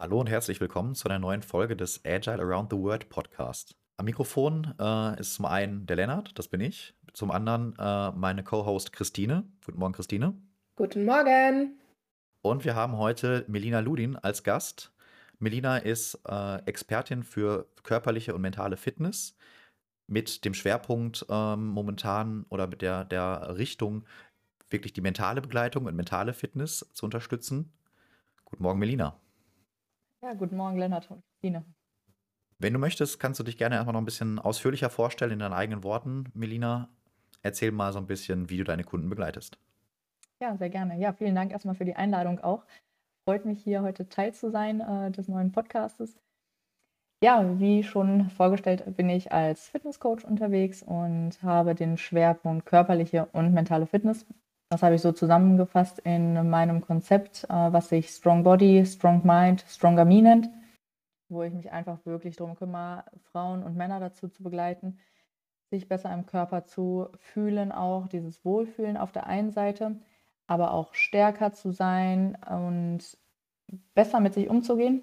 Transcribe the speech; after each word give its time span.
Hallo 0.00 0.20
und 0.20 0.28
herzlich 0.28 0.60
willkommen 0.60 0.94
zu 0.94 1.08
einer 1.08 1.18
neuen 1.18 1.42
Folge 1.42 1.74
des 1.74 2.04
Agile 2.04 2.40
Around 2.40 2.70
the 2.70 2.78
World 2.78 3.08
Podcast. 3.08 3.74
Am 3.96 4.04
Mikrofon 4.04 4.72
äh, 4.78 5.18
ist 5.18 5.34
zum 5.34 5.44
einen 5.44 5.86
der 5.86 5.96
Lennart, 5.96 6.38
das 6.38 6.46
bin 6.46 6.60
ich, 6.60 6.94
zum 7.14 7.32
anderen 7.32 7.74
äh, 7.80 8.12
meine 8.12 8.44
Co-Host 8.44 8.92
Christine. 8.92 9.42
Guten 9.66 9.80
Morgen, 9.80 9.94
Christine. 9.94 10.40
Guten 10.76 11.04
Morgen. 11.04 11.80
Und 12.42 12.64
wir 12.64 12.76
haben 12.76 12.96
heute 12.96 13.44
Melina 13.48 13.80
Ludin 13.80 14.14
als 14.14 14.44
Gast. 14.44 14.92
Melina 15.40 15.78
ist 15.78 16.20
äh, 16.28 16.62
Expertin 16.66 17.24
für 17.24 17.66
körperliche 17.82 18.36
und 18.36 18.40
mentale 18.40 18.76
Fitness 18.76 19.36
mit 20.06 20.44
dem 20.44 20.54
Schwerpunkt 20.54 21.26
ähm, 21.28 21.66
momentan 21.66 22.46
oder 22.50 22.68
mit 22.68 22.82
der, 22.82 23.04
der 23.04 23.56
Richtung, 23.58 24.04
wirklich 24.70 24.92
die 24.92 25.00
mentale 25.00 25.40
Begleitung 25.40 25.86
und 25.86 25.96
mentale 25.96 26.34
Fitness 26.34 26.88
zu 26.92 27.04
unterstützen. 27.04 27.72
Guten 28.44 28.62
Morgen, 28.62 28.78
Melina. 28.78 29.20
Ja, 30.20 30.34
guten 30.34 30.56
Morgen, 30.56 30.78
Lennart 30.78 31.08
und 31.12 31.22
Christine. 31.22 31.64
Wenn 32.58 32.72
du 32.72 32.80
möchtest, 32.80 33.20
kannst 33.20 33.38
du 33.38 33.44
dich 33.44 33.56
gerne 33.56 33.76
erstmal 33.76 33.92
noch 33.92 34.00
ein 34.00 34.04
bisschen 34.04 34.40
ausführlicher 34.40 34.90
vorstellen 34.90 35.30
in 35.30 35.38
deinen 35.38 35.52
eigenen 35.52 35.84
Worten, 35.84 36.24
Melina. 36.34 36.88
Erzähl 37.42 37.70
mal 37.70 37.92
so 37.92 38.00
ein 38.00 38.08
bisschen, 38.08 38.50
wie 38.50 38.56
du 38.56 38.64
deine 38.64 38.82
Kunden 38.82 39.08
begleitest. 39.08 39.58
Ja, 40.40 40.56
sehr 40.56 40.70
gerne. 40.70 40.98
Ja, 40.98 41.12
vielen 41.12 41.36
Dank 41.36 41.52
erstmal 41.52 41.76
für 41.76 41.84
die 41.84 41.94
Einladung 41.94 42.40
auch. 42.40 42.64
Freut 43.28 43.44
mich 43.44 43.62
hier 43.62 43.82
heute 43.82 44.08
Teil 44.08 44.34
zu 44.34 44.50
sein 44.50 44.80
äh, 44.80 45.12
des 45.12 45.28
neuen 45.28 45.52
Podcastes. 45.52 46.18
Ja, 47.22 47.58
wie 47.60 47.84
schon 47.84 48.30
vorgestellt, 48.30 48.96
bin 48.96 49.08
ich 49.08 49.30
als 49.30 49.68
Fitnesscoach 49.68 50.24
unterwegs 50.24 50.82
und 50.82 51.40
habe 51.42 51.76
den 51.76 51.96
Schwerpunkt 51.96 52.66
körperliche 52.66 53.26
und 53.32 53.52
mentale 53.52 53.86
Fitness. 53.86 54.26
Das 54.70 54.82
habe 54.82 54.96
ich 54.96 55.00
so 55.00 55.12
zusammengefasst 55.12 55.98
in 56.00 56.50
meinem 56.50 56.82
Konzept, 56.82 57.44
äh, 57.44 57.72
was 57.72 57.88
sich 57.88 58.10
Strong 58.10 58.42
Body, 58.42 58.84
Strong 58.84 59.22
Mind, 59.24 59.64
Stronger 59.66 60.04
Me 60.04 60.20
nennt, 60.20 60.50
wo 61.30 61.42
ich 61.42 61.52
mich 61.54 61.72
einfach 61.72 62.04
wirklich 62.04 62.36
darum 62.36 62.54
kümmere, 62.54 63.04
Frauen 63.32 63.62
und 63.62 63.76
Männer 63.76 63.98
dazu 63.98 64.28
zu 64.28 64.42
begleiten, 64.42 64.98
sich 65.70 65.88
besser 65.88 66.12
im 66.12 66.26
Körper 66.26 66.66
zu 66.66 67.08
fühlen, 67.18 67.72
auch 67.72 68.08
dieses 68.08 68.44
Wohlfühlen 68.44 68.96
auf 68.98 69.12
der 69.12 69.26
einen 69.26 69.52
Seite, 69.52 69.96
aber 70.46 70.72
auch 70.72 70.94
stärker 70.94 71.52
zu 71.52 71.72
sein 71.72 72.36
und 72.50 73.00
besser 73.94 74.20
mit 74.20 74.34
sich 74.34 74.48
umzugehen, 74.48 75.02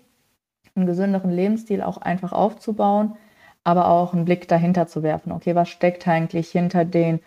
einen 0.76 0.86
gesünderen 0.86 1.32
Lebensstil 1.32 1.82
auch 1.82 1.98
einfach 1.98 2.34
aufzubauen, 2.34 3.16
aber 3.64 3.90
auch 3.90 4.14
einen 4.14 4.26
Blick 4.26 4.48
dahinter 4.48 4.88
zu 4.88 5.02
werfen. 5.02 5.32
Okay, 5.32 5.56
was 5.56 5.70
steckt 5.70 6.08
eigentlich 6.08 6.50
hinter 6.52 6.86
den 6.86 7.20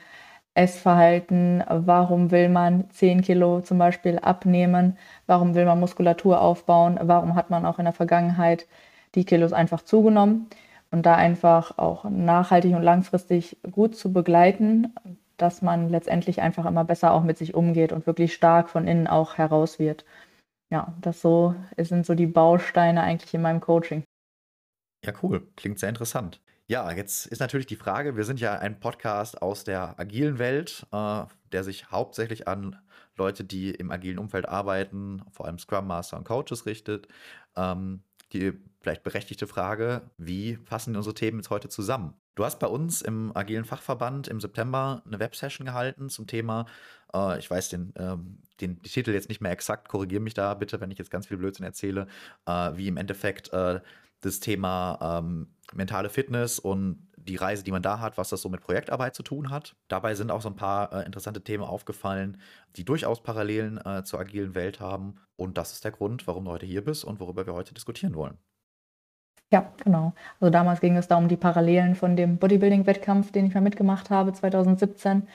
Essverhalten, 0.58 1.62
warum 1.68 2.32
will 2.32 2.48
man 2.48 2.90
10 2.90 3.22
Kilo 3.22 3.60
zum 3.60 3.78
Beispiel 3.78 4.18
abnehmen, 4.18 4.98
warum 5.26 5.54
will 5.54 5.64
man 5.64 5.78
Muskulatur 5.78 6.40
aufbauen, 6.40 6.98
warum 7.00 7.36
hat 7.36 7.48
man 7.48 7.64
auch 7.64 7.78
in 7.78 7.84
der 7.84 7.94
Vergangenheit 7.94 8.66
die 9.14 9.24
Kilos 9.24 9.52
einfach 9.52 9.82
zugenommen 9.82 10.48
und 10.90 11.06
da 11.06 11.14
einfach 11.14 11.78
auch 11.78 12.04
nachhaltig 12.04 12.74
und 12.74 12.82
langfristig 12.82 13.56
gut 13.70 13.94
zu 13.94 14.12
begleiten, 14.12 14.92
dass 15.36 15.62
man 15.62 15.90
letztendlich 15.90 16.42
einfach 16.42 16.66
immer 16.66 16.84
besser 16.84 17.12
auch 17.12 17.22
mit 17.22 17.38
sich 17.38 17.54
umgeht 17.54 17.92
und 17.92 18.06
wirklich 18.08 18.34
stark 18.34 18.68
von 18.68 18.88
innen 18.88 19.06
auch 19.06 19.38
heraus 19.38 19.78
wird. 19.78 20.04
Ja, 20.70 20.92
das 21.00 21.20
so 21.20 21.54
sind 21.76 22.04
so 22.04 22.14
die 22.14 22.26
Bausteine 22.26 23.02
eigentlich 23.02 23.32
in 23.32 23.42
meinem 23.42 23.60
Coaching. 23.60 24.02
Ja, 25.06 25.12
cool. 25.22 25.46
Klingt 25.56 25.78
sehr 25.78 25.88
interessant. 25.88 26.40
Ja, 26.70 26.92
jetzt 26.92 27.24
ist 27.26 27.38
natürlich 27.38 27.66
die 27.66 27.76
Frage, 27.76 28.14
wir 28.14 28.24
sind 28.24 28.40
ja 28.40 28.58
ein 28.58 28.78
Podcast 28.78 29.40
aus 29.40 29.64
der 29.64 29.98
agilen 29.98 30.38
Welt, 30.38 30.86
äh, 30.92 31.24
der 31.50 31.64
sich 31.64 31.90
hauptsächlich 31.90 32.46
an 32.46 32.76
Leute, 33.16 33.42
die 33.42 33.70
im 33.70 33.90
agilen 33.90 34.18
Umfeld 34.18 34.46
arbeiten, 34.46 35.22
vor 35.32 35.46
allem 35.46 35.58
Scrum 35.58 35.86
Master 35.86 36.18
und 36.18 36.24
Coaches 36.24 36.66
richtet. 36.66 37.08
Ähm, 37.56 38.02
die 38.34 38.52
vielleicht 38.82 39.02
berechtigte 39.02 39.46
Frage, 39.46 40.02
wie 40.18 40.58
passen 40.58 40.94
unsere 40.94 41.14
Themen 41.14 41.38
jetzt 41.38 41.48
heute 41.48 41.70
zusammen? 41.70 42.12
Du 42.34 42.44
hast 42.44 42.58
bei 42.58 42.66
uns 42.66 43.00
im 43.00 43.34
agilen 43.34 43.64
Fachverband 43.64 44.28
im 44.28 44.38
September 44.38 45.02
eine 45.06 45.18
Websession 45.18 45.64
gehalten 45.64 46.10
zum 46.10 46.26
Thema, 46.26 46.66
äh, 47.14 47.38
ich 47.38 47.50
weiß 47.50 47.70
den, 47.70 47.94
ähm, 47.96 48.40
den, 48.60 48.76
den 48.76 48.82
Titel 48.82 49.12
jetzt 49.12 49.30
nicht 49.30 49.40
mehr 49.40 49.52
exakt, 49.52 49.88
korrigiere 49.88 50.20
mich 50.20 50.34
da 50.34 50.52
bitte, 50.52 50.82
wenn 50.82 50.90
ich 50.90 50.98
jetzt 50.98 51.10
ganz 51.10 51.26
viel 51.26 51.38
Blödsinn 51.38 51.64
erzähle, 51.64 52.08
äh, 52.44 52.72
wie 52.74 52.88
im 52.88 52.98
Endeffekt 52.98 53.50
äh, 53.54 53.80
das 54.20 54.40
Thema 54.40 55.20
ähm, 55.20 55.48
mentale 55.74 56.10
Fitness 56.10 56.58
und 56.58 57.08
die 57.16 57.36
Reise, 57.36 57.62
die 57.62 57.72
man 57.72 57.82
da 57.82 58.00
hat, 58.00 58.16
was 58.18 58.30
das 58.30 58.40
so 58.40 58.48
mit 58.48 58.60
Projektarbeit 58.60 59.14
zu 59.14 59.22
tun 59.22 59.50
hat. 59.50 59.76
Dabei 59.88 60.14
sind 60.14 60.30
auch 60.30 60.40
so 60.40 60.48
ein 60.48 60.56
paar 60.56 60.92
äh, 60.92 61.04
interessante 61.04 61.42
Themen 61.42 61.64
aufgefallen, 61.64 62.40
die 62.76 62.84
durchaus 62.84 63.22
Parallelen 63.22 63.78
äh, 63.84 64.02
zur 64.02 64.20
agilen 64.20 64.54
Welt 64.54 64.80
haben. 64.80 65.16
Und 65.36 65.58
das 65.58 65.72
ist 65.72 65.84
der 65.84 65.92
Grund, 65.92 66.26
warum 66.26 66.46
du 66.46 66.50
heute 66.50 66.66
hier 66.66 66.84
bist 66.84 67.04
und 67.04 67.20
worüber 67.20 67.46
wir 67.46 67.54
heute 67.54 67.74
diskutieren 67.74 68.14
wollen. 68.14 68.38
Ja, 69.50 69.72
genau. 69.82 70.12
Also 70.40 70.50
damals 70.50 70.80
ging 70.80 70.96
es 70.96 71.08
da 71.08 71.16
um 71.16 71.28
die 71.28 71.36
Parallelen 71.36 71.94
von 71.94 72.16
dem 72.16 72.36
Bodybuilding-Wettkampf, 72.38 73.32
den 73.32 73.46
ich 73.46 73.54
mal 73.54 73.60
mitgemacht 73.60 74.10
habe 74.10 74.32
2017. 74.32 75.26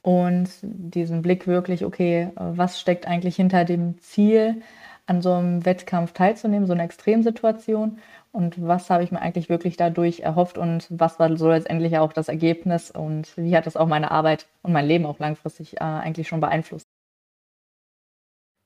Und 0.00 0.48
diesen 0.62 1.22
Blick 1.22 1.46
wirklich, 1.46 1.84
okay, 1.84 2.30
was 2.36 2.80
steckt 2.80 3.06
eigentlich 3.06 3.36
hinter 3.36 3.64
dem 3.64 3.98
Ziel, 3.98 4.62
an 5.06 5.22
so 5.22 5.32
einem 5.32 5.64
Wettkampf 5.64 6.12
teilzunehmen, 6.12 6.66
so 6.66 6.72
eine 6.72 6.84
Extremsituation? 6.84 7.98
Und 8.32 8.66
was 8.66 8.90
habe 8.90 9.02
ich 9.04 9.12
mir 9.12 9.20
eigentlich 9.20 9.48
wirklich 9.48 9.76
dadurch 9.76 10.20
erhofft 10.20 10.58
und 10.58 10.86
was 10.90 11.18
war 11.18 11.36
so 11.36 11.48
letztendlich 11.48 11.98
auch 11.98 12.12
das 12.12 12.28
Ergebnis 12.28 12.90
und 12.90 13.36
wie 13.36 13.56
hat 13.56 13.66
das 13.66 13.76
auch 13.76 13.86
meine 13.86 14.10
Arbeit 14.10 14.46
und 14.62 14.72
mein 14.72 14.86
Leben 14.86 15.06
auch 15.06 15.18
langfristig 15.18 15.76
äh, 15.76 15.84
eigentlich 15.84 16.28
schon 16.28 16.40
beeinflusst. 16.40 16.86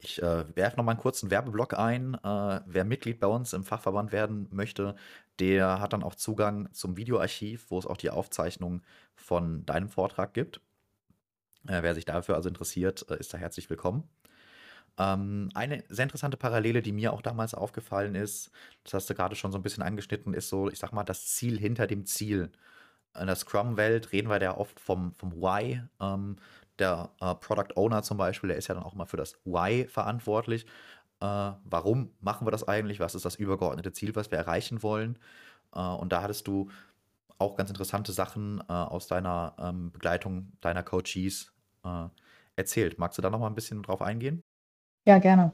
Ich 0.05 0.21
äh, 0.21 0.45
werfe 0.57 0.77
noch 0.77 0.85
mal 0.85 0.93
einen 0.93 1.01
kurzen 1.01 1.31
Werbeblock 1.31 1.79
ein. 1.79 2.15
Äh, 2.15 2.61
wer 2.67 2.85
Mitglied 2.85 3.21
bei 3.21 3.29
uns 3.29 3.53
im 3.53 3.63
Fachverband 3.63 4.11
werden 4.11 4.49
möchte, 4.51 4.97
der 5.39 5.81
hat 5.81 5.93
dann 5.93 6.03
auch 6.03 6.17
Zugang 6.17 6.69
zum 6.73 6.97
Videoarchiv, 6.97 7.71
wo 7.71 7.79
es 7.79 7.87
auch 7.87 7.97
die 7.97 8.11
Aufzeichnung 8.11 8.83
von 9.15 9.65
deinem 9.65 9.89
Vortrag 9.89 10.35
gibt. 10.35 10.61
Äh, 11.69 11.83
wer 11.83 11.95
sich 11.95 12.05
dafür 12.05 12.35
also 12.35 12.49
interessiert, 12.49 13.07
äh, 13.11 13.19
ist 13.19 13.33
da 13.33 13.39
herzlich 13.39 13.71
willkommen. 13.71 14.09
Ähm, 14.99 15.51
eine 15.55 15.85
sehr 15.89 16.05
interessante 16.05 16.37
Parallele, 16.37 16.83
die 16.83 16.93
mir 16.93 17.13
auch 17.13 17.23
damals 17.23 17.55
aufgefallen 17.55 18.15
ist, 18.15 18.51
das 18.85 18.95
hast 18.95 19.11
du 19.11 19.15
gerade 19.15 19.37
schon 19.37 19.53
so 19.53 19.59
ein 19.59 19.63
bisschen 19.63 19.83
angeschnitten, 19.83 20.35
ist 20.35 20.49
so, 20.49 20.69
ich 20.69 20.79
sag 20.79 20.93
mal, 20.93 21.05
das 21.05 21.27
Ziel 21.27 21.59
hinter 21.59 21.87
dem 21.87 22.05
Ziel. 22.07 22.53
In 23.19 23.27
der 23.27 23.37
Scrum-Welt 23.37 24.13
reden 24.13 24.29
wir 24.29 24.41
ja 24.43 24.57
oft 24.57 24.81
vom, 24.81 25.15
vom 25.15 25.33
Why. 25.33 25.83
Ähm, 26.01 26.37
der 26.79 27.11
äh, 27.21 27.35
Product 27.37 27.77
Owner 27.77 28.03
zum 28.03 28.17
Beispiel, 28.19 28.49
der 28.49 28.57
ist 28.57 28.69
ja 28.69 28.75
dann 28.75 28.85
auch 28.85 28.95
mal 28.95 29.07
für 29.07 29.17
das 29.17 29.35
Why 29.45 29.87
verantwortlich. 29.89 30.65
Äh, 31.21 31.53
warum 31.65 32.11
machen 32.21 32.47
wir 32.47 32.51
das 32.51 32.67
eigentlich? 32.67 33.01
Was 33.01 33.15
ist 33.15 33.25
das 33.25 33.37
übergeordnete 33.37 33.93
Ziel, 33.93 34.15
was 34.17 34.31
wir 34.31 34.39
erreichen 34.39 34.83
wollen? 34.83 35.19
Äh, 35.75 35.81
und 35.81 36.13
da 36.13 36.23
hattest 36.23 36.47
du 36.49 36.71
auch 37.39 37.57
ganz 37.57 37.71
interessante 37.71 38.13
Sachen 38.13 38.61
äh, 38.69 38.73
aus 38.73 39.07
deiner 39.09 39.55
ähm, 39.59 39.93
Begleitung 39.93 40.53
deiner 40.61 40.83
Coaches 40.83 41.53
äh, 41.85 42.09
erzählt. 42.57 42.99
Magst 42.99 43.19
du 43.19 43.23
da 43.23 43.31
noch 43.31 43.41
mal 43.41 43.49
ein 43.49 43.55
bisschen 43.55 43.83
drauf 43.83 44.03
eingehen? 44.03 44.43
Ja, 45.07 45.19
gerne. 45.19 45.53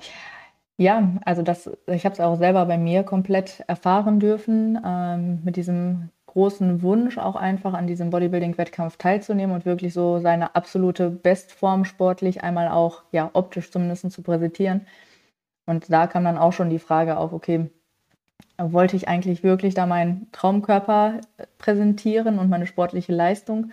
Ja, 0.79 1.13
also 1.25 1.43
das 1.43 1.71
ich 1.89 2.05
habe 2.07 2.15
es 2.15 2.21
auch 2.21 2.37
selber 2.37 2.67
bei 2.67 2.79
mir 2.79 3.05
komplett 3.05 3.65
erfahren 3.69 4.21
dürfen, 4.21 4.81
ähm, 4.85 5.41
mit 5.45 5.57
diesem 5.57 6.11
großen 6.27 6.83
Wunsch 6.83 7.19
auch 7.19 7.37
einfach 7.37 7.75
an 7.75 7.87
diesem 7.87 8.11
Bodybuilding-Wettkampf 8.11 8.97
teilzunehmen 8.99 9.55
und 9.57 9.67
wirklich 9.67 9.95
so 9.95 10.21
seine 10.21 10.55
absolute 10.57 11.11
Bestform 11.11 11.85
sportlich 11.85 12.43
einmal 12.45 12.69
auch, 12.69 13.03
ja, 13.13 13.31
optisch 13.35 13.71
zumindest 13.73 14.11
zu 14.13 14.23
präsentieren. 14.23 14.87
Und 15.67 15.93
da 15.93 16.07
kam 16.09 16.25
dann 16.25 16.39
auch 16.39 16.53
schon 16.53 16.71
die 16.71 16.79
Frage 16.81 17.19
auf, 17.19 17.33
okay, 17.33 17.71
wollte 18.59 18.97
ich 18.97 19.09
eigentlich 19.09 19.43
wirklich 19.43 19.75
da 19.75 19.87
meinen 19.87 20.29
Traumkörper 20.33 21.21
äh, 21.39 21.47
präsentieren 21.59 22.39
und 22.39 22.49
meine 22.51 22.67
sportliche 22.67 23.13
Leistung 23.13 23.73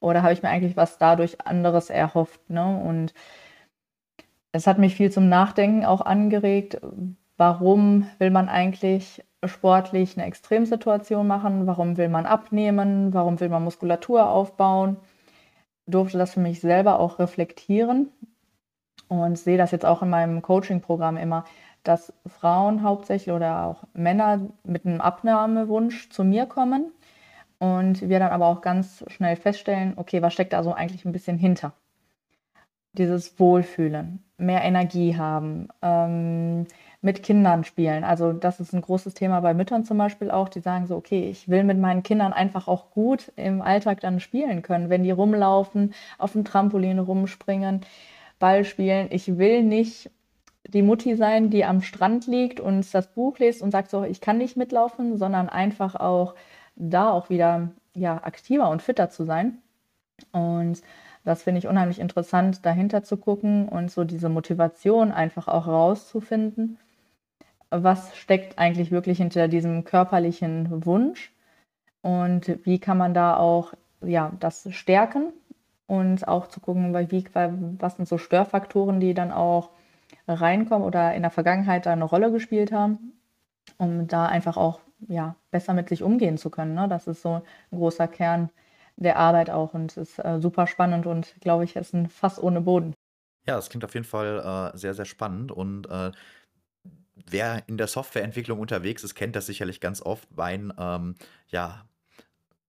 oder 0.00 0.22
habe 0.22 0.32
ich 0.34 0.42
mir 0.42 0.50
eigentlich 0.50 0.76
was 0.76 0.98
dadurch 0.98 1.40
anderes 1.46 1.90
erhofft, 1.90 2.50
ne? 2.50 2.64
Und 2.80 3.14
es 4.56 4.66
hat 4.66 4.78
mich 4.78 4.94
viel 4.94 5.10
zum 5.10 5.28
Nachdenken 5.28 5.84
auch 5.84 6.00
angeregt. 6.00 6.80
Warum 7.36 8.08
will 8.18 8.30
man 8.30 8.48
eigentlich 8.48 9.22
sportlich 9.44 10.16
eine 10.16 10.26
Extremsituation 10.26 11.26
machen? 11.26 11.66
Warum 11.66 11.96
will 11.96 12.08
man 12.08 12.26
abnehmen? 12.26 13.12
Warum 13.12 13.38
will 13.38 13.50
man 13.50 13.64
Muskulatur 13.64 14.28
aufbauen? 14.28 14.96
Durfte 15.86 16.18
das 16.18 16.34
für 16.34 16.40
mich 16.40 16.60
selber 16.60 16.98
auch 16.98 17.18
reflektieren 17.18 18.08
und 19.08 19.38
sehe 19.38 19.58
das 19.58 19.70
jetzt 19.70 19.84
auch 19.84 20.02
in 20.02 20.10
meinem 20.10 20.42
Coaching-Programm 20.42 21.16
immer, 21.16 21.44
dass 21.84 22.12
Frauen 22.26 22.82
hauptsächlich 22.82 23.32
oder 23.32 23.64
auch 23.66 23.84
Männer 23.92 24.40
mit 24.64 24.86
einem 24.86 25.00
Abnahmewunsch 25.00 26.08
zu 26.10 26.24
mir 26.24 26.46
kommen 26.46 26.92
und 27.58 28.08
wir 28.08 28.18
dann 28.18 28.32
aber 28.32 28.46
auch 28.46 28.62
ganz 28.62 29.04
schnell 29.08 29.36
feststellen, 29.36 29.92
okay, 29.96 30.22
was 30.22 30.32
steckt 30.32 30.52
da 30.52 30.62
so 30.64 30.72
eigentlich 30.72 31.04
ein 31.04 31.12
bisschen 31.12 31.38
hinter? 31.38 31.72
Dieses 32.98 33.38
Wohlfühlen 33.38 34.22
mehr 34.38 34.62
Energie 34.62 35.16
haben, 35.16 35.68
ähm, 35.82 36.66
mit 37.00 37.22
Kindern 37.22 37.64
spielen. 37.64 38.04
Also 38.04 38.32
das 38.32 38.58
ist 38.58 38.72
ein 38.72 38.80
großes 38.80 39.14
Thema 39.14 39.40
bei 39.40 39.54
Müttern 39.54 39.84
zum 39.84 39.96
Beispiel 39.96 40.30
auch, 40.30 40.48
die 40.48 40.60
sagen 40.60 40.86
so, 40.86 40.96
okay, 40.96 41.28
ich 41.30 41.48
will 41.48 41.62
mit 41.62 41.78
meinen 41.78 42.02
Kindern 42.02 42.32
einfach 42.32 42.68
auch 42.68 42.90
gut 42.90 43.32
im 43.36 43.62
Alltag 43.62 44.00
dann 44.00 44.18
spielen 44.18 44.62
können, 44.62 44.90
wenn 44.90 45.04
die 45.04 45.10
rumlaufen, 45.10 45.94
auf 46.18 46.32
dem 46.32 46.44
Trampolin 46.44 46.98
rumspringen, 46.98 47.82
Ball 48.38 48.64
spielen. 48.64 49.08
Ich 49.10 49.38
will 49.38 49.62
nicht 49.62 50.10
die 50.68 50.82
Mutti 50.82 51.14
sein, 51.14 51.48
die 51.48 51.64
am 51.64 51.80
Strand 51.80 52.26
liegt 52.26 52.60
und 52.60 52.92
das 52.92 53.06
Buch 53.12 53.38
liest 53.38 53.62
und 53.62 53.70
sagt 53.70 53.90
so, 53.90 54.02
ich 54.02 54.20
kann 54.20 54.38
nicht 54.38 54.56
mitlaufen, 54.56 55.16
sondern 55.16 55.48
einfach 55.48 55.94
auch 55.94 56.34
da 56.74 57.10
auch 57.10 57.30
wieder 57.30 57.70
ja, 57.94 58.16
aktiver 58.22 58.68
und 58.68 58.82
fitter 58.82 59.10
zu 59.10 59.24
sein. 59.24 59.58
Und 60.32 60.82
das 61.26 61.42
finde 61.42 61.58
ich 61.58 61.66
unheimlich 61.66 61.98
interessant, 61.98 62.64
dahinter 62.64 63.02
zu 63.02 63.16
gucken 63.16 63.68
und 63.68 63.90
so 63.90 64.04
diese 64.04 64.28
Motivation 64.28 65.10
einfach 65.10 65.48
auch 65.48 65.66
rauszufinden. 65.66 66.78
Was 67.68 68.16
steckt 68.16 68.60
eigentlich 68.60 68.92
wirklich 68.92 69.18
hinter 69.18 69.48
diesem 69.48 69.82
körperlichen 69.82 70.86
Wunsch 70.86 71.32
und 72.00 72.64
wie 72.64 72.78
kann 72.78 72.96
man 72.96 73.12
da 73.12 73.36
auch 73.36 73.74
ja, 74.02 74.30
das 74.38 74.68
stärken 74.70 75.32
und 75.88 76.28
auch 76.28 76.46
zu 76.46 76.60
gucken, 76.60 76.94
wie, 77.10 77.24
was 77.80 77.96
sind 77.96 78.06
so 78.06 78.18
Störfaktoren, 78.18 79.00
die 79.00 79.12
dann 79.12 79.32
auch 79.32 79.70
reinkommen 80.28 80.86
oder 80.86 81.12
in 81.12 81.22
der 81.22 81.32
Vergangenheit 81.32 81.86
da 81.86 81.92
eine 81.92 82.04
Rolle 82.04 82.30
gespielt 82.30 82.70
haben, 82.70 83.14
um 83.78 84.06
da 84.06 84.26
einfach 84.26 84.56
auch 84.56 84.78
ja, 85.08 85.34
besser 85.50 85.74
mit 85.74 85.88
sich 85.88 86.04
umgehen 86.04 86.38
zu 86.38 86.50
können. 86.50 86.74
Ne? 86.74 86.86
Das 86.88 87.08
ist 87.08 87.22
so 87.22 87.42
ein 87.72 87.78
großer 87.78 88.06
Kern 88.06 88.48
der 88.96 89.18
Arbeit 89.18 89.50
auch 89.50 89.74
und 89.74 89.96
ist 89.96 90.18
äh, 90.18 90.40
super 90.40 90.66
spannend 90.66 91.06
und 91.06 91.34
glaube 91.40 91.64
ich, 91.64 91.76
ist 91.76 91.94
ein 91.94 92.08
Fass 92.08 92.42
ohne 92.42 92.60
Boden. 92.60 92.94
Ja, 93.46 93.56
das 93.56 93.68
klingt 93.68 93.84
auf 93.84 93.94
jeden 93.94 94.06
Fall 94.06 94.72
äh, 94.74 94.76
sehr, 94.76 94.94
sehr 94.94 95.04
spannend 95.04 95.52
und 95.52 95.88
äh, 95.88 96.12
wer 97.28 97.62
in 97.68 97.76
der 97.76 97.86
Softwareentwicklung 97.86 98.58
unterwegs 98.58 99.04
ist, 99.04 99.14
kennt 99.14 99.36
das 99.36 99.46
sicherlich 99.46 99.80
ganz 99.80 100.02
oft. 100.02 100.28
Mein 100.36 100.72
ähm, 100.78 101.14
ja, 101.48 101.86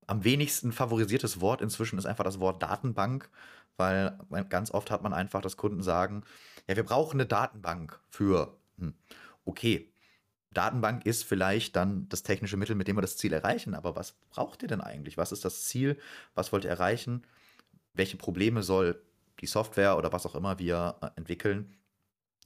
am 0.05 0.23
wenigsten 0.23 0.71
favorisiertes 0.71 1.41
Wort 1.41 1.61
inzwischen 1.61 1.97
ist 1.97 2.05
einfach 2.05 2.23
das 2.23 2.39
Wort 2.39 2.63
Datenbank, 2.63 3.29
weil 3.75 4.17
ganz 4.49 4.71
oft 4.71 4.89
hat 4.89 5.03
man 5.03 5.13
einfach, 5.13 5.41
dass 5.41 5.57
Kunden 5.57 5.83
sagen, 5.83 6.23
ja, 6.67 6.75
wir 6.75 6.83
brauchen 6.83 7.19
eine 7.19 7.27
Datenbank 7.27 7.99
für, 8.09 8.57
hm, 8.79 8.93
okay, 9.45 9.91
Datenbank 10.57 11.05
ist 11.05 11.23
vielleicht 11.23 11.75
dann 11.75 12.09
das 12.09 12.23
technische 12.23 12.57
Mittel, 12.57 12.75
mit 12.75 12.87
dem 12.87 12.97
wir 12.97 13.01
das 13.01 13.15
Ziel 13.15 13.31
erreichen, 13.31 13.75
aber 13.75 13.95
was 13.95 14.13
braucht 14.31 14.63
ihr 14.63 14.67
denn 14.67 14.81
eigentlich? 14.81 15.15
Was 15.15 15.31
ist 15.31 15.45
das 15.45 15.65
Ziel? 15.65 15.99
Was 16.33 16.51
wollt 16.51 16.63
ihr 16.63 16.71
erreichen? 16.71 17.23
Welche 17.93 18.17
Probleme 18.17 18.63
soll 18.63 18.99
die 19.39 19.45
Software 19.45 19.97
oder 19.97 20.11
was 20.11 20.25
auch 20.25 20.33
immer 20.33 20.57
wir 20.57 20.95
äh, 21.01 21.09
entwickeln 21.15 21.75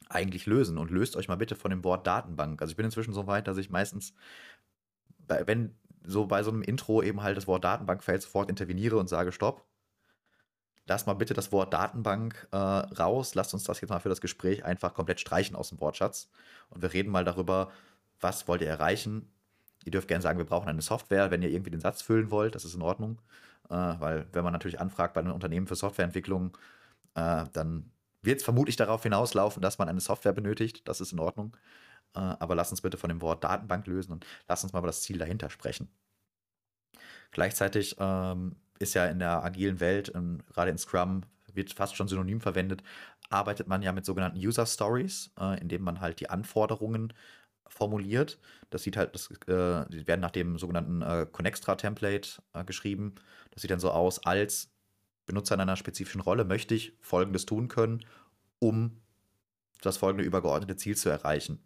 eigentlich 0.09 0.45
lösen? 0.45 0.77
Und 0.77 0.91
löst 0.91 1.15
euch 1.15 1.29
mal 1.29 1.37
bitte 1.37 1.55
von 1.55 1.71
dem 1.71 1.85
Wort 1.85 2.05
Datenbank. 2.05 2.61
Also 2.61 2.71
ich 2.71 2.75
bin 2.75 2.85
inzwischen 2.85 3.13
so 3.13 3.27
weit, 3.27 3.47
dass 3.47 3.55
ich 3.55 3.69
meistens, 3.69 4.13
wenn 5.27 5.73
so 6.03 6.25
bei 6.25 6.43
so 6.43 6.51
einem 6.51 6.63
Intro 6.63 7.01
eben 7.01 7.23
halt 7.23 7.37
das 7.37 7.47
Wort 7.47 7.63
Datenbank 7.63 8.03
fällt, 8.03 8.23
sofort 8.23 8.49
interveniere 8.49 8.97
und 8.97 9.07
sage 9.07 9.31
Stopp. 9.31 9.65
Lass 10.85 11.05
mal 11.05 11.13
bitte 11.13 11.33
das 11.33 11.53
Wort 11.53 11.73
Datenbank 11.73 12.49
äh, 12.51 12.57
raus. 12.57 13.35
Lasst 13.35 13.53
uns 13.53 13.63
das 13.63 13.79
jetzt 13.79 13.89
mal 13.89 13.99
für 13.99 14.09
das 14.09 14.19
Gespräch 14.19 14.65
einfach 14.65 14.93
komplett 14.93 15.21
streichen 15.21 15.55
aus 15.55 15.69
dem 15.69 15.79
Wortschatz. 15.79 16.29
Und 16.69 16.81
wir 16.81 16.91
reden 16.91 17.11
mal 17.11 17.23
darüber, 17.23 17.71
was 18.21 18.47
wollt 18.47 18.61
ihr 18.61 18.69
erreichen. 18.69 19.31
Ihr 19.83 19.91
dürft 19.91 20.07
gerne 20.07 20.21
sagen, 20.21 20.37
wir 20.37 20.45
brauchen 20.45 20.69
eine 20.69 20.81
Software, 20.81 21.31
wenn 21.31 21.41
ihr 21.41 21.49
irgendwie 21.49 21.71
den 21.71 21.81
Satz 21.81 22.01
füllen 22.01 22.31
wollt. 22.31 22.55
Das 22.55 22.65
ist 22.65 22.75
in 22.75 22.81
Ordnung. 22.81 23.21
Äh, 23.69 23.75
weil 23.75 24.27
wenn 24.33 24.43
man 24.43 24.53
natürlich 24.53 24.79
anfragt 24.79 25.13
bei 25.13 25.21
einem 25.21 25.33
Unternehmen 25.33 25.67
für 25.67 25.75
Softwareentwicklung, 25.75 26.57
äh, 27.15 27.45
dann 27.53 27.91
wird 28.21 28.39
es 28.39 28.43
vermutlich 28.43 28.75
darauf 28.75 29.03
hinauslaufen, 29.03 29.61
dass 29.61 29.79
man 29.79 29.89
eine 29.89 30.01
Software 30.01 30.33
benötigt. 30.33 30.87
Das 30.87 31.01
ist 31.01 31.13
in 31.13 31.19
Ordnung. 31.19 31.57
Äh, 32.15 32.19
aber 32.19 32.55
lass 32.55 32.71
uns 32.71 32.81
bitte 32.81 32.97
von 32.97 33.09
dem 33.09 33.21
Wort 33.21 33.43
Datenbank 33.43 33.87
lösen 33.87 34.11
und 34.11 34.25
lass 34.47 34.63
uns 34.63 34.73
mal 34.73 34.79
über 34.79 34.87
das 34.87 35.01
Ziel 35.01 35.17
dahinter 35.17 35.49
sprechen. 35.49 35.89
Gleichzeitig 37.31 37.95
ähm, 37.99 38.55
ist 38.79 38.93
ja 38.93 39.05
in 39.05 39.19
der 39.19 39.43
agilen 39.43 39.79
Welt, 39.79 40.09
in, 40.09 40.43
gerade 40.53 40.71
in 40.71 40.77
Scrum, 40.77 41.23
wird 41.53 41.73
fast 41.73 41.95
schon 41.95 42.07
synonym 42.07 42.41
verwendet, 42.41 42.83
arbeitet 43.29 43.67
man 43.67 43.81
ja 43.81 43.91
mit 43.91 44.05
sogenannten 44.05 44.37
User 44.37 44.65
Stories, 44.65 45.31
äh, 45.39 45.59
indem 45.59 45.83
man 45.83 46.01
halt 46.01 46.19
die 46.19 46.29
Anforderungen 46.29 47.13
formuliert. 47.71 48.39
Das 48.69 48.83
sieht 48.83 48.97
halt, 48.97 49.15
das, 49.15 49.31
äh, 49.47 49.85
die 49.89 50.07
werden 50.07 50.21
nach 50.21 50.31
dem 50.31 50.57
sogenannten 50.57 51.01
äh, 51.01 51.25
Connextra-Template 51.31 52.41
äh, 52.53 52.63
geschrieben. 52.63 53.15
Das 53.51 53.61
sieht 53.61 53.71
dann 53.71 53.79
so 53.79 53.91
aus, 53.91 54.19
als 54.25 54.69
Benutzer 55.25 55.55
in 55.55 55.61
einer 55.61 55.77
spezifischen 55.77 56.21
Rolle 56.21 56.45
möchte 56.45 56.75
ich 56.75 56.93
Folgendes 56.99 57.45
tun 57.45 57.67
können, 57.67 58.05
um 58.59 59.01
das 59.81 59.97
folgende 59.97 60.23
übergeordnete 60.23 60.75
Ziel 60.75 60.95
zu 60.95 61.09
erreichen. 61.09 61.59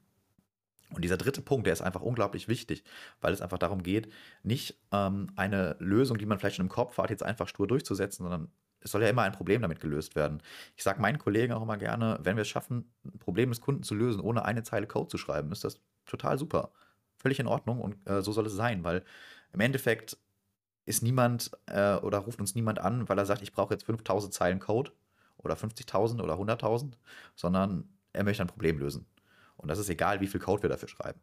Und 0.93 1.03
dieser 1.03 1.17
dritte 1.17 1.41
Punkt, 1.41 1.65
der 1.65 1.73
ist 1.73 1.81
einfach 1.81 2.01
unglaublich 2.01 2.47
wichtig, 2.47 2.83
weil 3.19 3.33
es 3.33 3.41
einfach 3.41 3.57
darum 3.57 3.81
geht, 3.81 4.11
nicht 4.43 4.77
ähm, 4.91 5.31
eine 5.35 5.75
Lösung, 5.79 6.17
die 6.17 6.25
man 6.25 6.37
vielleicht 6.37 6.57
schon 6.57 6.65
im 6.65 6.71
Kopf 6.71 6.97
hat, 6.97 7.09
jetzt 7.09 7.23
einfach 7.23 7.47
stur 7.47 7.67
durchzusetzen, 7.67 8.23
sondern 8.23 8.51
es 8.81 8.91
soll 8.91 9.01
ja 9.01 9.09
immer 9.09 9.23
ein 9.23 9.31
Problem 9.31 9.63
damit 9.63 9.79
gelöst 9.79 10.15
werden. 10.15 10.43
Ich 10.75 10.83
sage 10.83 11.01
meinen 11.01 11.17
Kollegen 11.17 11.53
auch 11.53 11.63
immer 11.63 11.77
gerne, 11.77 12.19
wenn 12.21 12.37
wir 12.37 12.43
es 12.43 12.47
schaffen, 12.47 12.93
ein 13.03 13.17
Problem 13.17 13.49
des 13.49 13.61
Kunden 13.61 13.81
zu 13.81 13.95
lösen, 13.95 14.21
ohne 14.21 14.45
eine 14.45 14.61
Zeile 14.61 14.85
Code 14.85 15.07
zu 15.07 15.17
schreiben, 15.17 15.51
ist 15.51 15.63
das 15.63 15.81
total 16.05 16.37
super. 16.37 16.71
Völlig 17.17 17.39
in 17.39 17.47
Ordnung 17.47 17.81
und 17.81 18.07
äh, 18.09 18.21
so 18.21 18.31
soll 18.31 18.45
es 18.45 18.53
sein, 18.53 18.83
weil 18.83 19.03
im 19.53 19.59
Endeffekt 19.59 20.17
ist 20.85 21.01
niemand 21.01 21.51
äh, 21.67 21.95
oder 21.95 22.19
ruft 22.19 22.39
uns 22.39 22.55
niemand 22.55 22.79
an, 22.79 23.09
weil 23.09 23.17
er 23.17 23.25
sagt, 23.25 23.41
ich 23.41 23.51
brauche 23.51 23.73
jetzt 23.73 23.85
5000 23.85 24.33
Zeilen 24.33 24.59
Code 24.59 24.91
oder 25.37 25.55
50.000 25.55 26.21
oder 26.21 26.35
100.000, 26.35 26.93
sondern 27.35 27.89
er 28.13 28.23
möchte 28.23 28.43
ein 28.43 28.47
Problem 28.47 28.77
lösen. 28.79 29.05
Und 29.57 29.69
das 29.69 29.79
ist 29.79 29.89
egal, 29.89 30.21
wie 30.21 30.27
viel 30.27 30.39
Code 30.39 30.63
wir 30.63 30.69
dafür 30.69 30.89
schreiben. 30.89 31.19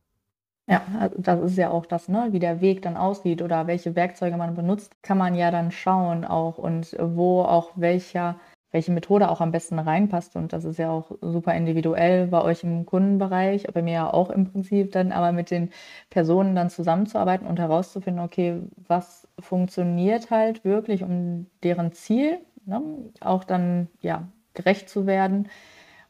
Ja, 0.68 0.82
also 0.98 1.16
das 1.18 1.40
ist 1.40 1.58
ja 1.58 1.70
auch 1.70 1.86
das, 1.86 2.08
ne? 2.08 2.28
wie 2.30 2.38
der 2.38 2.60
Weg 2.60 2.82
dann 2.82 2.96
aussieht 2.96 3.42
oder 3.42 3.66
welche 3.66 3.96
Werkzeuge 3.96 4.36
man 4.36 4.54
benutzt, 4.54 5.02
kann 5.02 5.18
man 5.18 5.34
ja 5.34 5.50
dann 5.50 5.72
schauen 5.72 6.24
auch 6.24 6.56
und 6.56 6.96
wo 6.98 7.42
auch 7.42 7.72
welcher, 7.74 8.38
welche 8.72 8.90
Methode 8.90 9.30
auch 9.30 9.40
am 9.40 9.52
besten 9.52 9.78
reinpasst. 9.78 10.34
Und 10.34 10.52
das 10.52 10.64
ist 10.64 10.78
ja 10.78 10.90
auch 10.90 11.12
super 11.20 11.54
individuell 11.54 12.26
bei 12.26 12.42
euch 12.42 12.64
im 12.64 12.86
Kundenbereich, 12.86 13.66
bei 13.72 13.82
mir 13.82 13.92
ja 13.92 14.12
auch 14.12 14.30
im 14.30 14.50
Prinzip 14.50 14.92
dann, 14.92 15.12
aber 15.12 15.32
mit 15.32 15.50
den 15.50 15.70
Personen 16.10 16.56
dann 16.56 16.70
zusammenzuarbeiten 16.70 17.46
und 17.46 17.58
herauszufinden, 17.58 18.24
okay, 18.24 18.60
was 18.88 19.28
funktioniert 19.38 20.30
halt 20.30 20.64
wirklich, 20.64 21.04
um 21.04 21.46
deren 21.62 21.92
Ziel 21.92 22.38
ne? 22.64 22.82
auch 23.20 23.44
dann 23.44 23.88
ja 24.00 24.26
gerecht 24.54 24.88
zu 24.88 25.06
werden 25.06 25.48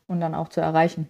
und 0.07 0.21
dann 0.21 0.35
auch 0.35 0.49
zu 0.49 0.61
erreichen. 0.61 1.09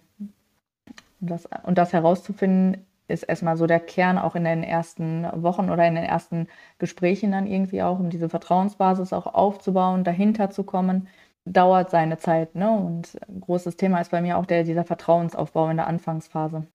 Und 1.21 1.29
das, 1.29 1.47
und 1.63 1.77
das 1.77 1.93
herauszufinden, 1.93 2.85
ist 3.07 3.23
erstmal 3.23 3.57
so 3.57 3.67
der 3.67 3.79
Kern 3.79 4.17
auch 4.17 4.35
in 4.35 4.45
den 4.45 4.63
ersten 4.63 5.27
Wochen 5.43 5.69
oder 5.69 5.85
in 5.87 5.95
den 5.95 6.05
ersten 6.05 6.47
Gesprächen 6.79 7.31
dann 7.31 7.47
irgendwie 7.47 7.83
auch, 7.83 7.99
um 7.99 8.09
diese 8.09 8.29
Vertrauensbasis 8.29 9.13
auch 9.13 9.27
aufzubauen, 9.27 10.03
dahinter 10.03 10.49
zu 10.49 10.63
kommen, 10.63 11.07
dauert 11.45 11.89
seine 11.89 12.17
Zeit. 12.17 12.55
Ne? 12.55 12.69
Und 12.71 13.17
ein 13.27 13.41
großes 13.41 13.75
Thema 13.77 13.99
ist 14.01 14.11
bei 14.11 14.21
mir 14.21 14.37
auch 14.37 14.45
der, 14.45 14.63
dieser 14.63 14.85
Vertrauensaufbau 14.85 15.69
in 15.69 15.77
der 15.77 15.87
Anfangsphase. 15.87 16.67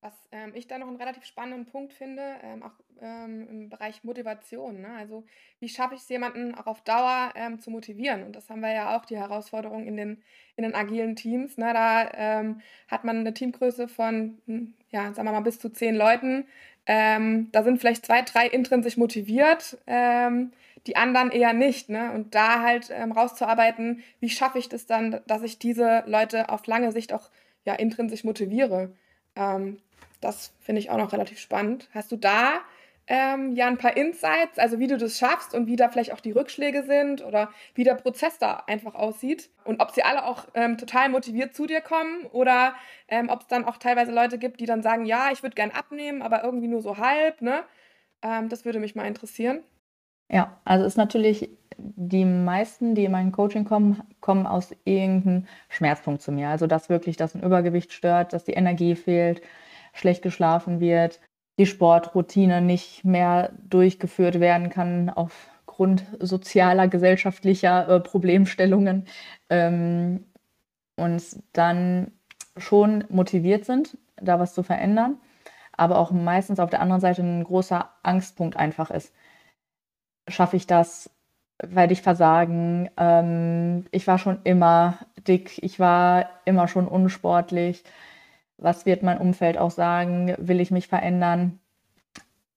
Was 0.00 0.14
ähm, 0.32 0.52
ich 0.54 0.66
da 0.66 0.78
noch 0.78 0.88
einen 0.88 0.96
relativ 0.96 1.24
spannenden 1.24 1.66
Punkt 1.66 1.92
finde, 1.92 2.22
ähm, 2.42 2.64
auch 2.64 2.72
ähm, 3.00 3.46
im 3.48 3.68
Bereich 3.68 4.02
Motivation. 4.02 4.80
Ne? 4.80 4.88
Also 4.98 5.24
wie 5.60 5.68
schaffe 5.68 5.94
ich 5.94 6.00
es, 6.00 6.08
jemanden 6.08 6.56
auch 6.56 6.66
auf 6.66 6.82
Dauer 6.82 7.32
ähm, 7.36 7.60
zu 7.60 7.70
motivieren? 7.70 8.24
Und 8.24 8.34
das 8.34 8.50
haben 8.50 8.60
wir 8.60 8.72
ja 8.72 8.96
auch 8.96 9.04
die 9.04 9.16
Herausforderung 9.16 9.86
in 9.86 9.96
den, 9.96 10.22
in 10.56 10.64
den 10.64 10.74
agilen 10.74 11.14
Teams. 11.14 11.56
Ne? 11.56 11.72
Da 11.72 12.10
ähm, 12.14 12.62
hat 12.88 13.04
man 13.04 13.18
eine 13.18 13.32
Teamgröße 13.32 13.86
von, 13.86 14.38
hm, 14.46 14.74
ja, 14.90 15.12
sagen 15.14 15.28
wir 15.28 15.32
mal, 15.32 15.40
bis 15.40 15.60
zu 15.60 15.68
zehn 15.70 15.94
Leuten. 15.94 16.46
Ähm, 16.86 17.50
da 17.52 17.62
sind 17.62 17.78
vielleicht 17.78 18.04
zwei, 18.04 18.22
drei 18.22 18.48
intrinsisch 18.48 18.96
motiviert, 18.96 19.78
die 20.86 20.96
anderen 20.96 21.30
eher 21.30 21.52
nicht. 21.52 21.88
Ne? 21.88 22.12
Und 22.12 22.34
da 22.34 22.62
halt 22.62 22.90
rauszuarbeiten, 22.90 24.02
wie 24.20 24.30
schaffe 24.30 24.58
ich 24.58 24.68
das 24.68 24.86
dann, 24.86 25.20
dass 25.26 25.42
ich 25.42 25.58
diese 25.58 26.04
Leute 26.06 26.48
auf 26.48 26.66
lange 26.66 26.92
Sicht 26.92 27.12
auch 27.12 27.30
ja, 27.64 27.74
intrinsisch 27.74 28.24
motiviere. 28.24 28.94
Ähm, 29.36 29.78
das 30.20 30.52
finde 30.60 30.80
ich 30.80 30.90
auch 30.90 30.96
noch 30.96 31.12
relativ 31.12 31.38
spannend. 31.38 31.88
Hast 31.92 32.12
du 32.12 32.16
da 32.16 32.60
ähm, 33.08 33.52
ja 33.56 33.66
ein 33.66 33.78
paar 33.78 33.96
Insights, 33.96 34.58
also 34.58 34.78
wie 34.78 34.86
du 34.86 34.96
das 34.96 35.18
schaffst 35.18 35.54
und 35.54 35.66
wie 35.66 35.76
da 35.76 35.88
vielleicht 35.88 36.12
auch 36.12 36.20
die 36.20 36.30
Rückschläge 36.30 36.84
sind 36.84 37.24
oder 37.24 37.52
wie 37.74 37.84
der 37.84 37.94
Prozess 37.94 38.38
da 38.38 38.62
einfach 38.68 38.94
aussieht 38.94 39.50
und 39.64 39.80
ob 39.80 39.90
sie 39.90 40.04
alle 40.04 40.24
auch 40.24 40.46
ähm, 40.54 40.78
total 40.78 41.08
motiviert 41.08 41.54
zu 41.54 41.66
dir 41.66 41.80
kommen 41.80 42.26
oder 42.26 42.74
ähm, 43.08 43.28
ob 43.28 43.42
es 43.42 43.48
dann 43.48 43.64
auch 43.64 43.76
teilweise 43.78 44.12
Leute 44.12 44.38
gibt, 44.38 44.60
die 44.60 44.66
dann 44.66 44.82
sagen, 44.82 45.04
ja, 45.04 45.30
ich 45.32 45.42
würde 45.42 45.56
gern 45.56 45.72
abnehmen, 45.72 46.22
aber 46.22 46.44
irgendwie 46.44 46.68
nur 46.68 46.80
so 46.80 46.98
halb, 46.98 47.42
ne? 47.42 47.64
Ähm, 48.22 48.48
das 48.48 48.64
würde 48.64 48.78
mich 48.78 48.94
mal 48.94 49.06
interessieren. 49.06 49.64
Ja, 50.30 50.58
also 50.64 50.84
ist 50.86 50.96
natürlich, 50.96 51.50
die 51.78 52.24
meisten, 52.24 52.94
die 52.94 53.04
in 53.04 53.12
mein 53.12 53.32
Coaching 53.32 53.64
kommen, 53.64 54.02
kommen 54.20 54.46
aus 54.46 54.74
irgendeinem 54.84 55.46
Schmerzpunkt 55.68 56.22
zu 56.22 56.32
mir. 56.32 56.48
Also 56.48 56.66
dass 56.66 56.88
wirklich 56.88 57.16
das 57.16 57.34
ein 57.34 57.42
Übergewicht 57.42 57.92
stört, 57.92 58.32
dass 58.32 58.44
die 58.44 58.52
Energie 58.52 58.94
fehlt, 58.94 59.42
schlecht 59.92 60.22
geschlafen 60.22 60.80
wird, 60.80 61.20
die 61.58 61.66
Sportroutine 61.66 62.60
nicht 62.62 63.04
mehr 63.04 63.52
durchgeführt 63.68 64.40
werden 64.40 64.70
kann 64.70 65.10
aufgrund 65.10 66.04
sozialer, 66.20 66.88
gesellschaftlicher 66.88 67.88
äh, 67.88 68.00
Problemstellungen 68.00 69.06
ähm, 69.50 70.24
und 70.96 71.22
dann 71.52 72.12
schon 72.56 73.04
motiviert 73.10 73.64
sind, 73.64 73.98
da 74.16 74.38
was 74.40 74.54
zu 74.54 74.62
verändern, 74.62 75.18
aber 75.72 75.98
auch 75.98 76.10
meistens 76.12 76.60
auf 76.60 76.70
der 76.70 76.80
anderen 76.80 77.00
Seite 77.00 77.22
ein 77.22 77.44
großer 77.44 77.90
Angstpunkt 78.02 78.56
einfach 78.56 78.90
ist. 78.90 79.12
Schaffe 80.28 80.56
ich 80.56 80.66
das 80.66 81.10
werde 81.62 81.92
ich 81.92 82.02
versagen? 82.02 82.90
Ähm, 82.96 83.86
ich 83.90 84.06
war 84.06 84.18
schon 84.18 84.40
immer 84.44 84.98
dick, 85.26 85.58
ich 85.62 85.78
war 85.78 86.28
immer 86.44 86.68
schon 86.68 86.88
unsportlich. 86.88 87.84
Was 88.58 88.86
wird 88.86 89.02
mein 89.02 89.18
Umfeld 89.18 89.58
auch 89.58 89.70
sagen? 89.70 90.34
Will 90.38 90.60
ich 90.60 90.70
mich 90.70 90.88
verändern? 90.88 91.60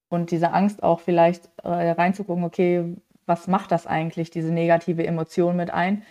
Und 0.09 0.31
diese 0.31 0.53
Angst 0.53 0.83
auch 0.83 0.99
vielleicht 0.99 1.49
äh, 1.63 1.69
reinzugucken, 1.69 2.43
okay, 2.43 2.95
was 3.25 3.47
macht 3.47 3.71
das 3.71 3.87
eigentlich, 3.87 4.29
diese 4.29 4.53
negative 4.53 5.05
Emotion 5.05 5.55
mit 5.55 5.71
ein? 5.71 6.03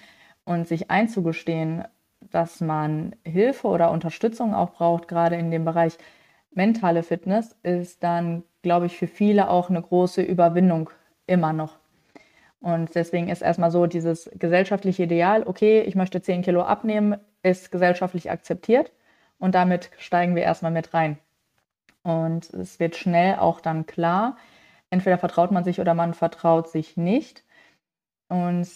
Und 0.44 0.66
sich 0.68 0.90
einzugestehen, 0.90 1.84
dass 2.20 2.60
man 2.60 3.14
Hilfe 3.24 3.68
oder 3.68 3.90
Unterstützung 3.92 4.54
auch 4.54 4.72
braucht, 4.72 5.08
gerade 5.08 5.36
in 5.36 5.50
dem 5.50 5.64
Bereich 5.64 5.96
mentale 6.52 7.02
Fitness, 7.02 7.56
ist 7.62 8.02
dann, 8.02 8.42
glaube 8.62 8.86
ich, 8.86 8.96
für 8.96 9.06
viele 9.06 9.48
auch 9.48 9.70
eine 9.70 9.80
große 9.80 10.22
Überwindung 10.22 10.90
immer 11.26 11.52
noch. 11.52 11.76
Und 12.60 12.94
deswegen 12.94 13.28
ist 13.28 13.42
erstmal 13.42 13.70
so 13.70 13.86
dieses 13.86 14.30
gesellschaftliche 14.34 15.02
Ideal, 15.02 15.42
okay, 15.46 15.82
ich 15.82 15.94
möchte 15.94 16.22
10 16.22 16.42
Kilo 16.42 16.62
abnehmen, 16.62 17.18
ist 17.42 17.70
gesellschaftlich 17.70 18.30
akzeptiert 18.30 18.90
und 19.38 19.54
damit 19.54 19.90
steigen 19.98 20.34
wir 20.34 20.42
erstmal 20.42 20.72
mit 20.72 20.94
rein. 20.94 21.18
Und 22.02 22.52
es 22.54 22.80
wird 22.80 22.96
schnell 22.96 23.36
auch 23.36 23.60
dann 23.60 23.86
klar, 23.86 24.36
entweder 24.90 25.18
vertraut 25.18 25.50
man 25.50 25.64
sich 25.64 25.80
oder 25.80 25.94
man 25.94 26.14
vertraut 26.14 26.68
sich 26.68 26.96
nicht. 26.96 27.44
Und 28.28 28.68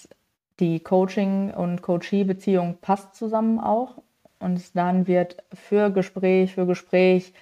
die 0.60 0.80
Coaching- 0.80 1.54
und 1.54 1.82
Coachee-Beziehung 1.82 2.78
passt 2.80 3.14
zusammen 3.14 3.60
auch. 3.60 4.02
Und 4.38 4.76
dann 4.76 5.06
wird 5.06 5.42
für 5.52 5.90
Gespräch, 5.90 6.54
für 6.54 6.66
Gespräch 6.66 7.32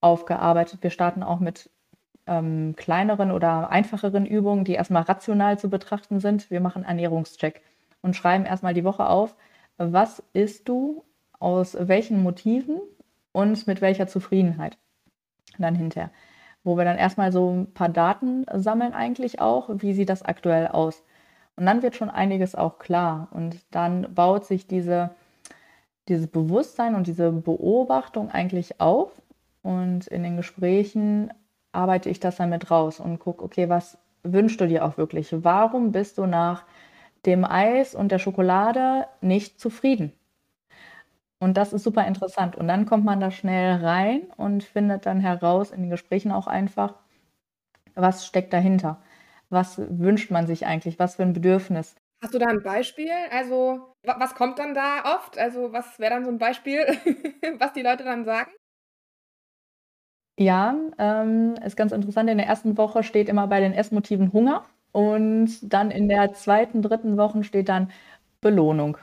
aufgearbeitet. 0.00 0.82
Wir 0.82 0.90
starten 0.90 1.22
auch 1.22 1.40
mit 1.40 1.70
ähm, 2.26 2.74
kleineren 2.76 3.30
oder 3.30 3.70
einfacheren 3.70 4.26
Übungen, 4.26 4.64
die 4.64 4.74
erstmal 4.74 5.02
rational 5.02 5.58
zu 5.58 5.68
betrachten 5.68 6.20
sind. 6.20 6.50
Wir 6.50 6.60
machen 6.60 6.84
Ernährungscheck 6.84 7.62
und 8.02 8.16
schreiben 8.16 8.46
erstmal 8.46 8.74
die 8.74 8.84
Woche 8.84 9.06
auf, 9.06 9.34
was 9.76 10.22
isst 10.32 10.68
du, 10.68 11.04
aus 11.38 11.76
welchen 11.78 12.22
Motiven 12.22 12.80
und 13.32 13.66
mit 13.66 13.80
welcher 13.80 14.06
Zufriedenheit 14.06 14.78
dann 15.58 15.74
hinterher. 15.74 16.10
Wo 16.62 16.76
wir 16.76 16.84
dann 16.84 16.96
erstmal 16.96 17.32
so 17.32 17.50
ein 17.50 17.74
paar 17.74 17.90
Daten 17.90 18.46
sammeln 18.54 18.94
eigentlich 18.94 19.40
auch, 19.40 19.68
wie 19.74 19.92
sieht 19.92 20.08
das 20.08 20.22
aktuell 20.22 20.68
aus. 20.68 21.02
Und 21.56 21.66
dann 21.66 21.82
wird 21.82 21.96
schon 21.96 22.10
einiges 22.10 22.54
auch 22.54 22.78
klar 22.78 23.28
und 23.32 23.56
dann 23.70 24.14
baut 24.14 24.44
sich 24.44 24.66
diese, 24.66 25.10
dieses 26.08 26.26
Bewusstsein 26.26 26.94
und 26.94 27.06
diese 27.06 27.30
Beobachtung 27.30 28.30
eigentlich 28.30 28.80
auf 28.80 29.10
und 29.62 30.06
in 30.06 30.22
den 30.22 30.36
Gesprächen 30.36 31.30
arbeite 31.74 32.10
ich 32.10 32.20
das 32.20 32.36
dann 32.36 32.50
mit 32.50 32.70
raus 32.70 33.00
und 33.00 33.18
gucke, 33.18 33.44
okay, 33.44 33.68
was 33.68 33.98
wünschst 34.22 34.60
du 34.60 34.66
dir 34.68 34.84
auch 34.84 34.96
wirklich? 34.98 35.34
Warum 35.44 35.92
bist 35.92 36.18
du 36.18 36.26
nach 36.26 36.64
dem 37.26 37.44
Eis 37.44 37.94
und 37.94 38.12
der 38.12 38.18
Schokolade 38.18 39.06
nicht 39.20 39.60
zufrieden? 39.60 40.12
Und 41.38 41.56
das 41.56 41.72
ist 41.72 41.82
super 41.82 42.06
interessant. 42.06 42.56
Und 42.56 42.68
dann 42.68 42.86
kommt 42.86 43.04
man 43.04 43.20
da 43.20 43.30
schnell 43.30 43.84
rein 43.84 44.22
und 44.36 44.64
findet 44.64 45.06
dann 45.06 45.20
heraus 45.20 45.70
in 45.70 45.82
den 45.82 45.90
Gesprächen 45.90 46.32
auch 46.32 46.46
einfach, 46.46 46.94
was 47.94 48.26
steckt 48.26 48.52
dahinter? 48.52 49.02
Was 49.50 49.78
wünscht 49.78 50.30
man 50.30 50.46
sich 50.46 50.66
eigentlich? 50.66 50.98
Was 50.98 51.16
für 51.16 51.22
ein 51.22 51.32
Bedürfnis? 51.32 51.96
Hast 52.22 52.34
du 52.34 52.38
da 52.38 52.46
ein 52.46 52.62
Beispiel? 52.62 53.10
Also, 53.30 53.92
was 54.02 54.34
kommt 54.34 54.58
dann 54.58 54.74
da 54.74 55.16
oft? 55.16 55.38
Also, 55.38 55.72
was 55.72 55.98
wäre 55.98 56.14
dann 56.14 56.24
so 56.24 56.30
ein 56.30 56.38
Beispiel, 56.38 56.78
was 57.58 57.72
die 57.74 57.82
Leute 57.82 58.04
dann 58.04 58.24
sagen? 58.24 58.50
Ja, 60.38 60.74
ähm, 60.98 61.54
ist 61.64 61.76
ganz 61.76 61.92
interessant. 61.92 62.28
In 62.28 62.38
der 62.38 62.46
ersten 62.46 62.76
Woche 62.76 63.02
steht 63.04 63.28
immer 63.28 63.46
bei 63.46 63.60
den 63.60 63.72
Essmotiven 63.72 64.32
Hunger 64.32 64.64
und 64.92 65.48
dann 65.72 65.90
in 65.92 66.08
der 66.08 66.32
zweiten, 66.32 66.82
dritten 66.82 67.16
Woche 67.16 67.44
steht 67.44 67.68
dann 67.68 67.90
Belohnung, 68.40 68.98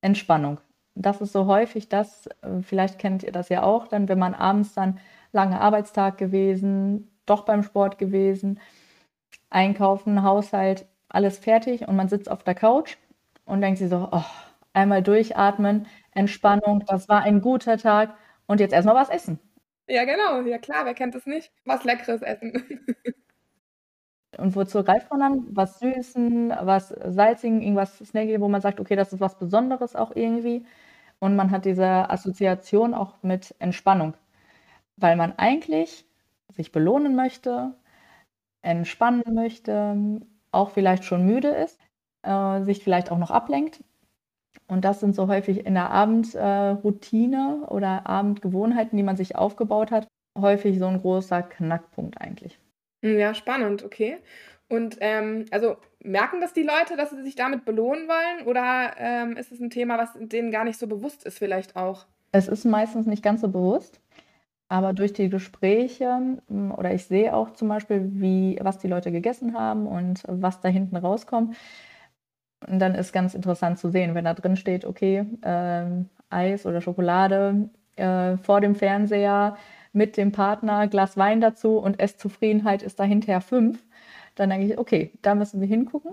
Entspannung. 0.00 0.60
Das 0.94 1.20
ist 1.20 1.32
so 1.32 1.46
häufig 1.46 1.88
das, 1.88 2.28
äh, 2.42 2.60
vielleicht 2.62 2.98
kennt 3.00 3.22
ihr 3.24 3.32
das 3.32 3.48
ja 3.48 3.62
auch, 3.64 3.88
dann 3.88 4.08
wenn 4.08 4.18
man 4.18 4.34
abends 4.34 4.74
dann 4.74 4.98
lange 5.32 5.60
Arbeitstag 5.60 6.18
gewesen, 6.18 7.10
doch 7.26 7.44
beim 7.44 7.62
Sport 7.64 7.98
gewesen, 7.98 8.60
einkaufen, 9.50 10.22
Haushalt, 10.22 10.86
alles 11.08 11.38
fertig 11.38 11.88
und 11.88 11.96
man 11.96 12.08
sitzt 12.08 12.30
auf 12.30 12.44
der 12.44 12.54
Couch 12.54 12.96
und 13.46 13.60
denkt 13.62 13.78
sich 13.78 13.90
so, 13.90 14.08
oh, 14.12 14.24
einmal 14.74 15.02
durchatmen, 15.02 15.86
Entspannung, 16.12 16.84
das 16.86 17.08
war 17.08 17.22
ein 17.22 17.40
guter 17.42 17.78
Tag 17.78 18.14
und 18.46 18.60
jetzt 18.60 18.72
erstmal 18.74 18.96
was 18.96 19.10
essen. 19.10 19.38
Ja, 19.88 20.04
genau. 20.04 20.42
Ja 20.42 20.58
klar, 20.58 20.84
wer 20.84 20.94
kennt 20.94 21.14
es 21.14 21.26
nicht? 21.26 21.52
Was 21.64 21.84
Leckeres 21.84 22.22
essen. 22.22 22.52
Und 24.38 24.54
wozu 24.54 24.82
greift 24.84 25.10
man 25.10 25.20
dann? 25.20 25.46
Was 25.56 25.78
Süßen, 25.78 26.50
was 26.62 26.88
Salzigen, 26.88 27.62
irgendwas 27.62 27.98
Snacky, 27.98 28.40
wo 28.40 28.48
man 28.48 28.60
sagt, 28.60 28.80
okay, 28.80 28.96
das 28.96 29.12
ist 29.12 29.20
was 29.20 29.38
Besonderes 29.38 29.96
auch 29.96 30.14
irgendwie. 30.14 30.66
Und 31.20 31.36
man 31.36 31.50
hat 31.50 31.64
diese 31.64 32.10
Assoziation 32.10 32.94
auch 32.94 33.22
mit 33.22 33.54
Entspannung, 33.58 34.14
weil 34.96 35.16
man 35.16 35.34
eigentlich 35.38 36.06
sich 36.50 36.72
belohnen 36.72 37.16
möchte, 37.16 37.74
entspannen 38.62 39.24
möchte, 39.34 40.20
auch 40.52 40.70
vielleicht 40.70 41.04
schon 41.04 41.26
müde 41.26 41.48
ist, 41.50 41.80
äh, 42.22 42.62
sich 42.62 42.84
vielleicht 42.84 43.10
auch 43.12 43.18
noch 43.18 43.30
ablenkt 43.32 43.84
und 44.68 44.84
das 44.84 45.00
sind 45.00 45.14
so 45.14 45.28
häufig 45.28 45.64
in 45.64 45.74
der 45.74 45.90
Abendroutine 45.90 47.62
äh, 47.62 47.72
oder 47.72 48.06
Abendgewohnheiten, 48.06 48.96
die 48.96 49.02
man 49.02 49.16
sich 49.16 49.36
aufgebaut 49.36 49.90
hat, 49.90 50.08
häufig 50.38 50.78
so 50.78 50.86
ein 50.86 51.00
großer 51.00 51.42
Knackpunkt 51.42 52.20
eigentlich. 52.20 52.58
Hm, 53.02 53.18
ja, 53.18 53.34
spannend, 53.34 53.84
okay. 53.84 54.18
Und 54.68 54.98
ähm, 55.00 55.44
also 55.52 55.76
merken 56.02 56.40
das 56.40 56.52
die 56.52 56.64
Leute, 56.64 56.96
dass 56.96 57.10
sie 57.10 57.22
sich 57.22 57.36
damit 57.36 57.64
belohnen 57.64 58.08
wollen? 58.08 58.46
Oder 58.46 58.94
ähm, 58.98 59.36
ist 59.36 59.52
es 59.52 59.60
ein 59.60 59.70
Thema, 59.70 59.98
was 59.98 60.10
denen 60.16 60.50
gar 60.50 60.64
nicht 60.64 60.78
so 60.78 60.86
bewusst 60.88 61.24
ist, 61.24 61.38
vielleicht 61.38 61.76
auch? 61.76 62.06
Es 62.32 62.48
ist 62.48 62.64
meistens 62.64 63.06
nicht 63.06 63.22
ganz 63.22 63.42
so 63.42 63.48
bewusst. 63.48 64.00
Aber 64.68 64.92
durch 64.92 65.12
die 65.12 65.28
Gespräche 65.28 66.38
hm, 66.48 66.72
oder 66.72 66.92
ich 66.92 67.04
sehe 67.04 67.34
auch 67.34 67.52
zum 67.52 67.68
Beispiel, 67.68 68.10
wie, 68.14 68.58
was 68.60 68.78
die 68.78 68.88
Leute 68.88 69.12
gegessen 69.12 69.56
haben 69.56 69.86
und 69.86 70.24
was 70.26 70.60
da 70.60 70.68
hinten 70.68 70.96
rauskommt, 70.96 71.56
und 72.66 72.78
dann 72.78 72.94
ist 72.94 73.12
ganz 73.12 73.34
interessant 73.34 73.78
zu 73.78 73.90
sehen, 73.90 74.14
wenn 74.14 74.24
da 74.24 74.34
drin 74.34 74.56
steht, 74.56 74.84
okay, 74.84 75.26
äh, 75.42 75.84
Eis 76.30 76.66
oder 76.66 76.80
Schokolade 76.80 77.70
äh, 77.96 78.36
vor 78.38 78.60
dem 78.60 78.74
Fernseher 78.74 79.56
mit 79.92 80.16
dem 80.16 80.32
Partner, 80.32 80.88
Glas 80.88 81.16
Wein 81.16 81.40
dazu 81.40 81.78
und 81.78 82.00
Esszufriedenheit 82.00 82.82
ist 82.82 82.98
dahinter 82.98 83.40
fünf, 83.40 83.82
dann 84.34 84.50
denke 84.50 84.66
ich, 84.66 84.78
okay, 84.78 85.12
da 85.22 85.34
müssen 85.34 85.60
wir 85.60 85.68
hingucken. 85.68 86.12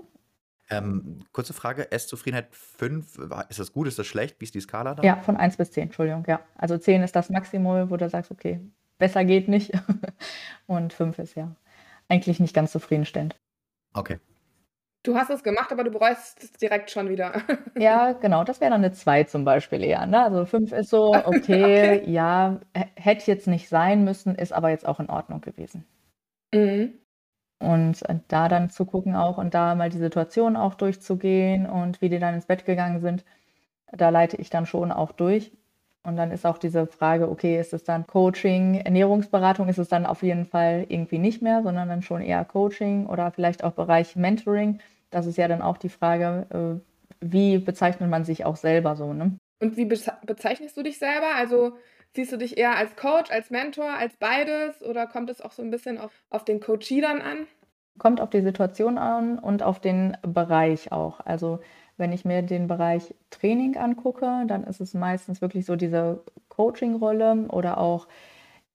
Ähm, 0.70 1.20
kurze 1.32 1.52
Frage, 1.52 1.92
Esszufriedenheit 1.92 2.48
5, 2.50 3.18
ist 3.50 3.58
das 3.58 3.72
gut, 3.72 3.86
ist 3.86 3.98
das 3.98 4.06
schlecht? 4.06 4.40
Wie 4.40 4.44
ist 4.44 4.54
die 4.54 4.60
Skala 4.60 4.94
da? 4.94 5.02
Ja, 5.02 5.16
von 5.16 5.36
1 5.36 5.58
bis 5.58 5.72
10, 5.72 5.84
Entschuldigung, 5.84 6.24
ja. 6.26 6.40
Also 6.56 6.78
10 6.78 7.02
ist 7.02 7.14
das 7.14 7.28
Maximum, 7.28 7.90
wo 7.90 7.96
du 7.98 8.08
sagst, 8.08 8.30
okay, 8.30 8.60
besser 8.98 9.24
geht 9.24 9.48
nicht. 9.48 9.72
Und 10.66 10.94
5 10.94 11.18
ist 11.18 11.34
ja 11.34 11.54
eigentlich 12.08 12.40
nicht 12.40 12.54
ganz 12.54 12.72
zufriedenstellend. 12.72 13.36
Okay. 13.92 14.18
Du 15.04 15.14
hast 15.16 15.30
es 15.30 15.42
gemacht, 15.44 15.70
aber 15.70 15.84
du 15.84 15.90
bereust 15.92 16.42
es 16.42 16.52
direkt 16.52 16.90
schon 16.90 17.08
wieder. 17.08 17.42
Ja, 17.76 18.12
genau, 18.14 18.42
das 18.44 18.60
wäre 18.60 18.70
dann 18.72 18.82
eine 18.84 18.92
2 18.92 19.22
zum 19.24 19.44
Beispiel 19.44 19.82
eher, 19.84 20.06
ne? 20.06 20.22
Also 20.24 20.44
5 20.46 20.70
ist 20.72 20.90
so, 20.90 21.24
okay, 21.24 22.02
Okay. 22.02 22.02
ja, 22.06 22.60
hätte 22.96 23.30
jetzt 23.30 23.46
nicht 23.48 23.68
sein 23.68 24.02
müssen, 24.04 24.34
ist 24.36 24.52
aber 24.52 24.70
jetzt 24.70 24.86
auch 24.86 24.98
in 25.00 25.08
Ordnung 25.10 25.40
gewesen. 25.40 25.84
Mhm. 26.54 27.04
Und 27.60 28.08
äh, 28.08 28.18
da 28.28 28.48
dann 28.48 28.70
zu 28.70 28.84
gucken 28.84 29.14
auch 29.16 29.38
und 29.38 29.54
da 29.54 29.74
mal 29.74 29.88
die 29.90 29.98
Situation 29.98 30.56
auch 30.56 30.74
durchzugehen 30.74 31.66
und 31.66 32.00
wie 32.00 32.08
die 32.08 32.18
dann 32.18 32.34
ins 32.34 32.46
Bett 32.46 32.64
gegangen 32.64 33.00
sind, 33.00 33.24
da 33.92 34.10
leite 34.10 34.36
ich 34.38 34.50
dann 34.50 34.66
schon 34.66 34.92
auch 34.92 35.12
durch. 35.12 35.52
Und 36.04 36.16
dann 36.16 36.32
ist 36.32 36.46
auch 36.46 36.58
diese 36.58 36.86
Frage, 36.86 37.30
okay, 37.30 37.60
ist 37.60 37.74
es 37.74 37.84
dann 37.84 38.06
Coaching, 38.06 38.76
Ernährungsberatung, 38.76 39.68
ist 39.68 39.78
es 39.78 39.88
dann 39.88 40.06
auf 40.06 40.22
jeden 40.22 40.46
Fall 40.46 40.86
irgendwie 40.88 41.18
nicht 41.18 41.42
mehr, 41.42 41.62
sondern 41.62 41.88
dann 41.88 42.02
schon 42.02 42.22
eher 42.22 42.44
Coaching 42.44 43.06
oder 43.06 43.30
vielleicht 43.32 43.64
auch 43.64 43.72
Bereich 43.72 44.16
Mentoring 44.16 44.80
das 45.14 45.26
ist 45.26 45.38
ja 45.38 45.46
dann 45.46 45.62
auch 45.62 45.78
die 45.78 45.88
Frage, 45.88 46.82
äh, 46.82 47.24
wie 47.24 47.58
bezeichnet 47.58 48.10
man 48.10 48.24
sich 48.24 48.44
auch 48.44 48.56
selber 48.56 48.96
so, 48.96 49.12
ne? 49.12 49.36
Und 49.60 49.76
wie 49.76 49.84
bezeichnest 49.84 50.76
du 50.76 50.82
dich 50.82 50.98
selber? 50.98 51.36
Also 51.36 51.76
siehst 52.14 52.32
du 52.32 52.36
dich 52.36 52.58
eher 52.58 52.76
als 52.76 52.96
Coach, 52.96 53.30
als 53.30 53.50
Mentor, 53.50 53.90
als 53.90 54.16
beides 54.16 54.82
oder 54.82 55.06
kommt 55.06 55.30
es 55.30 55.40
auch 55.40 55.52
so 55.52 55.62
ein 55.62 55.70
bisschen 55.70 55.98
auf, 55.98 56.12
auf 56.30 56.44
den 56.44 56.60
Coachie 56.60 57.00
dann 57.00 57.22
an? 57.22 57.46
Kommt 57.96 58.20
auf 58.20 58.30
die 58.30 58.42
Situation 58.42 58.98
an 58.98 59.38
und 59.38 59.62
auf 59.62 59.80
den 59.80 60.16
Bereich 60.22 60.90
auch. 60.90 61.20
Also 61.20 61.60
wenn 61.96 62.12
ich 62.12 62.24
mir 62.24 62.42
den 62.42 62.66
Bereich 62.66 63.14
Training 63.30 63.76
angucke, 63.76 64.44
dann 64.48 64.64
ist 64.64 64.80
es 64.80 64.94
meistens 64.94 65.40
wirklich 65.40 65.64
so 65.64 65.76
diese 65.76 66.24
Coaching-Rolle 66.48 67.46
oder 67.50 67.78
auch 67.78 68.08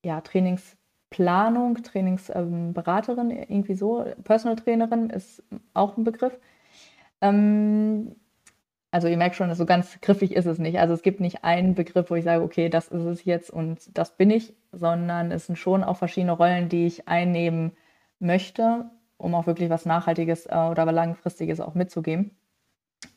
ja, 0.04 0.22
Trainings 0.22 0.78
Planung, 1.10 1.76
Trainingsberaterin, 1.82 3.32
ähm, 3.32 3.46
irgendwie 3.48 3.76
so. 3.76 4.06
Personal 4.24 4.56
Trainerin 4.58 5.10
ist 5.10 5.44
auch 5.74 5.98
ein 5.98 6.04
Begriff. 6.04 6.38
Ähm, 7.22 8.16
also 8.92 9.08
ihr 9.08 9.18
merkt 9.18 9.36
schon, 9.36 9.54
so 9.54 9.66
ganz 9.66 10.00
griffig 10.02 10.36
ist 10.36 10.46
es 10.46 10.58
nicht. 10.60 10.80
Also 10.80 10.94
es 10.94 11.04
gibt 11.04 11.20
nicht 11.20 11.44
einen 11.44 11.76
Begriff, 11.76 12.10
wo 12.10 12.16
ich 12.16 12.24
sage, 12.24 12.44
okay, 12.44 12.70
das 12.70 12.88
ist 12.88 13.04
es 13.04 13.26
jetzt 13.26 13.50
und 13.52 13.98
das 13.98 14.18
bin 14.18 14.32
ich, 14.32 14.54
sondern 14.72 15.32
es 15.32 15.46
sind 15.48 15.58
schon 15.58 15.84
auch 15.84 15.98
verschiedene 15.98 16.32
Rollen, 16.34 16.70
die 16.70 16.88
ich 16.88 17.08
einnehmen 17.08 17.74
möchte 18.20 18.90
um 19.20 19.36
auch 19.36 19.46
wirklich 19.46 19.70
was 19.70 19.86
Nachhaltiges 19.86 20.48
äh, 20.48 20.56
oder 20.56 20.92
Langfristiges 20.92 21.60
auch 21.60 21.76
mitzugeben. 21.76 22.32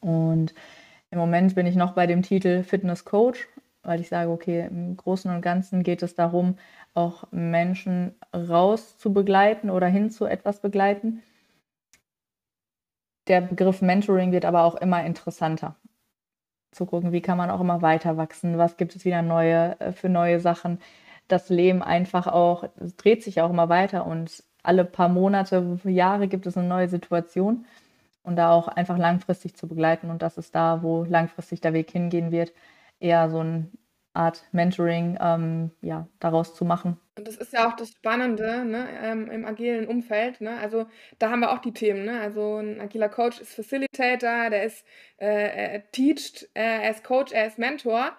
Und 0.01 0.53
im 1.11 1.19
Moment 1.19 1.55
bin 1.55 1.67
ich 1.67 1.77
noch 1.77 1.93
bei 1.93 2.07
dem 2.07 2.23
Titel 2.23 2.63
Fitness 2.65 3.05
Coach, 3.05 3.49
weil 3.83 4.01
ich 4.01 4.09
sage, 4.09 4.31
okay, 4.31 4.67
im 4.67 4.97
Großen 4.97 5.31
und 5.31 5.43
Ganzen 5.43 5.83
geht 5.83 6.03
es 6.03 6.15
darum, 6.15 6.57
auch 6.95 7.25
Menschen 7.33 8.15
raus 8.35 8.99
zu 8.99 9.13
begleiten 9.13 9.71
oder 9.71 9.87
hin 9.87 10.11
zu 10.11 10.27
etwas 10.27 10.61
begleiten. 10.61 11.23
Der 13.29 13.41
Begriff 13.41 13.83
Mentoring 13.83 14.33
wird 14.33 14.45
aber 14.45 14.65
auch 14.65 14.75
immer 14.77 15.05
interessanter. 15.05 15.77
Zu 16.73 16.87
gucken, 16.87 17.13
wie 17.13 17.21
kann 17.21 17.39
man 17.39 17.51
auch 17.51 17.61
immer 17.61 17.83
weiter 17.83 18.17
wachsen, 18.17 18.59
was 18.59 18.77
gibt 18.77 18.97
es 18.97 19.05
wieder 19.05 19.23
neue 19.23 19.79
äh, 19.81 19.93
für 19.93 20.09
neue 20.09 20.41
Sachen. 20.41 20.81
Das 21.29 21.49
Leben 21.49 21.83
einfach 21.83 22.27
auch, 22.27 22.65
es 22.81 22.97
dreht 22.97 23.23
sich 23.23 23.41
auch 23.41 23.51
immer 23.51 23.69
weiter 23.69 24.07
und 24.07 24.43
alle 24.63 24.85
paar 24.85 25.09
Monate, 25.09 25.79
Jahre 25.85 26.29
gibt 26.29 26.47
es 26.47 26.57
eine 26.57 26.69
neue 26.69 26.89
Situation 26.89 27.67
und 28.23 28.37
da 28.37 28.53
auch 28.53 28.69
einfach 28.69 28.99
langfristig 28.99 29.57
zu 29.57 29.67
begleiten. 29.69 30.11
Und 30.11 30.23
das 30.23 30.39
ist 30.39 30.55
da, 30.55 30.83
wo 30.83 31.05
langfristig 31.05 31.61
der 31.61 31.73
Weg 31.73 31.91
hingehen 31.91 32.31
wird, 32.31 32.53
eher 33.03 33.29
so 33.29 33.41
eine 33.41 33.71
Art 34.15 34.45
Mentoring 34.53 35.19
ähm, 35.21 35.71
ja, 35.81 36.07
daraus 36.21 36.55
zu 36.55 36.65
machen. 36.65 36.99
Und 37.17 37.27
das 37.29 37.37
ist 37.37 37.53
ja 37.53 37.69
auch 37.69 37.77
das 37.77 37.91
Spannende 37.91 38.65
ne, 38.65 38.89
ähm, 39.03 39.31
im 39.31 39.45
agilen 39.45 39.87
Umfeld. 39.87 40.41
Ne? 40.41 40.59
Also 40.59 40.87
da 41.19 41.31
haben 41.31 41.41
wir 41.41 41.53
auch 41.53 41.59
die 41.59 41.73
Themen. 41.73 42.05
Ne? 42.05 42.21
Also 42.21 42.57
ein 42.57 42.81
agiler 42.81 43.09
Coach 43.09 43.41
ist 43.41 43.55
Facilitator, 43.55 44.51
der 44.51 44.65
ist 44.65 44.85
äh, 45.17 45.73
er 45.73 45.91
teacht, 45.93 46.49
äh, 46.55 46.83
er 46.83 46.91
ist 46.91 47.05
Coach, 47.05 47.33
er 47.33 47.47
ist 47.47 47.59
Mentor. 47.59 48.13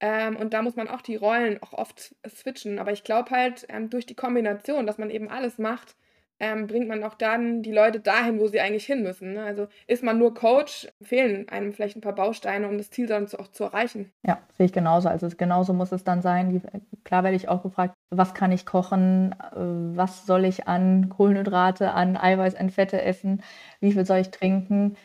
Ähm, 0.00 0.36
und 0.36 0.54
da 0.54 0.62
muss 0.62 0.76
man 0.76 0.88
auch 0.88 1.02
die 1.02 1.16
Rollen 1.16 1.62
auch 1.62 1.72
oft 1.72 2.14
switchen. 2.28 2.78
Aber 2.78 2.92
ich 2.92 3.04
glaube 3.04 3.30
halt, 3.30 3.66
ähm, 3.68 3.90
durch 3.90 4.06
die 4.06 4.14
Kombination, 4.14 4.86
dass 4.86 4.98
man 4.98 5.10
eben 5.10 5.28
alles 5.28 5.58
macht, 5.58 5.96
ähm, 6.40 6.66
bringt 6.66 6.88
man 6.88 7.02
auch 7.02 7.14
dann 7.14 7.62
die 7.62 7.72
Leute 7.72 8.00
dahin, 8.00 8.38
wo 8.38 8.46
sie 8.46 8.60
eigentlich 8.60 8.86
hin 8.86 9.02
müssen. 9.02 9.32
Ne? 9.32 9.42
Also 9.42 9.66
ist 9.86 10.04
man 10.04 10.18
nur 10.18 10.34
Coach, 10.34 10.88
fehlen 11.02 11.48
einem 11.48 11.72
vielleicht 11.72 11.96
ein 11.96 12.00
paar 12.00 12.14
Bausteine, 12.14 12.68
um 12.68 12.78
das 12.78 12.90
Ziel 12.90 13.06
dann 13.06 13.26
zu, 13.26 13.40
auch 13.40 13.48
zu 13.48 13.64
erreichen. 13.64 14.12
Ja, 14.24 14.38
sehe 14.56 14.66
ich 14.66 14.72
genauso. 14.72 15.08
Also 15.08 15.28
genauso 15.36 15.72
muss 15.72 15.90
es 15.90 16.04
dann 16.04 16.22
sein. 16.22 16.62
Klar 17.04 17.24
werde 17.24 17.36
ich 17.36 17.48
auch 17.48 17.62
gefragt, 17.62 17.94
was 18.10 18.34
kann 18.34 18.52
ich 18.52 18.66
kochen, 18.66 19.32
äh, 19.32 19.56
was 19.96 20.26
soll 20.26 20.44
ich 20.44 20.68
an 20.68 21.08
Kohlenhydrate, 21.08 21.92
an 21.92 22.16
Eiweiß, 22.16 22.54
an 22.54 22.70
Fette 22.70 23.02
essen, 23.02 23.42
wie 23.80 23.92
viel 23.92 24.06
soll 24.06 24.18
ich 24.18 24.30
trinken. 24.30 24.96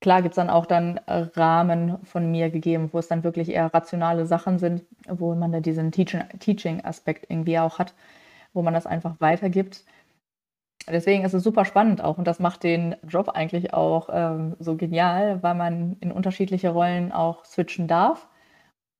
Klar 0.00 0.22
gibt 0.22 0.34
es 0.34 0.36
dann 0.36 0.50
auch 0.50 0.66
dann 0.66 1.00
Rahmen 1.08 1.96
von 2.04 2.30
mir 2.30 2.50
gegeben, 2.50 2.90
wo 2.92 2.98
es 2.98 3.08
dann 3.08 3.24
wirklich 3.24 3.48
eher 3.48 3.72
rationale 3.72 4.26
Sachen 4.26 4.58
sind, 4.58 4.82
wo 5.08 5.34
man 5.34 5.52
da 5.52 5.60
diesen 5.60 5.90
Teaching-Aspekt 5.90 7.28
irgendwie 7.30 7.58
auch 7.58 7.78
hat, 7.78 7.94
wo 8.52 8.60
man 8.60 8.74
das 8.74 8.86
einfach 8.86 9.16
weitergibt 9.20 9.84
deswegen 10.88 11.24
ist 11.24 11.34
es 11.34 11.42
super 11.42 11.64
spannend 11.64 12.02
auch 12.02 12.18
und 12.18 12.26
das 12.26 12.38
macht 12.38 12.62
den 12.62 12.96
Job 13.06 13.28
eigentlich 13.30 13.74
auch 13.74 14.08
ähm, 14.12 14.56
so 14.58 14.76
genial, 14.76 15.42
weil 15.42 15.54
man 15.54 15.96
in 16.00 16.12
unterschiedliche 16.12 16.70
Rollen 16.70 17.12
auch 17.12 17.44
switchen 17.44 17.88
darf 17.88 18.28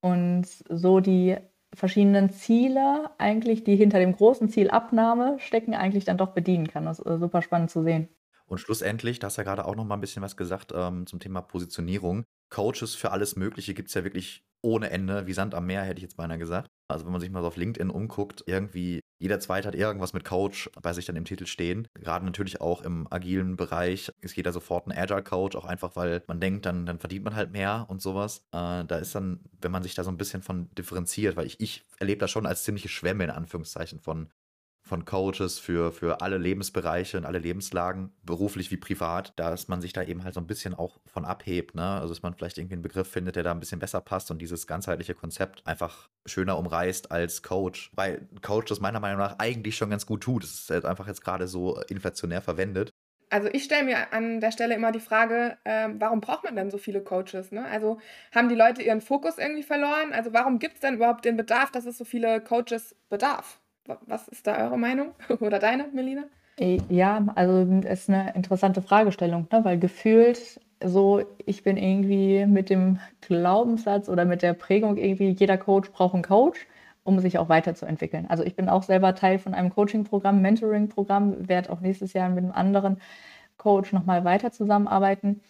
und 0.01 0.47
so 0.69 1.01
die 1.01 1.37
verschiedenen 1.75 2.31
Ziele 2.31 3.11
eigentlich, 3.19 3.65
die 3.65 3.77
hinter 3.77 3.99
dem 3.99 4.13
großen 4.13 4.49
Ziel 4.49 4.71
Abnahme 4.71 5.37
stecken, 5.39 5.75
eigentlich 5.75 6.05
dann 6.05 6.17
doch 6.17 6.31
bedienen 6.31 6.69
kann. 6.69 6.87
Das 6.87 6.99
ist 6.99 7.21
super 7.21 7.43
spannend 7.43 7.71
zu 7.71 7.83
sehen. 7.83 8.09
Und 8.47 8.59
schlussendlich, 8.59 9.19
da 9.19 9.27
hast 9.27 9.37
ja 9.37 9.43
gerade 9.43 9.65
auch 9.65 9.75
noch 9.75 9.85
mal 9.85 9.97
ein 9.97 10.01
bisschen 10.01 10.23
was 10.23 10.37
gesagt 10.37 10.73
ähm, 10.75 11.07
zum 11.07 11.19
Thema 11.19 11.43
Positionierung. 11.43 12.25
Coaches 12.49 12.95
für 12.95 13.11
alles 13.11 13.37
Mögliche 13.37 13.75
gibt 13.75 13.89
es 13.89 13.95
ja 13.95 14.05
wirklich 14.05 14.47
ohne 14.67 14.91
Ende, 14.91 15.29
wie 15.29 15.33
Sand 15.33 15.55
am 15.55 15.67
Meer, 15.67 15.83
hätte 15.83 15.99
ich 15.99 16.03
jetzt 16.03 16.17
beinahe 16.17 16.39
gesagt. 16.39 16.73
Also 16.89 17.05
wenn 17.05 17.13
man 17.13 17.21
sich 17.21 17.31
mal 17.31 17.41
so 17.41 17.47
auf 17.47 17.57
LinkedIn 17.57 17.89
umguckt, 17.89 18.43
irgendwie 18.47 19.01
jeder 19.19 19.39
Zweite 19.39 19.69
hat 19.69 19.77
irgendwas 19.77 20.13
mit 20.13 20.25
Coach 20.25 20.69
bei 20.83 20.93
sich 20.93 21.05
dann 21.05 21.15
im 21.15 21.25
Titel 21.25 21.47
stehen. 21.47 21.87
Gerade 21.95 22.25
natürlich 22.25 22.61
auch 22.61 22.83
im 22.83 23.07
agilen 23.11 23.57
Bereich 23.57 24.11
ist 24.21 24.37
jeder 24.37 24.53
sofort 24.53 24.87
ein 24.87 24.93
Agile 24.93 25.23
Coach, 25.23 25.57
auch 25.57 25.65
einfach, 25.65 25.95
weil 25.95 26.23
man 26.27 26.41
denkt, 26.41 26.67
dann, 26.67 26.85
dann 26.85 26.99
verdient 26.99 27.25
man 27.25 27.37
halt 27.37 27.53
mehr 27.53 27.87
und 27.89 28.03
sowas. 28.03 28.39
Äh, 28.53 28.85
da 28.85 28.97
ist 28.99 29.15
dann, 29.15 29.41
wenn 29.61 29.73
man 29.73 29.85
sich 29.85 29.95
da 29.95 30.03
so 30.03 30.11
ein 30.11 30.19
bisschen 30.19 30.43
von 30.43 30.69
differenziert, 30.75 31.37
weil 31.37 31.47
ich, 31.47 31.61
ich 31.61 31.85
erlebe 31.99 32.19
das 32.19 32.33
schon 32.33 32.45
als 32.45 32.65
ziemliche 32.65 32.89
Schwämme 32.89 33.25
in 33.25 33.31
Anführungszeichen 33.31 34.01
von 34.01 34.29
von 34.87 35.05
Coaches 35.05 35.59
für, 35.59 35.91
für 35.91 36.21
alle 36.21 36.39
Lebensbereiche 36.39 37.19
und 37.19 37.27
alle 37.27 37.41
Lebenslagen, 37.41 38.13
beruflich 38.23 38.71
wie 38.71 38.77
privat, 38.77 39.33
dass 39.37 39.67
man 39.67 39.81
sich 39.81 39.93
da 39.93 40.03
eben 40.03 40.23
halt 40.23 40.35
so 40.35 40.41
ein 40.41 40.47
bisschen 40.47 40.75
auch 40.75 40.99
von 41.07 41.25
abhebt. 41.25 41.75
Ne? 41.75 41.83
Also, 41.83 42.15
dass 42.15 42.23
man 42.23 42.35
vielleicht 42.35 42.57
irgendwie 42.57 42.75
einen 42.75 42.83
Begriff 42.83 43.09
findet, 43.09 43.35
der 43.35 43.43
da 43.43 43.51
ein 43.51 43.59
bisschen 43.61 43.81
besser 43.81 44.01
passt 44.01 44.31
und 44.31 44.41
dieses 44.41 44.67
ganzheitliche 44.67 45.15
Konzept 45.15 45.67
einfach 45.67 46.09
schöner 46.25 46.57
umreißt 46.57 47.11
als 47.11 47.43
Coach. 47.43 47.91
Weil 47.97 48.29
Coach 48.43 48.69
das 48.69 48.81
meiner 48.81 49.01
Meinung 49.01 49.19
nach 49.19 49.39
eigentlich 49.39 49.77
schon 49.77 49.91
ganz 49.91 50.07
gut 50.07 50.23
tut. 50.23 50.45
Es 50.45 50.55
ist 50.55 50.71
halt 50.71 50.85
einfach 50.85 51.09
jetzt 51.09 51.25
gerade 51.25 51.49
so 51.49 51.81
inflationär 51.89 52.41
verwendet. 52.41 52.93
Also 53.29 53.49
ich 53.53 53.65
stelle 53.65 53.85
mir 53.85 54.13
an 54.13 54.41
der 54.41 54.53
Stelle 54.53 54.77
immer 54.77 54.93
die 54.93 55.01
Frage, 55.01 55.59
äh, 55.65 55.89
warum 55.99 56.21
braucht 56.21 56.45
man 56.45 56.55
denn 56.55 56.71
so 56.71 56.79
viele 56.79 57.03
Coaches? 57.03 57.51
Ne? 57.51 57.65
Also 57.65 57.99
haben 58.33 58.49
die 58.49 58.55
Leute 58.55 58.83
ihren 58.83 59.01
Fokus 59.01 59.39
irgendwie 59.39 59.65
verloren? 59.65 60.13
Also 60.13 60.33
warum 60.33 60.61
gibt 60.61 60.75
es 60.75 60.81
denn 60.81 60.95
überhaupt 60.95 61.25
den 61.25 61.37
Bedarf, 61.37 61.73
dass 61.73 61.87
es 61.87 61.99
so 61.99 62.05
viele 62.05 62.41
Coaches 62.41 62.95
bedarf? 63.09 63.61
Was 64.07 64.29
ist 64.29 64.47
da 64.47 64.57
eure 64.65 64.79
Meinung 64.79 65.09
oder 65.41 65.59
deine, 65.59 65.89
Melina? 65.93 66.25
Äh, 66.59 66.79
ja, 66.89 67.25
also 67.35 67.67
es 67.85 68.01
ist 68.01 68.11
eine 68.11 68.35
interessante 68.35 68.83
Fragestellung, 68.83 69.47
ne? 69.53 69.65
weil 69.65 69.79
gefühlt 69.79 70.61
so, 70.85 71.23
ich 71.45 71.63
bin 71.63 71.77
irgendwie 71.77 72.47
mit 72.47 72.71
dem 72.71 72.99
Glaubenssatz 73.23 74.09
oder 74.09 74.25
mit 74.25 74.43
der 74.43 74.53
Prägung 74.53 74.97
irgendwie, 74.97 75.31
jeder 75.31 75.57
Coach 75.59 75.91
braucht 75.91 76.15
einen 76.15 76.23
Coach, 76.23 76.67
um 77.03 77.19
sich 77.21 77.39
auch 77.39 77.49
weiterzuentwickeln. 77.49 78.27
Also 78.29 78.45
ich 78.45 78.57
bin 78.57 78.69
auch 78.69 78.83
selber 78.83 79.15
Teil 79.15 79.39
von 79.39 79.55
einem 79.55 79.71
Coaching-Programm, 79.71 80.43
Mentoring-Programm, 80.43 81.49
werde 81.49 81.71
auch 81.71 81.81
nächstes 81.81 82.13
Jahr 82.13 82.29
mit 82.29 82.45
einem 82.45 82.53
anderen 82.53 83.01
Coach 83.57 83.93
nochmal 83.93 84.25
weiter 84.25 84.53
zusammenarbeiten, 84.53 85.41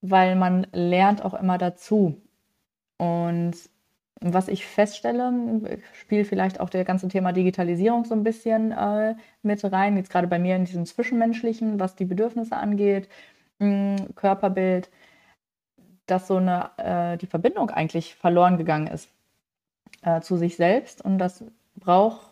weil 0.00 0.36
man 0.36 0.66
lernt 0.72 1.24
auch 1.24 1.34
immer 1.34 1.58
dazu. 1.58 2.20
Und 2.98 3.54
was 4.20 4.48
ich 4.48 4.66
feststelle, 4.66 5.80
spielt 5.92 6.26
vielleicht 6.26 6.60
auch 6.60 6.70
der 6.70 6.84
ganze 6.84 7.08
Thema 7.08 7.32
Digitalisierung 7.32 8.04
so 8.04 8.14
ein 8.14 8.24
bisschen 8.24 8.72
äh, 8.72 9.16
mit 9.42 9.62
rein. 9.70 9.96
Jetzt 9.96 10.10
gerade 10.10 10.28
bei 10.28 10.38
mir 10.38 10.56
in 10.56 10.64
diesem 10.64 10.86
Zwischenmenschlichen, 10.86 11.80
was 11.80 11.96
die 11.96 12.04
Bedürfnisse 12.04 12.56
angeht, 12.56 13.08
mh, 13.58 13.98
hm, 13.98 14.14
Körperbild, 14.14 14.90
dass 16.06 16.26
so 16.26 16.36
eine 16.36 16.70
äh, 16.78 17.16
die 17.18 17.26
Verbindung 17.26 17.70
eigentlich 17.70 18.14
verloren 18.14 18.58
gegangen 18.58 18.86
ist 18.86 19.08
äh, 20.02 20.20
zu 20.20 20.36
sich 20.36 20.56
selbst 20.56 21.04
und 21.04 21.18
das 21.18 21.44
braucht 21.76 22.28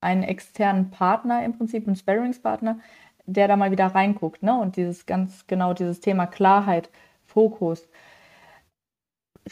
einen 0.00 0.22
externen 0.22 0.90
Partner 0.90 1.44
im 1.44 1.56
Prinzip, 1.56 1.86
einen 1.86 1.96
Sparringspartner, 1.96 2.78
der 3.26 3.48
da 3.48 3.56
mal 3.56 3.70
wieder 3.70 3.86
reinguckt, 3.86 4.42
ne? 4.42 4.58
Und 4.58 4.76
dieses 4.76 5.06
ganz 5.06 5.46
genau 5.46 5.72
dieses 5.72 6.00
Thema 6.00 6.26
Klarheit, 6.26 6.90
Fokus, 7.24 7.88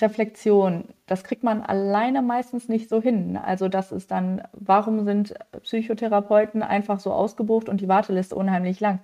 Reflexion, 0.00 0.84
das 1.06 1.22
kriegt 1.22 1.42
man 1.42 1.60
alleine 1.60 2.22
meistens 2.22 2.68
nicht 2.68 2.88
so 2.88 3.02
hin. 3.02 3.36
Also 3.36 3.68
das 3.68 3.92
ist 3.92 4.10
dann, 4.10 4.42
warum 4.52 5.04
sind 5.04 5.34
Psychotherapeuten 5.62 6.62
einfach 6.62 6.98
so 6.98 7.12
ausgebucht 7.12 7.68
und 7.68 7.80
die 7.80 7.88
Warteliste 7.88 8.34
unheimlich 8.34 8.80
lang? 8.80 9.00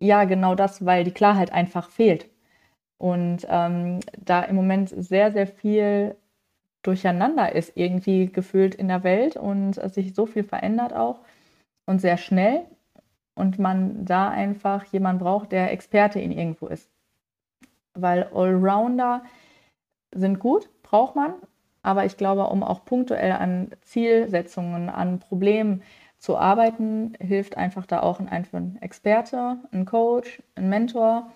Ja, 0.00 0.24
genau 0.24 0.54
das, 0.54 0.84
weil 0.84 1.04
die 1.04 1.10
Klarheit 1.10 1.52
einfach 1.52 1.90
fehlt. 1.90 2.28
Und 2.98 3.46
ähm, 3.48 4.00
da 4.18 4.42
im 4.42 4.54
Moment 4.54 4.90
sehr, 4.90 5.32
sehr 5.32 5.48
viel 5.48 6.16
durcheinander 6.82 7.52
ist, 7.54 7.76
irgendwie 7.76 8.26
gefühlt 8.26 8.74
in 8.74 8.88
der 8.88 9.04
Welt 9.04 9.36
und 9.36 9.74
sich 9.92 10.14
so 10.14 10.26
viel 10.26 10.44
verändert 10.44 10.92
auch 10.92 11.20
und 11.86 12.00
sehr 12.00 12.16
schnell 12.16 12.64
und 13.34 13.58
man 13.58 14.04
da 14.04 14.28
einfach 14.28 14.84
jemanden 14.86 15.22
braucht, 15.22 15.52
der 15.52 15.72
Experte 15.72 16.20
in 16.20 16.32
irgendwo 16.32 16.66
ist. 16.66 16.90
Weil 17.94 18.24
Allrounder, 18.34 19.22
sind 20.12 20.38
gut, 20.38 20.68
braucht 20.82 21.16
man. 21.16 21.34
Aber 21.82 22.04
ich 22.04 22.16
glaube, 22.16 22.44
um 22.44 22.62
auch 22.62 22.84
punktuell 22.84 23.32
an 23.32 23.70
Zielsetzungen, 23.82 24.88
an 24.88 25.18
Problemen 25.18 25.82
zu 26.18 26.36
arbeiten, 26.36 27.14
hilft 27.20 27.56
einfach 27.56 27.86
da 27.86 28.00
auch 28.00 28.20
ein, 28.20 28.78
Experte, 28.80 29.58
ein 29.72 29.84
Coach, 29.84 30.40
ein 30.54 30.68
Mentor, 30.68 31.32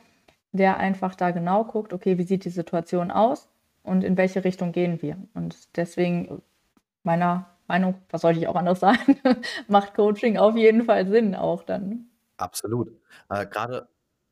der 0.53 0.77
einfach 0.77 1.17
da 1.17 1.33
genau 1.33 1.65
guckt, 1.65 1.93
okay, 1.93 2.19
wie 2.19 2.23
sieht 2.23 2.45
die 2.45 2.51
Situation 2.51 3.11
aus 3.11 3.49
und 3.83 4.05
in 4.05 4.17
welche 4.17 4.45
Richtung 4.45 4.71
gehen 4.71 5.03
wir. 5.03 5.17
Und 5.35 5.77
deswegen 5.77 6.41
meiner 7.03 7.47
Meinung, 7.67 7.95
was 8.11 8.21
sollte 8.21 8.39
ich 8.39 8.47
auch 8.47 8.55
anders 8.55 8.81
sagen, 8.81 9.19
macht 9.67 9.95
Coaching 9.95 10.37
auf 10.37 10.57
jeden 10.57 10.85
Fall 10.85 11.07
Sinn 11.09 11.35
auch 11.35 11.65
dann. 11.65 12.07
Absolut. 12.37 12.93
Äh, 13.29 13.47
gerade 13.47 13.89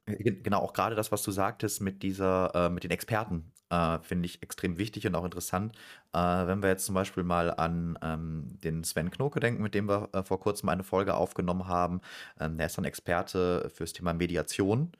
genau, 0.06 0.60
auch 0.60 0.72
gerade 0.72 0.94
das, 0.94 1.12
was 1.12 1.22
du 1.22 1.30
sagtest 1.30 1.80
mit 1.80 2.02
dieser, 2.02 2.54
äh, 2.54 2.68
mit 2.68 2.84
den 2.84 2.90
Experten. 2.90 3.52
Äh, 3.74 3.98
finde 4.02 4.26
ich 4.26 4.42
extrem 4.42 4.78
wichtig 4.78 5.06
und 5.06 5.14
auch 5.16 5.24
interessant. 5.24 5.74
Äh, 6.12 6.18
wenn 6.18 6.62
wir 6.62 6.68
jetzt 6.68 6.86
zum 6.86 6.94
Beispiel 6.94 7.24
mal 7.24 7.52
an 7.52 7.98
ähm, 8.02 8.58
den 8.62 8.84
Sven 8.84 9.10
Knoke 9.10 9.40
denken, 9.40 9.62
mit 9.62 9.74
dem 9.74 9.88
wir 9.88 10.10
äh, 10.12 10.22
vor 10.22 10.38
kurzem 10.38 10.68
eine 10.68 10.84
Folge 10.84 11.14
aufgenommen 11.14 11.66
haben. 11.66 12.00
Ähm, 12.38 12.56
der 12.56 12.66
ist 12.66 12.78
ein 12.78 12.84
Experte 12.84 13.70
fürs 13.74 13.92
Thema 13.92 14.14
Mediation. 14.14 14.92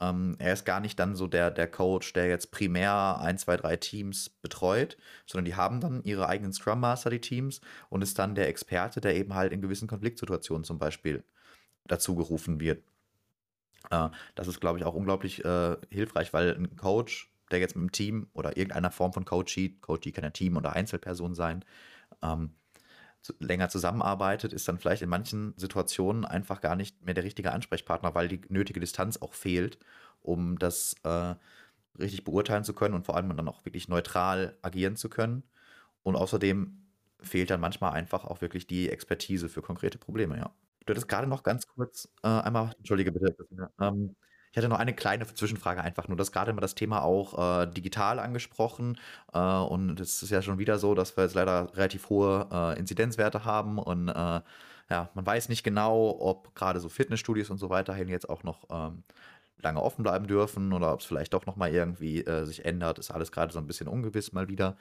Ähm, 0.00 0.36
er 0.38 0.52
ist 0.54 0.64
gar 0.64 0.80
nicht 0.80 0.98
dann 0.98 1.14
so 1.14 1.26
der, 1.28 1.50
der 1.52 1.70
Coach, 1.70 2.12
der 2.14 2.26
jetzt 2.26 2.50
primär 2.50 3.18
ein, 3.20 3.38
zwei, 3.38 3.56
drei 3.56 3.76
Teams 3.76 4.28
betreut, 4.28 4.96
sondern 5.26 5.44
die 5.44 5.54
haben 5.54 5.80
dann 5.80 6.02
ihre 6.02 6.28
eigenen 6.28 6.52
Scrum 6.52 6.80
Master, 6.80 7.10
die 7.10 7.20
Teams, 7.20 7.60
und 7.90 8.02
ist 8.02 8.18
dann 8.18 8.34
der 8.34 8.48
Experte, 8.48 9.00
der 9.00 9.14
eben 9.16 9.34
halt 9.34 9.52
in 9.52 9.62
gewissen 9.62 9.88
Konfliktsituationen 9.88 10.64
zum 10.64 10.78
Beispiel 10.78 11.24
dazu 11.84 12.16
gerufen 12.16 12.60
wird. 12.60 12.82
Äh, 13.90 14.08
das 14.34 14.48
ist, 14.48 14.60
glaube 14.60 14.78
ich, 14.78 14.84
auch 14.84 14.94
unglaublich 14.94 15.44
äh, 15.44 15.76
hilfreich, 15.90 16.32
weil 16.32 16.56
ein 16.56 16.76
Coach, 16.76 17.30
der 17.50 17.58
jetzt 17.60 17.76
mit 17.76 17.82
einem 17.82 17.92
Team 17.92 18.28
oder 18.34 18.56
irgendeiner 18.56 18.90
Form 18.90 19.12
von 19.12 19.24
Coachie, 19.24 19.78
Coachie 19.80 20.12
kann 20.12 20.24
ja 20.24 20.30
Team 20.30 20.56
oder 20.56 20.72
Einzelperson 20.74 21.34
sein, 21.34 21.64
ähm, 22.22 22.54
zu, 23.22 23.34
länger 23.40 23.68
zusammenarbeitet, 23.68 24.52
ist 24.52 24.68
dann 24.68 24.78
vielleicht 24.78 25.02
in 25.02 25.08
manchen 25.10 25.54
Situationen 25.56 26.24
einfach 26.24 26.60
gar 26.60 26.76
nicht 26.76 27.02
mehr 27.04 27.14
der 27.14 27.24
richtige 27.24 27.52
Ansprechpartner, 27.52 28.14
weil 28.14 28.28
die 28.28 28.40
nötige 28.48 28.80
Distanz 28.80 29.18
auch 29.18 29.34
fehlt, 29.34 29.78
um 30.22 30.58
das 30.58 30.94
äh, 31.04 31.34
richtig 31.98 32.24
beurteilen 32.24 32.64
zu 32.64 32.74
können 32.74 32.94
und 32.94 33.06
vor 33.06 33.16
allem 33.16 33.34
dann 33.36 33.48
auch 33.48 33.64
wirklich 33.64 33.88
neutral 33.88 34.56
agieren 34.62 34.96
zu 34.96 35.08
können. 35.08 35.42
Und 36.02 36.16
außerdem 36.16 36.82
fehlt 37.20 37.50
dann 37.50 37.60
manchmal 37.60 37.92
einfach 37.92 38.24
auch 38.24 38.40
wirklich 38.40 38.66
die 38.66 38.90
Expertise 38.90 39.48
für 39.48 39.62
konkrete 39.62 39.98
Probleme, 39.98 40.36
ja. 40.38 40.54
Du 40.86 40.92
hattest 40.92 41.08
gerade 41.08 41.26
noch 41.26 41.42
ganz 41.42 41.66
kurz 41.66 42.08
äh, 42.22 42.28
einmal, 42.28 42.72
entschuldige 42.78 43.10
bitte, 43.12 43.36
ähm, 43.80 44.14
ich 44.56 44.58
hatte 44.58 44.70
noch 44.70 44.78
eine 44.78 44.94
kleine 44.94 45.26
Zwischenfrage 45.26 45.82
einfach 45.82 46.08
nur. 46.08 46.16
Du 46.16 46.22
hast 46.22 46.32
gerade 46.32 46.50
immer 46.50 46.62
das 46.62 46.74
Thema 46.74 47.02
auch 47.02 47.60
äh, 47.62 47.66
digital 47.66 48.18
angesprochen. 48.18 48.98
Äh, 49.34 49.38
und 49.38 50.00
es 50.00 50.22
ist 50.22 50.30
ja 50.30 50.40
schon 50.40 50.56
wieder 50.58 50.78
so, 50.78 50.94
dass 50.94 51.14
wir 51.14 51.24
jetzt 51.24 51.34
leider 51.34 51.76
relativ 51.76 52.08
hohe 52.08 52.48
äh, 52.50 52.78
Inzidenzwerte 52.78 53.44
haben. 53.44 53.78
Und 53.78 54.08
äh, 54.08 54.40
ja, 54.88 55.10
man 55.12 55.26
weiß 55.26 55.50
nicht 55.50 55.62
genau, 55.62 56.16
ob 56.18 56.54
gerade 56.54 56.80
so 56.80 56.88
Fitnessstudios 56.88 57.50
und 57.50 57.58
so 57.58 57.68
weiterhin 57.68 58.08
jetzt 58.08 58.30
auch 58.30 58.44
noch 58.44 58.64
ähm, 58.70 59.04
lange 59.58 59.82
offen 59.82 60.02
bleiben 60.02 60.26
dürfen 60.26 60.72
oder 60.72 60.90
ob 60.94 61.00
es 61.00 61.06
vielleicht 61.06 61.34
doch 61.34 61.44
nochmal 61.44 61.70
irgendwie 61.74 62.24
äh, 62.24 62.46
sich 62.46 62.64
ändert. 62.64 62.98
Ist 62.98 63.10
alles 63.10 63.32
gerade 63.32 63.52
so 63.52 63.58
ein 63.58 63.66
bisschen 63.66 63.88
ungewiss 63.88 64.32
mal 64.32 64.48
wieder. 64.48 64.78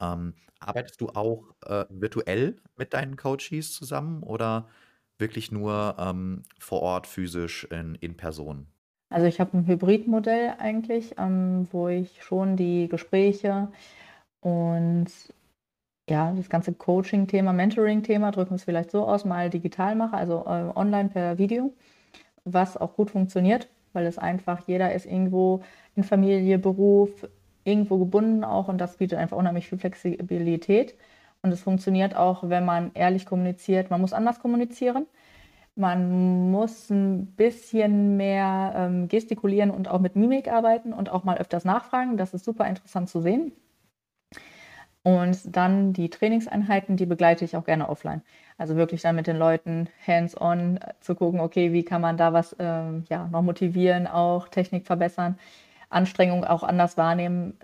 Ähm, 0.00 0.34
arbeitest 0.60 1.00
du 1.02 1.10
auch 1.10 1.54
äh, 1.66 1.84
virtuell 1.90 2.62
mit 2.76 2.94
deinen 2.94 3.16
Coaches 3.18 3.74
zusammen 3.74 4.22
oder 4.22 4.68
wirklich 5.18 5.52
nur 5.52 5.96
ähm, 5.98 6.44
vor 6.58 6.80
Ort 6.80 7.06
physisch 7.06 7.64
in, 7.64 7.94
in 7.96 8.16
Person? 8.16 8.71
Also 9.12 9.26
ich 9.26 9.40
habe 9.40 9.56
ein 9.56 9.66
Hybridmodell 9.66 10.54
eigentlich, 10.58 11.14
ähm, 11.18 11.68
wo 11.70 11.88
ich 11.88 12.22
schon 12.22 12.56
die 12.56 12.88
Gespräche 12.88 13.68
und 14.40 15.06
ja, 16.08 16.32
das 16.32 16.48
ganze 16.48 16.72
Coaching-Thema, 16.72 17.52
Mentoring-Thema, 17.52 18.32
drücken 18.32 18.50
wir 18.50 18.56
es 18.56 18.64
vielleicht 18.64 18.90
so 18.90 19.06
aus, 19.06 19.24
mal 19.24 19.50
digital 19.50 19.94
mache, 19.94 20.16
also 20.16 20.44
äh, 20.46 20.72
online 20.76 21.10
per 21.10 21.38
Video, 21.38 21.72
was 22.44 22.76
auch 22.76 22.96
gut 22.96 23.10
funktioniert, 23.10 23.68
weil 23.92 24.06
es 24.06 24.18
einfach, 24.18 24.66
jeder 24.66 24.92
ist 24.94 25.06
irgendwo 25.06 25.62
in 25.96 26.04
Familie, 26.04 26.58
Beruf, 26.58 27.28
irgendwo 27.64 27.98
gebunden 27.98 28.44
auch 28.44 28.68
und 28.68 28.78
das 28.78 28.96
bietet 28.98 29.18
einfach 29.18 29.36
unheimlich 29.36 29.68
viel 29.68 29.78
Flexibilität. 29.78 30.96
Und 31.42 31.52
es 31.52 31.62
funktioniert 31.62 32.16
auch, 32.16 32.48
wenn 32.48 32.64
man 32.64 32.92
ehrlich 32.94 33.26
kommuniziert. 33.26 33.90
Man 33.90 34.00
muss 34.00 34.12
anders 34.12 34.38
kommunizieren. 34.40 35.06
Man 35.74 36.50
muss 36.50 36.90
ein 36.90 37.26
bisschen 37.34 38.16
mehr 38.16 38.74
ähm, 38.76 39.08
gestikulieren 39.08 39.70
und 39.70 39.88
auch 39.88 40.00
mit 40.00 40.16
Mimik 40.16 40.48
arbeiten 40.48 40.92
und 40.92 41.10
auch 41.10 41.24
mal 41.24 41.38
öfters 41.38 41.64
nachfragen. 41.64 42.16
Das 42.18 42.34
ist 42.34 42.44
super 42.44 42.66
interessant 42.66 43.08
zu 43.08 43.20
sehen. 43.22 43.52
Und 45.04 45.56
dann 45.56 45.92
die 45.92 46.10
Trainingseinheiten, 46.10 46.96
die 46.96 47.06
begleite 47.06 47.44
ich 47.44 47.56
auch 47.56 47.64
gerne 47.64 47.88
offline. 47.88 48.22
Also 48.56 48.76
wirklich 48.76 49.02
dann 49.02 49.16
mit 49.16 49.26
den 49.26 49.36
Leuten 49.36 49.88
hands-on 50.06 50.78
zu 51.00 51.14
gucken, 51.16 51.40
okay, 51.40 51.72
wie 51.72 51.84
kann 51.84 52.00
man 52.00 52.16
da 52.16 52.32
was 52.32 52.54
ähm, 52.60 53.04
ja, 53.08 53.26
noch 53.28 53.42
motivieren, 53.42 54.06
auch 54.06 54.48
Technik 54.48 54.86
verbessern, 54.86 55.38
Anstrengung 55.88 56.44
auch 56.44 56.62
anders 56.62 56.96
wahrnehmen. 56.96 57.58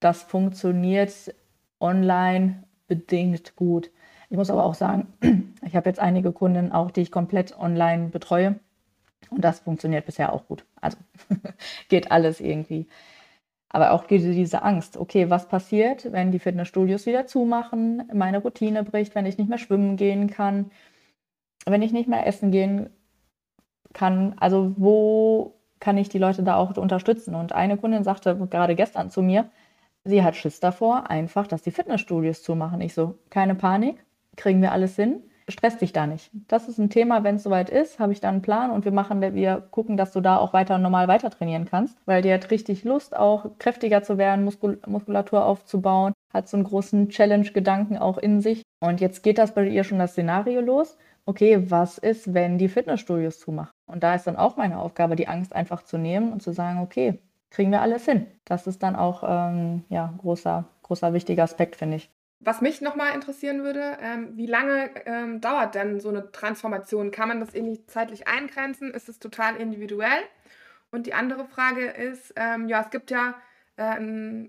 Das 0.00 0.22
funktioniert 0.22 1.34
online 1.80 2.64
bedingt 2.86 3.56
gut. 3.56 3.90
Ich 4.30 4.36
muss 4.36 4.50
aber 4.50 4.64
auch 4.64 4.74
sagen, 4.74 5.08
ich 5.66 5.74
habe 5.76 5.88
jetzt 5.88 6.00
einige 6.00 6.32
Kunden 6.32 6.72
auch, 6.72 6.90
die 6.90 7.02
ich 7.02 7.10
komplett 7.10 7.58
online 7.58 8.08
betreue. 8.08 8.58
Und 9.30 9.44
das 9.44 9.60
funktioniert 9.60 10.06
bisher 10.06 10.32
auch 10.32 10.46
gut. 10.46 10.64
Also 10.80 10.98
geht 11.88 12.10
alles 12.10 12.40
irgendwie. 12.40 12.86
Aber 13.70 13.92
auch 13.92 14.04
diese 14.06 14.62
Angst, 14.62 14.96
okay, 14.96 15.28
was 15.28 15.48
passiert, 15.48 16.10
wenn 16.12 16.32
die 16.32 16.38
Fitnessstudios 16.38 17.04
wieder 17.04 17.26
zumachen, 17.26 18.02
meine 18.14 18.38
Routine 18.38 18.82
bricht, 18.82 19.14
wenn 19.14 19.26
ich 19.26 19.36
nicht 19.36 19.50
mehr 19.50 19.58
schwimmen 19.58 19.96
gehen 19.96 20.30
kann, 20.30 20.70
wenn 21.66 21.82
ich 21.82 21.92
nicht 21.92 22.08
mehr 22.08 22.26
essen 22.26 22.50
gehen 22.50 22.88
kann. 23.92 24.34
Also 24.38 24.72
wo 24.76 25.54
kann 25.80 25.98
ich 25.98 26.08
die 26.08 26.18
Leute 26.18 26.42
da 26.42 26.56
auch 26.56 26.76
unterstützen? 26.76 27.34
Und 27.34 27.52
eine 27.52 27.76
Kundin 27.76 28.04
sagte 28.04 28.36
gerade 28.50 28.74
gestern 28.74 29.10
zu 29.10 29.20
mir, 29.22 29.50
sie 30.04 30.22
hat 30.22 30.36
Schiss 30.36 30.60
davor, 30.60 31.10
einfach, 31.10 31.46
dass 31.46 31.62
die 31.62 31.70
Fitnessstudios 31.70 32.42
zumachen. 32.42 32.80
Ich 32.80 32.94
so, 32.94 33.18
keine 33.28 33.54
Panik, 33.54 34.02
kriegen 34.38 34.62
wir 34.62 34.72
alles 34.72 34.96
hin 34.96 35.22
stress 35.48 35.78
dich 35.78 35.92
da 35.92 36.06
nicht. 36.06 36.30
Das 36.46 36.68
ist 36.68 36.78
ein 36.78 36.90
Thema, 36.90 37.24
wenn 37.24 37.36
es 37.36 37.42
soweit 37.42 37.70
ist, 37.70 37.98
habe 37.98 38.12
ich 38.12 38.20
da 38.20 38.28
einen 38.28 38.42
Plan 38.42 38.70
und 38.70 38.84
wir 38.84 38.92
machen, 38.92 39.20
wir 39.20 39.66
gucken, 39.70 39.96
dass 39.96 40.12
du 40.12 40.20
da 40.20 40.36
auch 40.36 40.52
weiter 40.52 40.78
normal 40.78 41.08
weiter 41.08 41.30
trainieren 41.30 41.64
kannst, 41.64 41.98
weil 42.06 42.22
die 42.22 42.32
hat 42.32 42.50
richtig 42.50 42.84
Lust, 42.84 43.16
auch 43.16 43.46
kräftiger 43.58 44.02
zu 44.02 44.18
werden, 44.18 44.44
Muskul 44.44 44.78
Muskulatur 44.86 45.44
aufzubauen, 45.44 46.12
hat 46.32 46.48
so 46.48 46.56
einen 46.56 46.64
großen 46.64 47.08
Challenge-Gedanken 47.08 47.98
auch 47.98 48.18
in 48.18 48.40
sich. 48.40 48.62
Und 48.80 49.00
jetzt 49.00 49.22
geht 49.22 49.38
das 49.38 49.54
bei 49.54 49.66
ihr 49.66 49.84
schon 49.84 49.98
das 49.98 50.12
Szenario 50.12 50.60
los. 50.60 50.96
Okay, 51.24 51.70
was 51.70 51.98
ist, 51.98 52.32
wenn 52.32 52.58
die 52.58 52.68
Fitnessstudios 52.68 53.38
zumachen? 53.38 53.72
Und 53.86 54.02
da 54.02 54.14
ist 54.14 54.26
dann 54.26 54.36
auch 54.36 54.56
meine 54.56 54.78
Aufgabe, 54.78 55.16
die 55.16 55.28
Angst 55.28 55.54
einfach 55.54 55.82
zu 55.82 55.98
nehmen 55.98 56.32
und 56.32 56.42
zu 56.42 56.52
sagen, 56.52 56.80
okay, 56.80 57.18
kriegen 57.50 57.70
wir 57.70 57.82
alles 57.82 58.04
hin. 58.04 58.26
Das 58.44 58.66
ist 58.66 58.82
dann 58.82 58.96
auch 58.96 59.22
ähm, 59.26 59.84
ja 59.88 60.12
großer, 60.18 60.64
großer 60.82 61.12
wichtiger 61.12 61.42
Aspekt, 61.42 61.76
finde 61.76 61.96
ich. 61.96 62.10
Was 62.40 62.60
mich 62.60 62.80
nochmal 62.80 63.14
interessieren 63.14 63.64
würde, 63.64 63.98
ähm, 64.00 64.36
wie 64.36 64.46
lange 64.46 64.90
ähm, 65.06 65.40
dauert 65.40 65.74
denn 65.74 65.98
so 66.00 66.08
eine 66.08 66.30
Transformation? 66.30 67.10
Kann 67.10 67.28
man 67.28 67.40
das 67.40 67.52
irgendwie 67.52 67.84
zeitlich 67.86 68.28
eingrenzen? 68.28 68.92
Ist 68.94 69.08
es 69.08 69.18
total 69.18 69.56
individuell? 69.56 70.22
Und 70.92 71.06
die 71.06 71.14
andere 71.14 71.46
Frage 71.46 71.86
ist, 71.86 72.32
ähm, 72.36 72.68
ja, 72.68 72.80
es 72.82 72.90
gibt 72.90 73.10
ja 73.10 73.34
äh, 73.76 73.98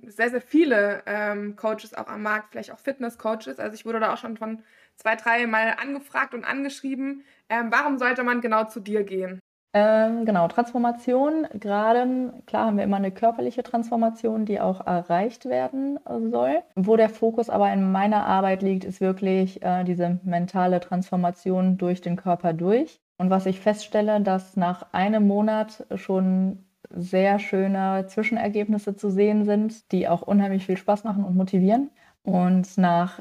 sehr, 0.08 0.30
sehr 0.30 0.42
viele 0.42 1.02
ähm, 1.08 1.56
Coaches 1.56 1.94
auch 1.96 2.08
am 2.08 2.22
Markt, 2.24 2.52
vielleicht 2.52 2.72
auch 2.72 2.80
Fitness-Coaches. 2.80 3.60
Also 3.60 3.74
ich 3.74 3.86
wurde 3.86 4.00
da 4.00 4.14
auch 4.14 4.18
schon 4.18 4.38
von 4.38 4.64
zwei, 4.96 5.16
drei 5.16 5.48
Mal 5.48 5.76
angefragt 5.82 6.34
und 6.36 6.46
angeschrieben. 6.46 7.24
Ähm, 7.50 7.72
warum 7.72 7.98
sollte 7.98 8.24
man 8.24 8.42
genau 8.42 8.66
zu 8.66 8.80
dir 8.82 9.04
gehen? 9.04 9.39
Ähm, 9.72 10.26
genau, 10.26 10.48
Transformation, 10.48 11.48
gerade, 11.54 12.34
klar 12.48 12.66
haben 12.66 12.78
wir 12.78 12.84
immer 12.84 12.98
eine 12.98 13.12
körperliche 13.12 13.62
Transformation, 13.62 14.46
die 14.46 14.60
auch 14.60 14.86
erreicht 14.86 15.46
werden 15.46 16.00
soll. 16.32 16.64
Wo 16.76 16.96
der 16.96 17.10
Fokus 17.10 17.52
aber 17.52 17.72
in 17.72 17.92
meiner 17.92 18.26
Arbeit 18.26 18.64
liegt, 18.64 18.84
ist 18.84 19.00
wirklich 19.00 19.62
äh, 19.62 19.84
diese 19.84 20.20
mentale 20.24 20.80
Transformation 20.80 21.78
durch 21.78 22.02
den 22.02 22.16
Körper 22.16 22.54
durch. 22.54 23.00
Und 23.20 23.30
was 23.30 23.46
ich 23.46 23.60
feststelle, 23.60 24.22
dass 24.22 24.56
nach 24.58 24.94
einem 24.94 25.28
Monat 25.28 25.86
schon 25.96 26.66
sehr 26.90 27.38
schöne 27.38 28.06
Zwischenergebnisse 28.08 28.96
zu 28.96 29.12
sehen 29.12 29.46
sind, 29.46 29.92
die 29.92 30.08
auch 30.08 30.24
unheimlich 30.24 30.66
viel 30.66 30.78
Spaß 30.78 31.04
machen 31.04 31.24
und 31.24 31.36
motivieren. 31.36 31.92
Und 32.24 32.78
nach 32.78 33.20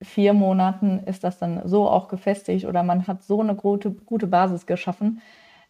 vier 0.00 0.32
Monaten 0.32 1.00
ist 1.06 1.24
das 1.24 1.38
dann 1.38 1.66
so 1.66 1.88
auch 1.88 2.06
gefestigt 2.06 2.66
oder 2.66 2.84
man 2.84 3.08
hat 3.08 3.24
so 3.24 3.40
eine 3.40 3.56
gute, 3.56 3.90
gute 3.90 4.28
Basis 4.28 4.66
geschaffen, 4.66 5.20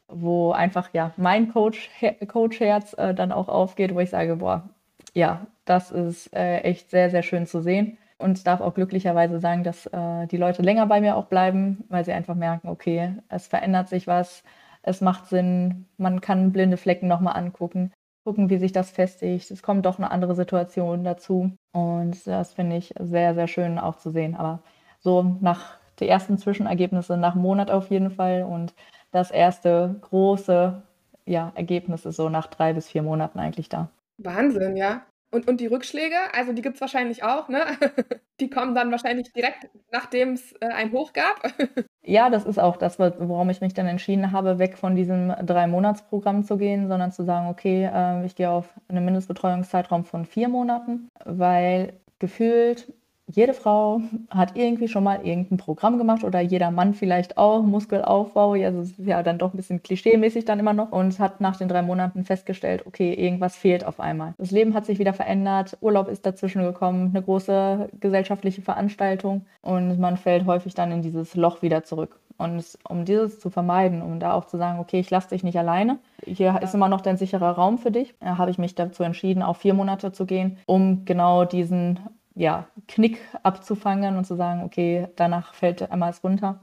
wo 0.09 0.53
einfach 0.53 0.91
ja 0.93 1.13
mein 1.17 1.53
Coach, 1.53 1.91
Coach-Herz 2.27 2.95
äh, 2.95 3.15
dann 3.15 3.33
auch 3.33 3.49
aufgeht, 3.49 3.95
wo 3.95 4.01
ich 4.01 4.11
sage, 4.11 4.37
boah, 4.37 4.69
ja, 5.15 5.47
das 5.65 5.91
ist 5.91 6.35
äh, 6.35 6.61
echt 6.61 6.91
sehr, 6.91 7.11
sehr 7.11 7.23
schön 7.23 7.47
zu 7.47 7.61
sehen. 7.61 7.99
Und 8.19 8.49
darf 8.49 8.61
auch 8.61 8.75
glücklicherweise 8.75 9.39
sagen, 9.39 9.63
dass 9.63 9.87
äh, 9.87 10.27
die 10.27 10.39
Leute 10.39 10.63
länger 10.63 10.87
bei 10.87 11.01
mir 11.01 11.17
auch 11.17 11.27
bleiben, 11.27 11.85
weil 11.89 12.05
sie 12.05 12.13
einfach 12.13 12.35
merken, 12.35 12.69
okay, 12.69 13.15
es 13.29 13.47
verändert 13.47 13.89
sich 13.89 14.09
was, 14.09 14.43
es 14.83 15.01
macht 15.01 15.27
Sinn, 15.27 15.87
man 15.99 16.21
kann 16.21 16.51
blinde 16.53 16.77
Flecken 16.79 17.07
nochmal 17.07 17.37
angucken, 17.37 17.93
gucken, 18.25 18.51
wie 18.51 18.59
sich 18.59 18.73
das 18.73 18.91
festigt. 18.91 19.51
Es 19.51 19.63
kommt 19.63 19.87
doch 19.87 19.99
eine 19.99 20.11
andere 20.11 20.35
Situation 20.35 21.05
dazu. 21.05 21.53
Und 21.73 22.27
das 22.27 22.55
finde 22.55 22.77
ich 22.77 22.93
sehr, 22.99 23.35
sehr 23.35 23.47
schön 23.47 23.79
auch 23.79 23.97
zu 23.97 24.11
sehen. 24.11 24.35
Aber 24.35 24.63
so 25.01 25.37
nach 25.41 25.79
die 26.01 26.09
ersten 26.09 26.39
Zwischenergebnisse 26.39 27.17
nach 27.17 27.35
einem 27.35 27.43
Monat 27.43 27.71
auf 27.71 27.91
jeden 27.91 28.11
Fall 28.11 28.43
und 28.43 28.75
das 29.11 29.31
erste 29.31 29.97
große 30.01 30.83
ja, 31.27 31.53
Ergebnis 31.55 32.05
ist 32.07 32.17
so 32.17 32.29
nach 32.29 32.47
drei 32.47 32.73
bis 32.73 32.89
vier 32.89 33.03
Monaten 33.03 33.39
eigentlich 33.39 33.69
da. 33.69 33.91
Wahnsinn, 34.19 34.77
ja. 34.77 35.03
Und, 35.31 35.47
und 35.47 35.61
die 35.61 35.67
Rückschläge, 35.67 36.17
also 36.33 36.55
die 36.55 36.63
gibt 36.63 36.77
es 36.77 36.81
wahrscheinlich 36.81 37.23
auch, 37.23 37.49
ne? 37.49 37.61
Die 38.41 38.49
kommen 38.49 38.75
dann 38.75 38.93
wahrscheinlich 38.93 39.33
direkt, 39.33 39.69
nachdem 39.91 40.35
es 40.35 40.53
äh, 40.61 40.69
ein 40.69 40.93
Hoch 40.93 41.13
gab. 41.13 41.53
Ja, 42.05 42.31
das 42.31 42.47
ist 42.47 42.59
auch 42.59 42.79
das, 42.79 42.99
worum 42.99 43.51
ich 43.51 43.61
mich 43.61 43.75
dann 43.75 43.87
entschieden 43.87 44.33
habe, 44.33 44.59
weg 44.59 44.79
von 44.79 44.97
diesem 44.97 45.29
Drei-Monats-Programm 45.45 46.43
zu 46.43 46.57
gehen, 46.57 46.89
sondern 46.89 47.13
zu 47.13 47.23
sagen, 47.23 47.49
okay, 47.49 47.85
äh, 47.93 48.25
ich 48.25 48.35
gehe 48.35 48.49
auf 48.49 48.73
einen 48.89 49.05
Mindestbetreuungszeitraum 49.05 50.07
von 50.07 50.25
vier 50.25 50.49
Monaten, 50.49 51.11
weil 51.27 51.93
gefühlt 52.19 52.91
jede 53.31 53.53
Frau 53.53 54.01
hat 54.31 54.57
irgendwie 54.57 54.89
schon 54.89 55.05
mal 55.05 55.25
irgendein 55.25 55.59
Programm 55.59 55.99
gemacht 55.99 56.25
oder 56.25 56.41
jeder 56.41 56.71
Mann 56.71 56.95
vielleicht 56.95 57.37
auch, 57.37 57.63
Muskelaufbau, 57.63 58.55
ja, 58.55 58.71
das 58.71 58.91
ist 58.91 59.07
ja 59.07 59.23
dann 59.23 59.39
doch 59.39 59.53
ein 59.53 59.57
bisschen 59.57 59.83
klischeemäßig 59.83 60.47
dann 60.47 60.59
immer 60.59 60.73
noch 60.73 60.93
und 60.93 61.19
hat 61.19 61.41
nach 61.41 61.57
den 61.57 61.69
drei 61.69 61.83
Monaten 61.83 62.25
festgestellt, 62.25 62.87
okay, 62.87 63.13
irgendwas 63.13 63.57
fehlt 63.57 63.85
auf 63.85 64.01
einmal. 64.01 64.35
Das 64.39 64.51
Leben 64.51 64.75
hat 64.75 64.87
sich 64.87 64.99
wieder 64.99 65.13
verändert, 65.13 65.77
Urlaub 65.81 66.09
ist 66.09 66.25
dazwischen 66.25 66.63
gekommen, 66.63 67.11
eine 67.15 67.23
große 67.23 67.91
gesellschaftliche 68.01 68.63
Veranstaltung 68.63 69.43
und 69.61 69.99
man 69.99 70.17
fällt 70.17 70.47
häufig 70.47 70.75
dann 70.75 70.91
in 70.91 71.03
dieses 71.03 71.35
Loch 71.35 71.61
wieder 71.61 71.85
zurück. 71.85 72.19
Und 72.39 72.79
um 72.89 73.05
dieses 73.05 73.41
zu 73.41 73.51
vermeiden, 73.51 74.01
um 74.01 74.21
da 74.21 74.33
auch 74.33 74.45
zu 74.45 74.59
sagen, 74.59 74.79
okay, 74.79 75.01
ich 75.01 75.11
lasse 75.11 75.31
dich 75.31 75.43
nicht 75.43 75.59
alleine, 75.59 75.99
hier 76.25 76.61
ist 76.63 76.73
immer 76.73 76.89
noch 76.89 77.01
dein 77.01 77.17
sicherer 77.17 77.51
Raum 77.51 77.79
für 77.79 77.91
dich, 77.91 78.15
habe 78.25 78.53
ich 78.53 78.59
mich 78.59 78.77
dazu 78.77 79.03
entschieden, 79.03 79.43
auch 79.43 79.57
vier 79.57 79.75
Monate 79.75 80.13
zu 80.13 80.25
gehen, 80.25 80.57
um 80.65 81.05
genau 81.05 81.45
diesen 81.45 81.99
ja, 82.39 82.69
Knick 82.87 83.21
abzufangen 83.43 84.17
und 84.17 84.25
zu 84.25 84.37
sagen, 84.37 84.63
okay, 84.63 85.09
danach 85.17 85.55
fällt 85.55 85.91
einmal 85.91 86.11
es 86.11 86.23
runter, 86.23 86.61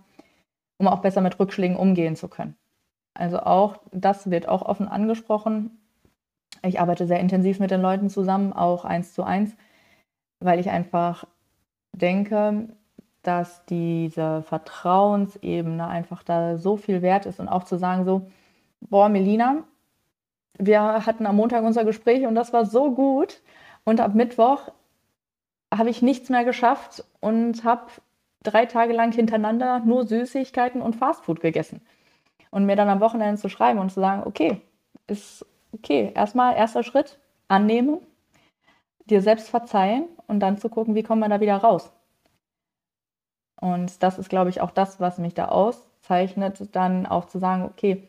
um 0.78 0.88
auch 0.88 1.02
besser 1.02 1.20
mit 1.20 1.38
Rückschlägen 1.38 1.76
umgehen 1.76 2.16
zu 2.16 2.30
können. 2.30 2.56
Also 3.14 3.40
auch 3.40 3.80
das 3.92 4.32
wird 4.32 4.48
auch 4.48 4.62
offen 4.62 4.88
angesprochen. 4.88 5.78
Ich 6.64 6.80
arbeite 6.80 7.08
sehr 7.08 7.20
intensiv 7.20 7.60
mit 7.60 7.72
den 7.72 7.82
Leuten 7.82 8.10
zusammen, 8.10 8.54
auch 8.54 8.86
eins 8.86 9.14
zu 9.14 9.24
eins, 9.24 9.56
weil 10.40 10.60
ich 10.60 10.70
einfach 10.70 11.26
denke, 11.92 12.70
dass 13.22 13.66
diese 13.66 14.44
Vertrauensebene 14.44 15.86
einfach 15.88 16.24
da 16.24 16.58
so 16.58 16.78
viel 16.78 17.02
wert 17.02 17.26
ist 17.26 17.42
und 17.42 17.50
auch 17.50 17.66
zu 17.66 17.78
sagen 17.78 18.06
so, 18.06 18.32
boah, 18.80 19.10
Melina, 19.10 19.64
wir 20.58 21.06
hatten 21.06 21.26
am 21.26 21.36
Montag 21.36 21.66
unser 21.66 21.84
Gespräch 21.84 22.26
und 22.26 22.36
das 22.36 22.54
war 22.54 22.66
so 22.66 22.92
gut 22.92 23.42
und 23.84 24.00
ab 24.00 24.16
Mittwoch 24.16 24.72
habe 25.78 25.90
ich 25.90 26.02
nichts 26.02 26.30
mehr 26.30 26.46
geschafft 26.46 27.04
und 27.20 27.64
habe 27.64 27.88
drei 28.44 28.66
Tage 28.66 28.94
lang 28.94 29.12
hintereinander 29.12 29.80
nur 29.80 30.06
Süßigkeiten 30.06 30.82
und 30.82 30.96
Fastfood 30.96 31.42
gegessen. 31.42 31.82
Und 32.52 32.66
mir 32.66 32.76
dann 32.76 32.90
am 32.90 33.02
Wochenende 33.02 33.42
zu 33.42 33.50
schreiben 33.50 33.80
und 33.80 33.92
zu 33.92 34.00
sagen, 34.00 34.24
okay, 34.26 34.62
ist 35.08 35.46
okay, 35.74 36.12
erstmal 36.16 36.56
erster 36.56 36.84
Schritt, 36.84 37.20
annehmen, 37.48 38.00
dir 39.06 39.22
selbst 39.22 39.50
verzeihen 39.50 40.06
und 40.28 40.40
dann 40.40 40.58
zu 40.58 40.70
gucken, 40.70 40.96
wie 40.96 41.04
kommen 41.04 41.22
wir 41.22 41.30
da 41.30 41.42
wieder 41.42 41.58
raus. 41.58 41.92
Und 43.60 44.04
das 44.04 44.18
ist, 44.18 44.30
glaube 44.30 44.50
ich, 44.50 44.62
auch 44.62 44.72
das, 44.72 45.00
was 45.00 45.18
mich 45.18 45.34
da 45.34 45.46
auszeichnet, 45.50 46.76
dann 46.76 47.06
auch 47.06 47.26
zu 47.26 47.40
sagen, 47.40 47.64
okay, 47.64 48.08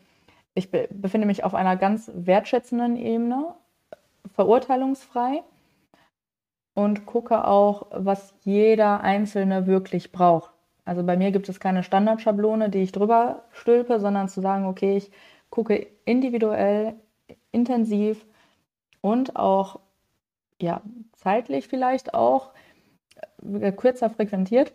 ich 0.53 0.71
befinde 0.71 1.27
mich 1.27 1.43
auf 1.43 1.53
einer 1.53 1.77
ganz 1.77 2.09
wertschätzenden 2.13 2.95
Ebene, 2.95 3.53
verurteilungsfrei 4.33 5.43
und 6.77 7.07
gucke 7.07 7.47
auch, 7.47 7.87
was 7.89 8.35
jeder 8.43 9.01
Einzelne 9.01 9.65
wirklich 9.65 10.11
braucht. 10.11 10.51
Also 10.85 11.01
bei 11.01 11.17
mir 11.17 11.31
gibt 11.31 11.49
es 11.49 11.59
keine 11.59 11.81
Standardschablone, 11.81 12.69
die 12.69 12.83
ich 12.83 12.91
drüber 12.91 13.45
stülpe, 13.51 13.99
sondern 13.99 14.29
zu 14.29 14.41
sagen, 14.41 14.67
okay, 14.67 14.95
ich 14.95 15.09
gucke 15.49 15.87
individuell, 16.05 16.93
intensiv 17.51 18.27
und 19.01 19.35
auch 19.35 19.79
ja, 20.61 20.83
zeitlich 21.13 21.67
vielleicht 21.67 22.13
auch 22.13 22.51
äh, 23.59 23.71
kürzer 23.71 24.11
frequentiert. 24.11 24.71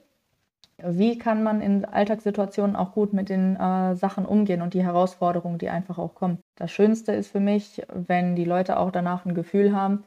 Wie 0.79 1.19
kann 1.19 1.45
man 1.45 1.61
in 1.61 1.85
Alltagssituationen 1.85 2.75
auch 2.75 2.95
gut 2.95 3.13
mit 3.13 3.29
den 3.29 3.55
äh, 3.55 3.95
Sachen 3.95 4.27
umgehen 4.27 4.61
und 4.61 4.75
die 4.75 4.83
Herausforderungen, 4.83 5.59
die 5.59 5.69
einfach 5.69 5.99
auch 5.99 6.17
kommen. 6.17 6.41
Das 6.57 6.73
Schönste 6.73 7.13
ist 7.13 7.31
für 7.31 7.39
mich, 7.39 7.81
wenn 7.93 8.35
die 8.35 8.45
Leute 8.45 8.81
auch 8.81 8.91
danach 8.91 9.25
ein 9.25 9.35
Gefühl 9.35 9.73
haben, 9.73 10.03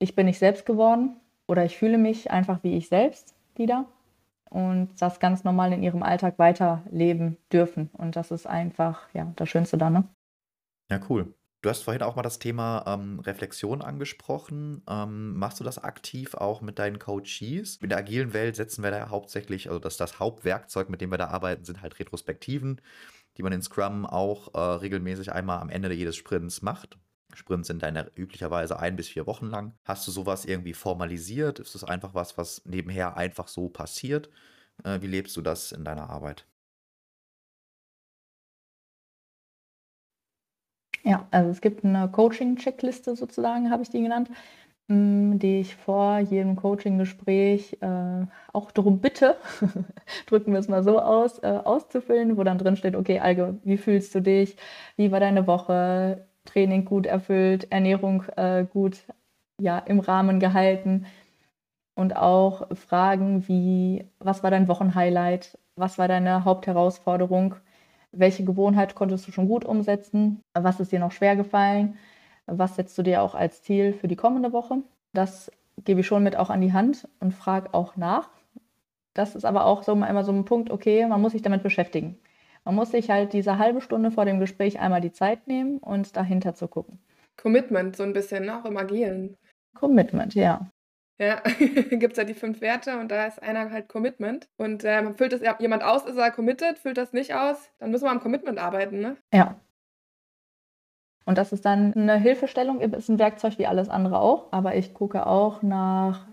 ich 0.00 0.16
bin 0.16 0.26
nicht 0.26 0.40
selbst 0.40 0.66
geworden, 0.66 1.20
oder 1.46 1.64
ich 1.64 1.76
fühle 1.76 1.98
mich 1.98 2.30
einfach 2.30 2.62
wie 2.62 2.76
ich 2.76 2.88
selbst 2.88 3.34
wieder 3.54 3.86
und 4.50 4.90
das 5.00 5.20
ganz 5.20 5.44
normal 5.44 5.72
in 5.72 5.82
ihrem 5.82 6.02
Alltag 6.02 6.38
weiterleben 6.38 7.36
dürfen. 7.52 7.90
Und 7.92 8.16
das 8.16 8.30
ist 8.30 8.46
einfach 8.46 9.08
ja 9.12 9.32
das 9.36 9.48
Schönste 9.48 9.78
dann. 9.78 9.92
Ne? 9.92 10.04
Ja, 10.90 11.00
cool. 11.08 11.34
Du 11.62 11.70
hast 11.70 11.82
vorhin 11.82 12.02
auch 12.02 12.14
mal 12.14 12.22
das 12.22 12.38
Thema 12.38 12.84
ähm, 12.86 13.18
Reflexion 13.20 13.82
angesprochen. 13.82 14.82
Ähm, 14.88 15.36
machst 15.36 15.58
du 15.58 15.64
das 15.64 15.82
aktiv 15.82 16.34
auch 16.34 16.60
mit 16.60 16.78
deinen 16.78 16.98
Coaches? 16.98 17.78
In 17.82 17.88
der 17.88 17.98
agilen 17.98 18.32
Welt 18.32 18.54
setzen 18.54 18.84
wir 18.84 18.92
da 18.92 19.08
hauptsächlich, 19.08 19.68
also 19.68 19.80
das, 19.80 19.96
das 19.96 20.20
Hauptwerkzeug, 20.20 20.88
mit 20.90 21.00
dem 21.00 21.10
wir 21.10 21.18
da 21.18 21.26
arbeiten, 21.28 21.64
sind 21.64 21.82
halt 21.82 21.98
Retrospektiven, 21.98 22.80
die 23.36 23.42
man 23.42 23.52
in 23.52 23.62
Scrum 23.62 24.06
auch 24.06 24.54
äh, 24.54 24.58
regelmäßig 24.58 25.32
einmal 25.32 25.60
am 25.60 25.68
Ende 25.68 25.92
jedes 25.92 26.14
Sprints 26.14 26.62
macht. 26.62 26.98
Sprints 27.36 27.68
sind 27.68 27.82
dann 27.82 27.96
üblicherweise 28.14 28.78
ein 28.78 28.96
bis 28.96 29.08
vier 29.08 29.26
Wochen 29.26 29.46
lang. 29.46 29.74
Hast 29.84 30.06
du 30.06 30.10
sowas 30.12 30.44
irgendwie 30.44 30.74
formalisiert? 30.74 31.58
Ist 31.60 31.74
das 31.74 31.84
einfach 31.84 32.14
was, 32.14 32.36
was 32.38 32.62
nebenher 32.64 33.16
einfach 33.16 33.48
so 33.48 33.68
passiert? 33.68 34.28
Äh, 34.84 35.00
wie 35.02 35.06
lebst 35.08 35.36
du 35.36 35.42
das 35.42 35.72
in 35.72 35.84
deiner 35.84 36.10
Arbeit? 36.10 36.46
Ja, 41.04 41.26
also 41.30 41.50
es 41.50 41.60
gibt 41.60 41.84
eine 41.84 42.08
Coaching-Checkliste 42.10 43.14
sozusagen, 43.16 43.70
habe 43.70 43.82
ich 43.82 43.90
die 43.90 44.02
genannt, 44.02 44.28
hm, 44.88 45.38
die 45.38 45.60
ich 45.60 45.76
vor 45.76 46.18
jedem 46.18 46.56
Coaching-Gespräch 46.56 47.78
äh, 47.82 48.26
auch 48.52 48.70
darum 48.72 49.00
bitte, 49.00 49.36
drücken 50.26 50.52
wir 50.52 50.60
es 50.60 50.68
mal 50.68 50.82
so 50.82 51.00
aus, 51.00 51.38
äh, 51.42 51.46
auszufüllen, 51.64 52.36
wo 52.36 52.44
dann 52.44 52.58
drin 52.58 52.76
steht, 52.76 52.96
okay, 52.96 53.20
Alge, 53.20 53.58
wie 53.64 53.78
fühlst 53.78 54.14
du 54.14 54.20
dich? 54.22 54.56
Wie 54.96 55.12
war 55.12 55.20
deine 55.20 55.46
Woche? 55.46 56.26
Training 56.46 56.84
gut 56.84 57.06
erfüllt, 57.06 57.70
Ernährung 57.70 58.24
äh, 58.36 58.64
gut 58.64 59.04
ja, 59.60 59.78
im 59.78 60.00
Rahmen 60.00 60.40
gehalten 60.40 61.06
und 61.94 62.16
auch 62.16 62.68
Fragen 62.74 63.48
wie, 63.48 64.04
was 64.18 64.42
war 64.42 64.50
dein 64.50 64.68
Wochenhighlight, 64.68 65.58
was 65.76 65.98
war 65.98 66.08
deine 66.08 66.44
Hauptherausforderung, 66.44 67.56
welche 68.12 68.44
Gewohnheit 68.44 68.94
konntest 68.94 69.26
du 69.26 69.32
schon 69.32 69.48
gut 69.48 69.64
umsetzen, 69.64 70.40
was 70.54 70.80
ist 70.80 70.92
dir 70.92 71.00
noch 71.00 71.12
schwer 71.12 71.36
gefallen, 71.36 71.96
was 72.46 72.76
setzt 72.76 72.96
du 72.98 73.02
dir 73.02 73.22
auch 73.22 73.34
als 73.34 73.62
Ziel 73.62 73.92
für 73.92 74.08
die 74.08 74.16
kommende 74.16 74.52
Woche. 74.52 74.82
Das 75.12 75.50
gebe 75.84 76.00
ich 76.00 76.06
schon 76.06 76.22
mit 76.22 76.36
auch 76.36 76.50
an 76.50 76.60
die 76.60 76.72
Hand 76.72 77.08
und 77.20 77.32
frage 77.32 77.74
auch 77.74 77.96
nach. 77.96 78.30
Das 79.14 79.34
ist 79.34 79.44
aber 79.44 79.64
auch 79.64 79.82
so 79.82 79.92
immer 79.92 80.24
so 80.24 80.32
ein 80.32 80.44
Punkt, 80.44 80.70
okay, 80.70 81.06
man 81.06 81.20
muss 81.20 81.32
sich 81.32 81.42
damit 81.42 81.62
beschäftigen. 81.62 82.18
Man 82.66 82.74
muss 82.74 82.90
sich 82.90 83.10
halt 83.10 83.32
diese 83.32 83.58
halbe 83.58 83.80
Stunde 83.80 84.10
vor 84.10 84.24
dem 84.24 84.40
Gespräch 84.40 84.80
einmal 84.80 85.00
die 85.00 85.12
Zeit 85.12 85.46
nehmen 85.46 85.78
und 85.78 86.16
dahinter 86.16 86.54
zu 86.54 86.66
gucken. 86.66 86.98
Commitment, 87.40 87.94
so 87.94 88.02
ein 88.02 88.12
bisschen, 88.12 88.44
ne? 88.44 88.58
auch 88.58 88.64
im 88.64 88.76
Agilen. 88.76 89.36
Commitment, 89.78 90.34
ja. 90.34 90.68
Ja, 91.20 91.40
gibt 91.90 92.14
es 92.14 92.16
ja 92.18 92.24
die 92.24 92.34
fünf 92.34 92.60
Werte 92.60 92.98
und 92.98 93.12
da 93.12 93.26
ist 93.26 93.40
einer 93.40 93.70
halt 93.70 93.88
Commitment. 93.88 94.48
Und 94.56 94.82
ähm, 94.84 95.14
füllt 95.14 95.32
das 95.32 95.42
jemand 95.60 95.84
aus, 95.84 96.06
ist 96.06 96.16
er 96.16 96.32
committed, 96.32 96.80
füllt 96.80 96.98
das 96.98 97.12
nicht 97.12 97.34
aus, 97.34 97.70
dann 97.78 97.92
müssen 97.92 98.04
wir 98.04 98.10
am 98.10 98.20
Commitment 98.20 98.58
arbeiten, 98.58 98.98
ne? 98.98 99.16
Ja. 99.32 99.54
Und 101.24 101.38
das 101.38 101.52
ist 101.52 101.64
dann 101.64 101.94
eine 101.94 102.16
Hilfestellung, 102.16 102.80
ist 102.80 103.08
ein 103.08 103.20
Werkzeug 103.20 103.58
wie 103.58 103.66
alles 103.68 103.88
andere 103.88 104.18
auch. 104.18 104.52
Aber 104.52 104.74
ich 104.74 104.92
gucke 104.92 105.24
auch 105.26 105.62
nach 105.62 106.26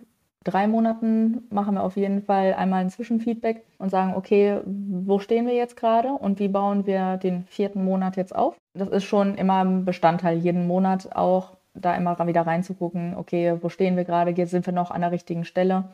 drei 0.43 0.67
Monaten 0.67 1.47
machen 1.49 1.75
wir 1.75 1.84
auf 1.84 1.95
jeden 1.95 2.21
Fall 2.21 2.53
einmal 2.53 2.82
ein 2.82 2.89
Zwischenfeedback 2.89 3.63
und 3.77 3.89
sagen, 3.89 4.13
okay, 4.15 4.60
wo 4.65 5.19
stehen 5.19 5.45
wir 5.45 5.56
jetzt 5.56 5.77
gerade 5.77 6.10
und 6.10 6.39
wie 6.39 6.47
bauen 6.47 6.86
wir 6.86 7.17
den 7.17 7.45
vierten 7.45 7.84
Monat 7.84 8.17
jetzt 8.17 8.36
auf? 8.36 8.56
Das 8.73 8.89
ist 8.89 9.03
schon 9.03 9.36
immer 9.36 9.63
ein 9.63 9.86
Bestandteil, 9.86 10.38
jeden 10.38 10.67
Monat 10.67 11.15
auch 11.15 11.51
da 11.73 11.95
immer 11.95 12.17
wieder 12.27 12.45
reinzugucken, 12.45 13.15
okay, 13.15 13.58
wo 13.62 13.69
stehen 13.69 13.95
wir 13.97 14.03
gerade, 14.03 14.32
jetzt 14.32 14.51
sind 14.51 14.65
wir 14.65 14.73
noch 14.73 14.91
an 14.91 15.01
der 15.01 15.12
richtigen 15.12 15.45
Stelle. 15.45 15.86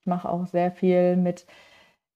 Ich 0.00 0.06
mache 0.06 0.28
auch 0.28 0.46
sehr 0.46 0.72
viel 0.72 1.16
mit 1.16 1.46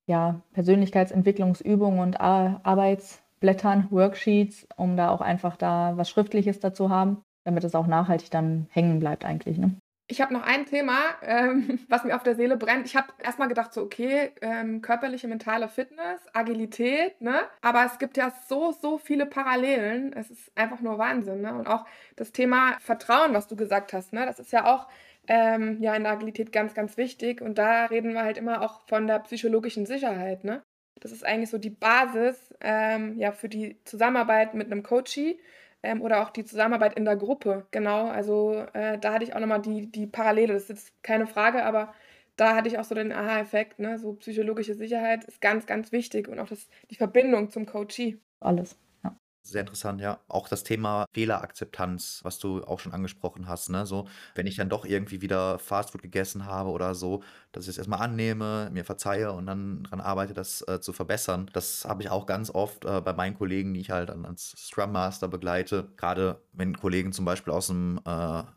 ja, 0.06 0.40
Persönlichkeitsentwicklungsübungen 0.54 2.00
und 2.00 2.20
Arbeitsblättern, 2.20 3.88
Worksheets, 3.90 4.66
um 4.76 4.96
da 4.96 5.10
auch 5.10 5.20
einfach 5.20 5.56
da 5.56 5.96
was 5.96 6.10
Schriftliches 6.10 6.58
dazu 6.60 6.90
haben, 6.90 7.22
damit 7.44 7.64
es 7.64 7.74
auch 7.74 7.86
nachhaltig 7.86 8.30
dann 8.30 8.66
hängen 8.70 8.98
bleibt 8.98 9.24
eigentlich. 9.24 9.58
Ne? 9.58 9.76
Ich 10.08 10.20
habe 10.20 10.32
noch 10.32 10.42
ein 10.42 10.66
Thema, 10.66 11.00
ähm, 11.22 11.80
was 11.88 12.04
mir 12.04 12.14
auf 12.14 12.22
der 12.22 12.36
Seele 12.36 12.56
brennt. 12.56 12.86
Ich 12.86 12.94
habe 12.94 13.08
erstmal 13.22 13.48
gedacht, 13.48 13.72
so, 13.74 13.82
okay, 13.82 14.32
ähm, 14.40 14.80
körperliche, 14.80 15.26
mentale 15.26 15.68
Fitness, 15.68 16.20
Agilität, 16.32 17.20
ne? 17.20 17.40
Aber 17.60 17.84
es 17.84 17.98
gibt 17.98 18.16
ja 18.16 18.32
so, 18.48 18.72
so 18.72 18.98
viele 18.98 19.26
Parallelen. 19.26 20.12
Es 20.12 20.30
ist 20.30 20.56
einfach 20.56 20.80
nur 20.80 20.98
Wahnsinn, 20.98 21.40
ne? 21.40 21.54
Und 21.54 21.66
auch 21.66 21.86
das 22.14 22.32
Thema 22.32 22.76
Vertrauen, 22.78 23.34
was 23.34 23.48
du 23.48 23.56
gesagt 23.56 23.92
hast, 23.92 24.12
ne? 24.12 24.26
Das 24.26 24.38
ist 24.38 24.52
ja 24.52 24.64
auch 24.66 24.86
ähm, 25.28 25.82
ja 25.82 25.94
in 25.96 26.04
der 26.04 26.12
Agilität 26.12 26.52
ganz, 26.52 26.74
ganz 26.74 26.96
wichtig. 26.96 27.40
Und 27.40 27.58
da 27.58 27.86
reden 27.86 28.12
wir 28.12 28.22
halt 28.22 28.38
immer 28.38 28.62
auch 28.62 28.86
von 28.86 29.08
der 29.08 29.18
psychologischen 29.20 29.86
Sicherheit, 29.86 30.44
ne? 30.44 30.62
Das 31.00 31.12
ist 31.12 31.26
eigentlich 31.26 31.50
so 31.50 31.58
die 31.58 31.70
Basis 31.70 32.54
ähm, 32.60 33.18
ja, 33.18 33.32
für 33.32 33.48
die 33.48 33.82
Zusammenarbeit 33.84 34.54
mit 34.54 34.70
einem 34.70 34.82
Coachie 34.82 35.38
ähm, 35.86 36.02
oder 36.02 36.22
auch 36.22 36.30
die 36.30 36.44
Zusammenarbeit 36.44 36.94
in 36.94 37.04
der 37.04 37.16
Gruppe, 37.16 37.66
genau. 37.70 38.08
Also 38.08 38.66
äh, 38.72 38.98
da 38.98 39.12
hatte 39.12 39.24
ich 39.24 39.34
auch 39.34 39.40
nochmal 39.40 39.62
die, 39.62 39.86
die 39.90 40.06
Parallele, 40.06 40.52
das 40.52 40.64
ist 40.64 40.68
jetzt 40.68 41.02
keine 41.02 41.26
Frage, 41.26 41.64
aber 41.64 41.94
da 42.36 42.54
hatte 42.56 42.68
ich 42.68 42.78
auch 42.78 42.84
so 42.84 42.94
den 42.94 43.12
Aha-Effekt, 43.12 43.78
ne? 43.78 43.98
so 43.98 44.14
psychologische 44.14 44.74
Sicherheit 44.74 45.24
ist 45.24 45.40
ganz, 45.40 45.66
ganz 45.66 45.92
wichtig 45.92 46.28
und 46.28 46.38
auch 46.38 46.48
das, 46.48 46.68
die 46.90 46.96
Verbindung 46.96 47.50
zum 47.50 47.66
Coachee. 47.66 48.18
Alles. 48.40 48.76
Sehr 49.46 49.60
interessant, 49.60 50.00
ja. 50.00 50.18
Auch 50.26 50.48
das 50.48 50.64
Thema 50.64 51.06
Fehlerakzeptanz, 51.12 52.18
was 52.24 52.40
du 52.40 52.64
auch 52.64 52.80
schon 52.80 52.92
angesprochen 52.92 53.46
hast, 53.46 53.70
ne? 53.70 53.86
So, 53.86 54.08
wenn 54.34 54.48
ich 54.48 54.56
dann 54.56 54.68
doch 54.68 54.84
irgendwie 54.84 55.22
wieder 55.22 55.60
Fastfood 55.60 56.02
gegessen 56.02 56.46
habe 56.46 56.70
oder 56.70 56.96
so, 56.96 57.22
dass 57.52 57.64
ich 57.64 57.70
es 57.70 57.78
erstmal 57.78 58.00
annehme, 58.00 58.70
mir 58.72 58.84
verzeihe 58.84 59.30
und 59.30 59.46
dann 59.46 59.84
daran 59.84 60.00
arbeite, 60.00 60.34
das 60.34 60.62
äh, 60.66 60.80
zu 60.80 60.92
verbessern. 60.92 61.48
Das 61.52 61.84
habe 61.84 62.02
ich 62.02 62.10
auch 62.10 62.26
ganz 62.26 62.50
oft 62.50 62.84
äh, 62.84 63.00
bei 63.00 63.12
meinen 63.12 63.36
Kollegen, 63.38 63.72
die 63.72 63.80
ich 63.82 63.90
halt 63.90 64.08
dann 64.08 64.26
als 64.26 64.52
Scrum 64.58 64.90
Master 64.90 65.28
begleite. 65.28 65.92
Gerade 65.96 66.42
wenn 66.52 66.76
Kollegen 66.76 67.12
zum 67.12 67.24
Beispiel 67.24 67.52
aus 67.52 67.70
einem 67.70 68.00
äh, 68.04 68.10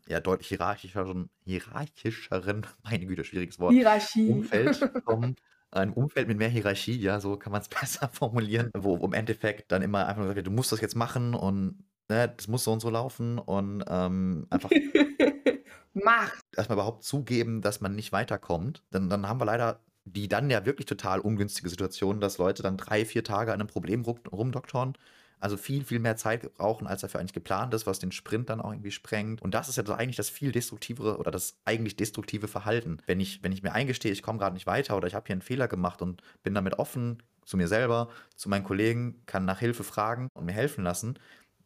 ja, 0.07 0.19
deutlich 0.23 0.47
hierarchischeren, 0.47 1.29
hierarchischeren, 1.45 2.65
meine 2.83 3.05
Güte, 3.05 3.23
schwieriges 3.23 3.59
Wort, 3.59 3.73
Hierarchie. 3.73 4.27
Umfeld 4.27 4.91
kommen, 5.05 5.35
ein 5.71 5.91
Umfeld 5.93 6.27
mit 6.27 6.37
mehr 6.37 6.49
Hierarchie, 6.49 6.97
ja, 6.99 7.19
so 7.19 7.37
kann 7.37 7.51
man 7.51 7.61
es 7.61 7.69
besser 7.69 8.09
formulieren, 8.09 8.71
wo 8.77 8.95
im 8.97 9.13
Endeffekt 9.13 9.71
dann 9.71 9.81
immer 9.81 10.05
einfach 10.07 10.17
nur 10.17 10.25
gesagt 10.25 10.37
wird, 10.37 10.47
du 10.47 10.51
musst 10.51 10.71
das 10.71 10.81
jetzt 10.81 10.95
machen 10.95 11.33
und 11.35 11.83
ne, 12.09 12.33
das 12.35 12.47
muss 12.47 12.63
so 12.63 12.71
und 12.73 12.79
so 12.81 12.89
laufen 12.89 13.39
und 13.39 13.83
ähm, 13.87 14.47
einfach 14.49 14.69
Mach. 15.93 16.31
erstmal 16.55 16.75
überhaupt 16.77 17.03
zugeben, 17.03 17.61
dass 17.61 17.81
man 17.81 17.95
nicht 17.95 18.11
weiterkommt. 18.11 18.83
Dann, 18.91 19.09
dann 19.09 19.27
haben 19.27 19.39
wir 19.39 19.45
leider 19.45 19.81
die 20.05 20.27
dann 20.27 20.49
ja 20.49 20.65
wirklich 20.65 20.87
total 20.87 21.19
ungünstige 21.19 21.69
Situation, 21.69 22.19
dass 22.19 22.37
Leute 22.39 22.63
dann 22.63 22.77
drei, 22.77 23.05
vier 23.05 23.23
Tage 23.23 23.51
an 23.53 23.59
einem 23.59 23.67
Problem 23.67 24.01
rum- 24.03 24.19
rumdoktoren. 24.31 24.93
Also 25.39 25.57
viel, 25.57 25.83
viel 25.85 25.99
mehr 25.99 26.17
Zeit 26.17 26.53
brauchen, 26.55 26.87
als 26.87 27.01
dafür 27.01 27.19
eigentlich 27.19 27.33
geplant 27.33 27.73
ist, 27.73 27.87
was 27.87 27.99
den 27.99 28.11
Sprint 28.11 28.49
dann 28.49 28.61
auch 28.61 28.71
irgendwie 28.71 28.91
sprengt. 28.91 29.41
Und 29.41 29.53
das 29.53 29.69
ist 29.69 29.77
ja 29.77 29.85
so 29.85 29.93
eigentlich 29.93 30.17
das 30.17 30.29
viel 30.29 30.51
destruktivere 30.51 31.17
oder 31.17 31.31
das 31.31 31.57
eigentlich 31.65 31.95
destruktive 31.95 32.47
Verhalten. 32.47 32.97
Wenn 33.05 33.19
ich, 33.19 33.41
wenn 33.43 33.51
ich 33.51 33.63
mir 33.63 33.73
eingestehe, 33.73 34.11
ich 34.11 34.21
komme 34.21 34.39
gerade 34.39 34.53
nicht 34.53 34.67
weiter 34.67 34.97
oder 34.97 35.07
ich 35.07 35.15
habe 35.15 35.25
hier 35.27 35.33
einen 35.33 35.41
Fehler 35.41 35.67
gemacht 35.67 36.01
und 36.01 36.21
bin 36.43 36.53
damit 36.53 36.79
offen 36.79 37.23
zu 37.45 37.57
mir 37.57 37.67
selber, 37.67 38.09
zu 38.35 38.49
meinen 38.49 38.63
Kollegen, 38.63 39.23
kann 39.25 39.45
nach 39.45 39.59
Hilfe 39.59 39.83
fragen 39.83 40.29
und 40.33 40.45
mir 40.45 40.51
helfen 40.51 40.83
lassen, 40.83 41.17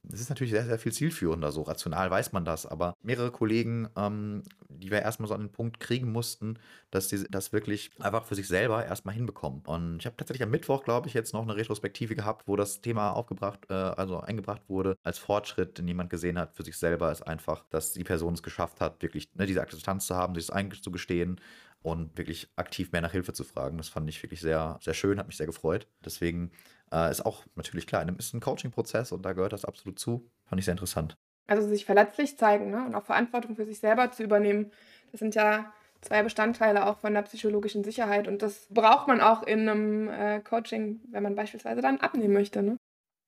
das 0.04 0.20
ist 0.20 0.30
natürlich 0.30 0.52
sehr, 0.52 0.66
sehr 0.66 0.80
viel 0.80 0.92
zielführender, 0.92 1.52
so 1.52 1.62
rational 1.62 2.12
weiß 2.12 2.34
man 2.34 2.44
das, 2.44 2.66
aber 2.66 2.94
mehrere 3.02 3.32
Kollegen, 3.32 3.88
ähm, 3.96 4.44
die 4.68 4.92
wir 4.92 5.02
erstmal 5.02 5.30
so 5.30 5.34
an 5.34 5.42
den 5.42 5.52
Punkt 5.52 5.80
kriegen 5.80 6.12
mussten, 6.12 6.60
dass 6.92 7.10
sie 7.10 7.26
das 7.30 7.54
wirklich 7.54 7.90
einfach 8.00 8.26
für 8.26 8.36
sich 8.36 8.48
selber 8.48 8.86
erstmal 8.86 9.16
hinbekommen. 9.16 9.62
Und 9.66 10.00
ich 10.00 10.06
habe 10.06 10.18
tatsächlich 10.18 10.44
am 10.44 10.52
Mittwoch, 10.52 10.84
glaube 10.84 11.08
ich, 11.08 11.14
jetzt 11.14 11.34
noch 11.34 11.42
eine 11.42 11.56
Retrospektive 11.56 12.16
gehabt, 12.16 12.48
wo 12.48 12.56
das 12.58 12.82
Thema 12.82 13.12
aufgebracht, 13.12 13.66
äh, 13.70 13.74
also 13.74 14.20
eingebracht 14.20 14.64
wurde, 14.68 14.98
als 15.04 15.20
Fortschritt, 15.20 15.78
den 15.78 15.88
jemand 15.88 16.10
gesehen 16.10 16.38
hat 16.38 16.54
für 16.54 16.64
sich 16.64 16.78
selber, 16.78 17.12
ist 17.12 17.22
einfach, 17.22 17.64
dass 17.70 17.94
die 17.94 18.04
Person 18.04 18.34
es 18.34 18.44
geschafft 18.44 18.82
hat, 18.82 19.02
wirklich 19.02 19.34
ne, 19.36 19.46
diese 19.46 19.62
Akzeptanz 19.62 20.08
zu 20.08 20.16
haben, 20.16 20.36
sich 20.36 20.48
das 20.48 20.56
einzugestehen 20.56 21.40
und 21.82 22.18
wirklich 22.18 22.50
aktiv 22.56 22.92
mehr 22.92 23.02
nach 23.02 23.12
Hilfe 23.12 23.34
zu 23.34 23.44
fragen. 23.44 23.78
Das 23.78 23.90
fand 23.90 24.10
ich 24.10 24.22
wirklich 24.24 24.42
sehr, 24.42 24.80
sehr 24.82 24.94
schön, 24.94 25.20
hat 25.20 25.28
mich 25.28 25.38
sehr 25.38 25.48
gefreut. 25.48 25.88
Deswegen 26.04 26.52
äh, 26.94 27.12
ist 27.12 27.26
auch 27.26 27.44
natürlich 27.56 27.88
klar, 27.88 28.08
ist 28.18 28.34
ein 28.34 28.40
Coaching-Prozess 28.40 29.12
und 29.12 29.24
da 29.26 29.34
gehört 29.34 29.54
das 29.54 29.66
absolut 29.66 30.00
zu. 30.00 30.30
Fand 30.46 30.60
ich 30.60 30.66
sehr 30.66 30.74
interessant. 30.74 31.18
Also 31.48 31.68
sich 31.68 31.86
verletzlich 31.86 32.38
zeigen 32.38 32.72
ne? 32.72 32.86
und 32.86 32.96
auch 32.96 33.04
Verantwortung 33.04 33.56
für 33.56 33.66
sich 33.66 33.80
selber 33.80 34.12
zu 34.12 34.24
übernehmen. 34.24 34.72
Das 35.12 35.20
sind 35.20 35.36
ja 35.36 35.74
zwei 36.02 36.24
Bestandteile 36.24 36.86
auch 36.86 37.00
von 37.00 37.14
der 37.14 37.24
psychologischen 37.24 37.84
Sicherheit 37.84 38.28
und 38.28 38.42
das 38.42 38.68
braucht 38.70 39.08
man 39.08 39.22
auch 39.22 39.44
in 39.44 39.68
einem 39.68 40.08
äh, 40.10 40.40
Coaching, 40.40 41.02
wenn 41.10 41.24
man 41.24 41.36
beispielsweise 41.36 41.82
dann 41.82 42.00
abnehmen 42.00 42.34
möchte. 42.34 42.62
Ne? 42.62 42.78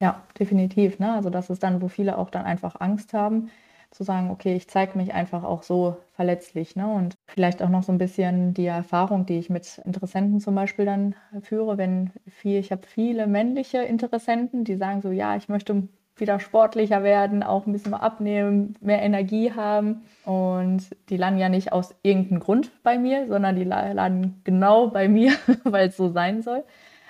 Ja, 0.02 0.24
definitiv. 0.40 1.00
Ne? 1.00 1.14
Also 1.14 1.30
das 1.30 1.50
ist 1.50 1.64
dann, 1.64 1.82
wo 1.82 1.88
viele 1.88 2.18
auch 2.18 2.30
dann 2.30 2.46
einfach 2.46 2.80
Angst 2.80 3.14
haben, 3.14 3.50
zu 3.96 4.04
sagen, 4.04 4.30
okay, 4.30 4.56
ich 4.56 4.68
zeige 4.68 4.98
mich 4.98 5.14
einfach 5.14 5.44
auch 5.44 5.64
so 5.64 5.96
verletzlich. 6.14 6.76
Ne? 6.76 6.86
Und 6.86 7.16
vielleicht 7.28 7.62
auch 7.62 7.70
noch 7.70 7.84
so 7.84 7.94
ein 7.94 7.98
bisschen 7.98 8.54
die 8.54 8.66
Erfahrung, 8.66 9.26
die 9.26 9.40
ich 9.40 9.50
mit 9.50 9.82
Interessenten 9.86 10.42
zum 10.42 10.54
Beispiel 10.54 10.84
dann 10.86 11.16
führe, 11.42 11.78
wenn 11.78 12.12
viel, 12.28 12.60
ich 12.60 12.72
habe 12.72 12.86
viele 12.86 13.26
männliche 13.26 13.80
Interessenten, 13.80 14.66
die 14.66 14.76
sagen 14.76 15.02
so, 15.02 15.12
ja, 15.12 15.38
ich 15.38 15.48
möchte 15.48 15.88
wieder 16.18 16.40
sportlicher 16.40 17.04
werden, 17.04 17.42
auch 17.44 17.66
ein 17.66 17.74
bisschen 17.74 17.92
mal 17.92 17.98
abnehmen, 18.00 18.76
mehr 18.82 19.02
Energie 19.02 19.54
haben. 19.54 20.02
Und 20.26 20.84
die 21.10 21.18
landen 21.18 21.40
ja 21.40 21.50
nicht 21.50 21.72
aus 21.72 21.96
irgendeinem 22.04 22.42
Grund 22.42 22.72
bei 22.84 22.98
mir, 22.98 23.28
sondern 23.28 23.56
die 23.56 23.64
landen 23.64 24.42
genau 24.44 24.88
bei 24.88 25.08
mir, 25.08 25.34
weil 25.64 25.88
es 25.88 25.98
so 25.98 26.10
sein 26.10 26.42
soll 26.42 26.64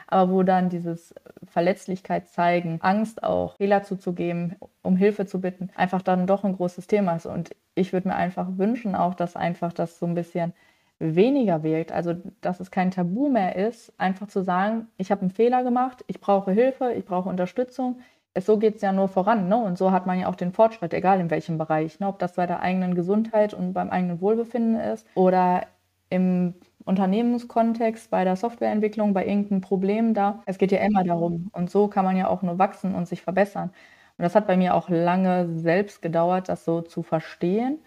aber 0.08 0.32
wo 0.32 0.44
dann 0.44 0.70
dieses 0.70 1.13
Verletzlichkeit 1.48 2.30
zeigen, 2.30 2.80
Angst 2.82 3.24
auch, 3.24 3.56
Fehler 3.58 3.84
zuzugeben, 3.84 4.56
um 4.82 4.96
Hilfe 4.96 5.26
zu 5.26 5.41
bitten, 5.41 5.70
einfach 5.76 6.02
dann 6.02 6.28
doch 6.28 6.44
ein 6.44 6.56
großes 6.56 6.88
Thema 6.88 7.15
ist. 7.15 7.26
Und 7.26 7.56
ich 7.76 7.94
würde 7.94 8.08
mir 8.08 8.15
einfach 8.15 8.48
wünschen 8.58 8.96
auch, 8.96 9.13
dass 9.13 9.36
einfach 9.36 9.74
das 9.74 10.00
so 10.00 10.06
ein 10.06 10.15
bisschen 10.15 10.54
weniger 11.00 11.63
wirkt, 11.63 11.91
also 11.91 12.15
dass 12.41 12.60
es 12.60 12.72
kein 12.72 12.91
Tabu 12.91 13.28
mehr 13.30 13.56
ist, 13.56 13.94
einfach 13.98 14.28
zu 14.28 14.44
sagen, 14.44 14.88
ich 14.98 15.12
habe 15.12 15.22
einen 15.22 15.32
Fehler 15.32 15.63
gemacht, 15.63 16.06
ich 16.08 16.22
brauche 16.22 16.52
Hilfe, 16.52 16.94
ich 16.94 17.06
brauche 17.06 17.30
Unterstützung. 17.30 18.00
So 18.38 18.58
geht 18.58 18.76
es 18.76 18.82
ja 18.82 18.91
nur 18.91 19.08
voran, 19.08 19.48
ne? 19.48 19.58
Und 19.58 19.78
so 19.78 19.91
hat 19.91 20.08
man 20.08 20.20
ja 20.20 20.28
auch 20.28 20.36
den 20.36 20.52
Fortschritt, 20.52 20.94
egal 20.94 21.20
in 21.22 21.30
welchem 21.30 21.58
Bereich, 21.58 22.00
ne? 22.00 22.08
ob 22.08 22.20
das 22.20 22.34
bei 22.34 22.46
der 22.46 22.60
eigenen 22.62 22.94
Gesundheit 22.94 23.54
und 23.54 23.74
beim 23.74 23.89
eigenen 23.89 24.20
Wohlbefinden 24.20 24.78
ist 24.78 25.06
oder 25.15 25.68
im 26.10 26.54
Unternehmenskontext, 26.86 28.10
bei 28.12 28.24
der 28.24 28.36
Softwareentwicklung, 28.36 29.13
bei 29.13 29.26
irgendeinem 29.26 29.62
Problem 29.62 30.13
da. 30.13 30.41
Es 30.45 30.58
geht 30.58 30.71
ja 30.71 30.80
immer 30.80 31.04
darum. 31.04 31.50
Und 31.54 31.69
so 31.69 31.88
kann 31.88 32.06
man 32.06 32.15
ja 32.17 32.28
auch 32.28 32.41
nur 32.41 32.60
wachsen 32.60 32.95
und 32.95 33.08
sich 33.08 33.21
verbessern. 33.21 33.71
Und 34.17 34.24
das 34.24 34.36
hat 34.36 34.48
bei 34.48 34.56
mir 34.58 34.76
auch 34.76 34.89
lange 34.89 35.50
selbst 35.60 36.02
gedauert, 36.02 36.48
das 36.50 36.63
so 36.65 36.82
zu 36.82 37.04
verstehen, 37.04 37.80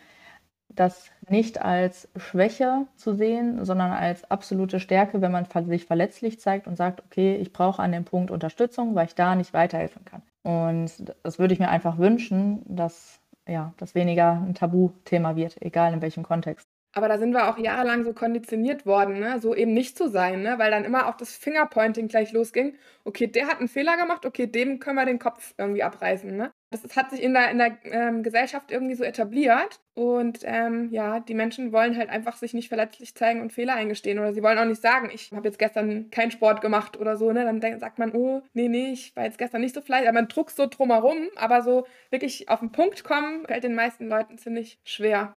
das 0.69 1.11
nicht 1.29 1.61
als 1.63 2.09
Schwäche 2.17 2.87
zu 2.97 3.15
sehen, 3.15 3.65
sondern 3.65 3.93
als 3.93 4.31
absolute 4.31 4.81
Stärke, 4.81 5.21
wenn 5.23 5.33
man 5.33 5.47
sich 5.67 5.87
verletzlich 5.87 6.41
zeigt 6.41 6.67
und 6.67 6.77
sagt, 6.77 7.03
okay, 7.05 7.37
ich 7.37 7.53
brauche 7.53 7.83
an 7.83 7.93
dem 7.93 8.05
Punkt 8.05 8.31
Unterstützung, 8.31 8.95
weil 8.95 9.07
ich 9.07 9.15
da 9.15 9.35
nicht 9.35 9.53
weiterhelfen 9.55 10.05
kann. 10.05 10.23
Und 10.43 11.13
das 11.23 11.39
würde 11.39 11.55
ich 11.55 11.61
mir 11.61 11.69
einfach 11.71 11.99
wünschen, 11.99 12.63
dass 12.67 13.21
ja, 13.47 13.73
das 13.79 13.95
weniger 13.95 14.33
ein 14.33 14.55
Tabuthema 14.55 15.37
wird, 15.37 15.61
egal 15.63 15.93
in 15.95 16.03
welchem 16.03 16.23
Kontext. 16.23 16.68
Aber 16.95 17.09
da 17.09 17.19
sind 17.19 17.33
wir 17.33 17.49
auch 17.49 17.59
jahrelang 17.59 18.05
so 18.05 18.13
konditioniert 18.13 18.87
worden, 18.87 19.21
ne? 19.21 19.39
so 19.41 19.55
eben 19.55 19.75
nicht 19.75 19.97
zu 19.97 20.09
sein, 20.09 20.43
ne? 20.43 20.59
weil 20.59 20.71
dann 20.71 20.85
immer 20.85 21.09
auch 21.09 21.17
das 21.17 21.37
Fingerpointing 21.37 22.09
gleich 22.09 22.33
losging. 22.33 22.77
Okay, 23.05 23.27
der 23.27 23.47
hat 23.47 23.59
einen 23.59 23.69
Fehler 23.69 23.97
gemacht, 23.97 24.25
okay, 24.25 24.47
dem 24.47 24.79
können 24.79 24.97
wir 24.97 25.05
den 25.05 25.19
Kopf 25.19 25.55
irgendwie 25.59 25.83
abreißen. 25.83 26.35
Ne? 26.35 26.51
Das, 26.71 26.83
das 26.83 26.97
hat 26.97 27.11
sich 27.11 27.23
in 27.23 27.33
der, 27.33 27.51
in 27.51 27.59
der 27.59 27.79
ähm, 27.85 28.23
Gesellschaft 28.23 28.71
irgendwie 28.71 28.95
so 28.95 29.05
etabliert. 29.05 29.81
Und 29.95 30.41
ähm, 30.45 30.91
ja, 30.91 31.19
die 31.21 31.35
Menschen 31.35 31.73
wollen 31.73 31.97
halt 31.97 32.11
einfach 32.11 32.37
sich 32.37 32.53
nicht 32.53 32.69
verletzlich 32.69 33.15
zeigen 33.15 33.41
und 33.41 33.53
Fehler 33.53 33.75
eingestehen. 33.75 34.19
Oder 34.19 34.35
sie 34.35 34.43
wollen 34.43 34.59
auch 34.59 34.65
nicht 34.65 34.83
sagen, 34.83 35.11
ich 35.13 35.31
habe 35.33 35.49
jetzt 35.49 35.59
gestern 35.59 36.11
keinen 36.11 36.31
Sport 36.31 36.61
gemacht 36.61 36.99
oder 36.99 37.17
so. 37.17 37.33
Ne? 37.33 37.45
Dann 37.45 37.81
sagt 37.81 37.99
man, 37.99 38.13
oh, 38.15 38.43
nee, 38.53 38.69
nee, 38.69 38.93
ich 38.93 39.17
war 39.17 39.25
jetzt 39.25 39.39
gestern 39.39 39.63
nicht 39.63 39.75
so 39.75 39.81
fleißig. 39.81 40.09
Aber 40.09 40.19
man 40.19 40.29
druckt 40.29 40.55
so 40.55 40.67
drumherum. 40.67 41.29
Aber 41.37 41.63
so 41.63 41.87
wirklich 42.11 42.49
auf 42.49 42.61
den 42.61 42.73
Punkt 42.73 43.03
kommen, 43.03 43.47
fällt 43.47 43.65
den 43.65 43.75
meisten 43.75 44.09
Leuten 44.09 44.37
ziemlich 44.37 44.79
schwer. 44.85 45.35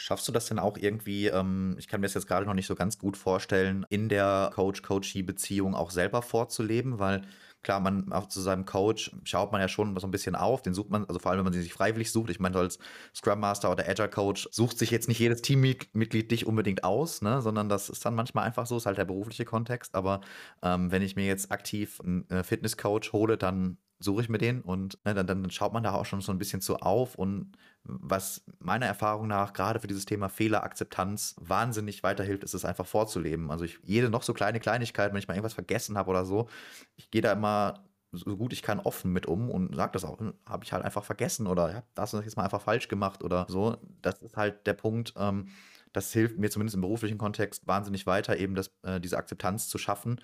Schaffst 0.00 0.26
du 0.26 0.32
das 0.32 0.46
denn 0.46 0.58
auch 0.58 0.78
irgendwie, 0.78 1.26
ähm, 1.26 1.76
ich 1.78 1.86
kann 1.86 2.00
mir 2.00 2.06
das 2.06 2.14
jetzt 2.14 2.26
gerade 2.26 2.46
noch 2.46 2.54
nicht 2.54 2.66
so 2.66 2.74
ganz 2.74 2.98
gut 2.98 3.18
vorstellen, 3.18 3.84
in 3.90 4.08
der 4.08 4.50
Coach-Coachee-Beziehung 4.54 5.74
auch 5.74 5.90
selber 5.90 6.22
vorzuleben? 6.22 6.98
Weil 6.98 7.22
klar, 7.62 7.80
man 7.80 8.10
auch 8.10 8.26
zu 8.26 8.40
seinem 8.40 8.64
Coach 8.64 9.14
schaut 9.24 9.52
man 9.52 9.60
ja 9.60 9.68
schon 9.68 9.94
so 9.98 10.06
ein 10.06 10.10
bisschen 10.10 10.36
auf, 10.36 10.62
den 10.62 10.72
sucht 10.72 10.88
man, 10.88 11.04
also 11.04 11.18
vor 11.18 11.30
allem, 11.30 11.40
wenn 11.40 11.52
man 11.52 11.52
sich 11.52 11.74
freiwillig 11.74 12.10
sucht. 12.10 12.30
Ich 12.30 12.40
meine, 12.40 12.56
als 12.56 12.78
Scrum 13.14 13.40
Master 13.40 13.70
oder 13.70 13.86
Agile 13.86 14.08
Coach 14.08 14.48
sucht 14.52 14.78
sich 14.78 14.90
jetzt 14.90 15.08
nicht 15.08 15.18
jedes 15.18 15.42
Teammitglied 15.42 16.30
dich 16.30 16.46
unbedingt 16.46 16.82
aus, 16.82 17.20
ne? 17.20 17.42
sondern 17.42 17.68
das 17.68 17.90
ist 17.90 18.04
dann 18.06 18.14
manchmal 18.14 18.46
einfach 18.46 18.66
so, 18.66 18.78
ist 18.78 18.86
halt 18.86 18.96
der 18.96 19.04
berufliche 19.04 19.44
Kontext. 19.44 19.94
Aber 19.94 20.22
ähm, 20.62 20.90
wenn 20.90 21.02
ich 21.02 21.14
mir 21.14 21.26
jetzt 21.26 21.52
aktiv 21.52 22.00
einen 22.00 22.28
äh, 22.30 22.42
Fitness-Coach 22.42 23.12
hole, 23.12 23.36
dann 23.36 23.76
suche 24.00 24.22
ich 24.22 24.28
mir 24.28 24.38
den 24.38 24.62
und 24.62 24.98
ne, 25.04 25.14
dann, 25.14 25.26
dann 25.26 25.50
schaut 25.50 25.72
man 25.72 25.82
da 25.82 25.92
auch 25.92 26.06
schon 26.06 26.22
so 26.22 26.32
ein 26.32 26.38
bisschen 26.38 26.60
zu 26.60 26.78
auf 26.78 27.14
und 27.14 27.52
was 27.84 28.42
meiner 28.58 28.86
Erfahrung 28.86 29.28
nach 29.28 29.52
gerade 29.52 29.78
für 29.78 29.86
dieses 29.86 30.06
Thema 30.06 30.28
Fehlerakzeptanz 30.28 31.36
wahnsinnig 31.38 32.02
weiterhilft, 32.02 32.42
ist 32.42 32.54
es 32.54 32.64
einfach 32.64 32.86
vorzuleben. 32.86 33.50
Also 33.50 33.64
ich, 33.64 33.78
jede 33.82 34.10
noch 34.10 34.22
so 34.22 34.34
kleine 34.34 34.60
Kleinigkeit, 34.60 35.12
wenn 35.12 35.18
ich 35.18 35.28
mal 35.28 35.34
irgendwas 35.34 35.54
vergessen 35.54 35.96
habe 35.96 36.10
oder 36.10 36.24
so, 36.24 36.48
ich 36.96 37.10
gehe 37.10 37.22
da 37.22 37.32
immer 37.32 37.84
so 38.12 38.36
gut 38.36 38.52
ich 38.52 38.62
kann 38.62 38.80
offen 38.80 39.12
mit 39.12 39.26
um 39.26 39.50
und 39.50 39.74
sage 39.76 39.92
das 39.92 40.04
auch, 40.04 40.18
hm, 40.18 40.34
habe 40.44 40.64
ich 40.64 40.72
halt 40.72 40.84
einfach 40.84 41.04
vergessen 41.04 41.46
oder 41.46 41.70
ja, 41.70 41.82
das 41.94 42.12
ist 42.12 42.24
jetzt 42.24 42.36
mal 42.36 42.44
einfach 42.44 42.62
falsch 42.62 42.88
gemacht 42.88 43.22
oder 43.22 43.46
so. 43.48 43.76
Das 44.02 44.20
ist 44.22 44.36
halt 44.36 44.66
der 44.66 44.74
Punkt, 44.74 45.14
ähm, 45.16 45.48
das 45.92 46.12
hilft 46.12 46.38
mir 46.38 46.50
zumindest 46.50 46.74
im 46.74 46.80
beruflichen 46.80 47.18
Kontext 47.18 47.66
wahnsinnig 47.66 48.06
weiter, 48.06 48.36
eben 48.36 48.54
das, 48.54 48.70
äh, 48.82 49.00
diese 49.00 49.16
Akzeptanz 49.16 49.68
zu 49.68 49.78
schaffen 49.78 50.20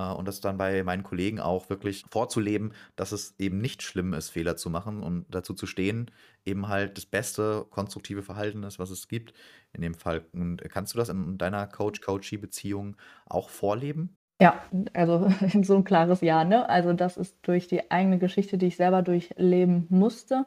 und 0.00 0.26
das 0.26 0.40
dann 0.40 0.58
bei 0.58 0.82
meinen 0.82 1.02
Kollegen 1.02 1.40
auch 1.40 1.70
wirklich 1.70 2.04
vorzuleben, 2.10 2.72
dass 2.96 3.12
es 3.12 3.34
eben 3.38 3.58
nicht 3.58 3.82
schlimm 3.82 4.12
ist, 4.12 4.30
Fehler 4.30 4.56
zu 4.56 4.70
machen 4.70 5.02
und 5.02 5.26
dazu 5.30 5.54
zu 5.54 5.66
stehen, 5.66 6.10
eben 6.44 6.68
halt 6.68 6.96
das 6.96 7.06
beste 7.06 7.66
konstruktive 7.70 8.22
Verhalten 8.22 8.62
ist, 8.64 8.78
was 8.78 8.90
es 8.90 9.08
gibt 9.08 9.34
in 9.72 9.82
dem 9.82 9.94
Fall. 9.94 10.24
Und 10.32 10.62
kannst 10.70 10.94
du 10.94 10.98
das 10.98 11.08
in 11.08 11.38
deiner 11.38 11.66
Coach-Coachee-Beziehung 11.66 12.96
auch 13.26 13.48
vorleben? 13.48 14.16
Ja, 14.40 14.62
also 14.94 15.28
so 15.62 15.76
ein 15.76 15.84
klares 15.84 16.20
Ja, 16.20 16.44
ne? 16.44 16.68
Also 16.68 16.92
das 16.92 17.16
ist 17.16 17.36
durch 17.42 17.68
die 17.68 17.90
eigene 17.90 18.18
Geschichte, 18.18 18.58
die 18.58 18.66
ich 18.66 18.76
selber 18.76 19.02
durchleben 19.02 19.86
musste. 19.90 20.46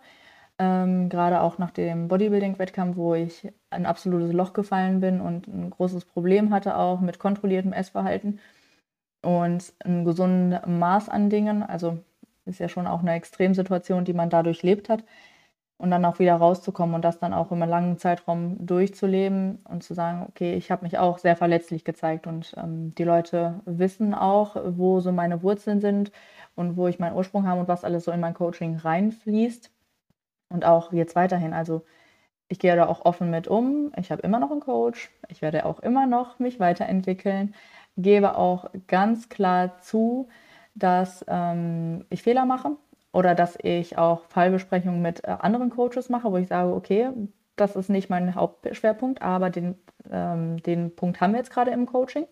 Ähm, 0.60 1.10
gerade 1.10 1.42
auch 1.42 1.58
nach 1.60 1.72
dem 1.72 2.08
Bodybuilding-Wettkampf, 2.08 2.98
wo 2.98 3.14
ich 3.14 3.48
ein 3.70 3.86
absolutes 3.86 4.34
Loch 4.34 4.54
gefallen 4.54 5.00
bin 5.00 5.22
und 5.22 5.48
ein 5.48 5.70
großes 5.70 6.06
Problem 6.06 6.52
hatte 6.54 6.78
auch 6.78 7.00
mit 7.00 7.20
kontrolliertem 7.20 7.74
Essverhalten 7.74 8.40
und 9.22 9.74
ein 9.84 10.06
gesunden 10.06 10.80
Maß 10.80 11.10
an 11.10 11.30
Dingen. 11.30 11.64
Also 11.64 12.00
ist 12.46 12.60
ja 12.60 12.70
schon 12.70 12.88
auch 12.88 13.02
eine 13.02 13.14
Extremsituation, 13.14 14.06
die 14.06 14.14
man 14.14 14.30
dadurch 14.30 14.64
lebt 14.64 14.90
hat. 14.90 15.04
Und 15.80 15.92
dann 15.92 16.06
auch 16.06 16.18
wieder 16.18 16.36
rauszukommen 16.36 16.96
und 16.96 17.04
das 17.06 17.20
dann 17.20 17.34
auch 17.34 17.52
im 17.52 17.60
langen 17.60 18.00
Zeitraum 18.00 18.66
durchzuleben 18.66 19.60
und 19.66 19.84
zu 19.84 19.94
sagen, 19.94 20.26
okay, 20.28 20.56
ich 20.56 20.72
habe 20.72 20.84
mich 20.84 20.98
auch 20.98 21.20
sehr 21.20 21.36
verletzlich 21.36 21.84
gezeigt 21.86 22.26
und 22.26 22.56
ähm, 22.58 22.96
die 22.96 23.04
Leute 23.04 23.62
wissen 23.66 24.16
auch, 24.16 24.56
wo 24.76 25.02
so 25.02 25.12
meine 25.12 25.44
Wurzeln 25.44 25.80
sind 25.80 26.12
und 26.56 26.78
wo 26.78 26.88
ich 26.88 26.98
meinen 26.98 27.16
Ursprung 27.16 27.48
habe 27.48 27.60
und 27.60 27.68
was 27.68 27.84
alles 27.84 28.06
so 28.06 28.12
in 28.12 28.20
mein 28.20 28.34
Coaching 28.34 28.78
reinfließt. 28.78 29.72
Und 30.50 30.66
auch 30.66 30.94
jetzt 30.94 31.16
weiterhin. 31.16 31.54
Also 31.54 31.84
ich 32.50 32.60
gehe 32.60 32.76
da 32.76 32.88
auch 32.88 33.06
offen 33.06 33.30
mit 33.30 33.48
um. 33.48 33.92
Ich 33.98 34.12
habe 34.12 34.22
immer 34.22 34.40
noch 34.40 34.52
einen 34.52 34.62
Coach. 34.62 35.12
Ich 35.30 35.42
werde 35.42 35.66
auch 35.66 35.80
immer 35.80 36.08
noch 36.08 36.40
mich 36.40 36.60
weiterentwickeln. 36.60 37.54
Gebe 37.98 38.38
auch 38.38 38.70
ganz 38.88 39.30
klar 39.30 39.80
zu, 39.80 40.30
dass 40.76 41.26
ähm, 41.28 42.06
ich 42.10 42.24
Fehler 42.24 42.46
mache 42.46 42.78
oder 43.12 43.36
dass 43.36 43.58
ich 43.62 43.98
auch 43.98 44.26
Fallbesprechungen 44.30 45.02
mit 45.02 45.24
äh, 45.24 45.36
anderen 45.40 45.72
Coaches 45.72 46.10
mache, 46.10 46.32
wo 46.32 46.38
ich 46.38 46.48
sage, 46.48 46.74
okay, 46.74 47.10
das 47.56 47.76
ist 47.76 47.90
nicht 47.90 48.10
mein 48.10 48.36
Hauptschwerpunkt, 48.36 49.22
aber 49.22 49.50
den, 49.50 49.76
ähm, 50.12 50.62
den 50.64 50.96
Punkt 50.96 51.20
haben 51.20 51.34
wir 51.34 51.40
jetzt 51.40 51.52
gerade 51.52 51.72
im 51.72 51.88
Coaching. 51.88 52.28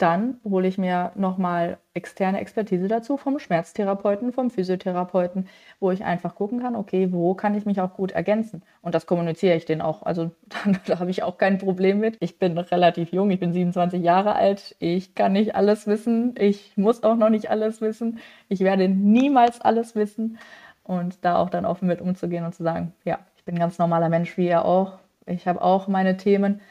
Dann 0.00 0.40
hole 0.44 0.66
ich 0.66 0.78
mir 0.78 1.12
nochmal 1.14 1.76
externe 1.92 2.40
Expertise 2.40 2.88
dazu 2.88 3.18
vom 3.18 3.38
Schmerztherapeuten, 3.38 4.32
vom 4.32 4.48
Physiotherapeuten, 4.48 5.46
wo 5.78 5.90
ich 5.90 6.04
einfach 6.04 6.36
gucken 6.36 6.60
kann, 6.60 6.74
okay, 6.74 7.12
wo 7.12 7.34
kann 7.34 7.54
ich 7.54 7.66
mich 7.66 7.82
auch 7.82 7.92
gut 7.92 8.12
ergänzen? 8.12 8.62
Und 8.80 8.94
das 8.94 9.04
kommuniziere 9.04 9.56
ich 9.56 9.66
denen 9.66 9.82
auch. 9.82 10.02
Also 10.02 10.30
da, 10.48 10.72
da 10.86 10.98
habe 11.00 11.10
ich 11.10 11.22
auch 11.22 11.36
kein 11.36 11.58
Problem 11.58 12.00
mit. 12.00 12.16
Ich 12.20 12.38
bin 12.38 12.56
relativ 12.56 13.12
jung, 13.12 13.30
ich 13.30 13.40
bin 13.40 13.52
27 13.52 14.02
Jahre 14.02 14.36
alt. 14.36 14.74
Ich 14.78 15.14
kann 15.14 15.34
nicht 15.34 15.54
alles 15.54 15.86
wissen. 15.86 16.34
Ich 16.38 16.78
muss 16.78 17.02
auch 17.02 17.16
noch 17.16 17.28
nicht 17.28 17.50
alles 17.50 17.82
wissen. 17.82 18.20
Ich 18.48 18.60
werde 18.60 18.88
niemals 18.88 19.60
alles 19.60 19.94
wissen. 19.96 20.38
Und 20.82 21.26
da 21.26 21.36
auch 21.36 21.50
dann 21.50 21.66
offen 21.66 21.88
mit 21.88 22.00
umzugehen 22.00 22.46
und 22.46 22.54
zu 22.54 22.62
sagen, 22.62 22.94
ja, 23.04 23.18
ich 23.36 23.44
bin 23.44 23.56
ein 23.56 23.60
ganz 23.60 23.78
normaler 23.78 24.08
Mensch 24.08 24.38
wie 24.38 24.48
ihr 24.48 24.64
auch. 24.64 24.94
Ich 25.26 25.46
habe 25.46 25.60
auch 25.60 25.88
meine 25.88 26.16
Themen 26.16 26.62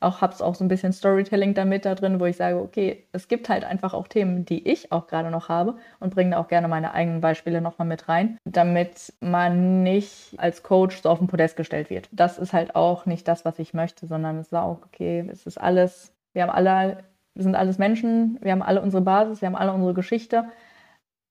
auch 0.00 0.20
habe 0.20 0.32
es 0.32 0.42
auch 0.42 0.54
so 0.54 0.64
ein 0.64 0.68
bisschen 0.68 0.92
Storytelling 0.92 1.54
damit 1.54 1.84
da 1.84 1.94
drin, 1.94 2.20
wo 2.20 2.26
ich 2.26 2.36
sage, 2.36 2.58
okay, 2.58 3.06
es 3.12 3.28
gibt 3.28 3.48
halt 3.48 3.64
einfach 3.64 3.94
auch 3.94 4.06
Themen, 4.06 4.44
die 4.44 4.68
ich 4.68 4.92
auch 4.92 5.06
gerade 5.06 5.30
noch 5.30 5.48
habe 5.48 5.76
und 5.98 6.14
bringe 6.14 6.32
da 6.32 6.38
auch 6.38 6.48
gerne 6.48 6.68
meine 6.68 6.94
eigenen 6.94 7.20
Beispiele 7.20 7.60
nochmal 7.60 7.88
mit 7.88 8.08
rein, 8.08 8.38
damit 8.44 9.12
man 9.20 9.82
nicht 9.82 10.34
als 10.38 10.62
Coach 10.62 11.02
so 11.02 11.10
auf 11.10 11.18
den 11.18 11.26
Podest 11.26 11.56
gestellt 11.56 11.90
wird. 11.90 12.08
Das 12.12 12.38
ist 12.38 12.52
halt 12.52 12.76
auch 12.76 13.06
nicht 13.06 13.26
das, 13.26 13.44
was 13.44 13.58
ich 13.58 13.74
möchte, 13.74 14.06
sondern 14.06 14.38
es 14.38 14.48
ist 14.48 14.54
auch, 14.54 14.82
okay, 14.84 15.28
es 15.30 15.46
ist 15.46 15.58
alles, 15.58 16.12
wir 16.32 16.42
haben 16.42 16.50
alle, 16.50 17.04
wir 17.34 17.42
sind 17.42 17.56
alles 17.56 17.78
Menschen, 17.78 18.38
wir 18.40 18.52
haben 18.52 18.62
alle 18.62 18.82
unsere 18.82 19.02
Basis, 19.02 19.40
wir 19.40 19.46
haben 19.46 19.56
alle 19.56 19.72
unsere 19.72 19.94
Geschichte. 19.94 20.44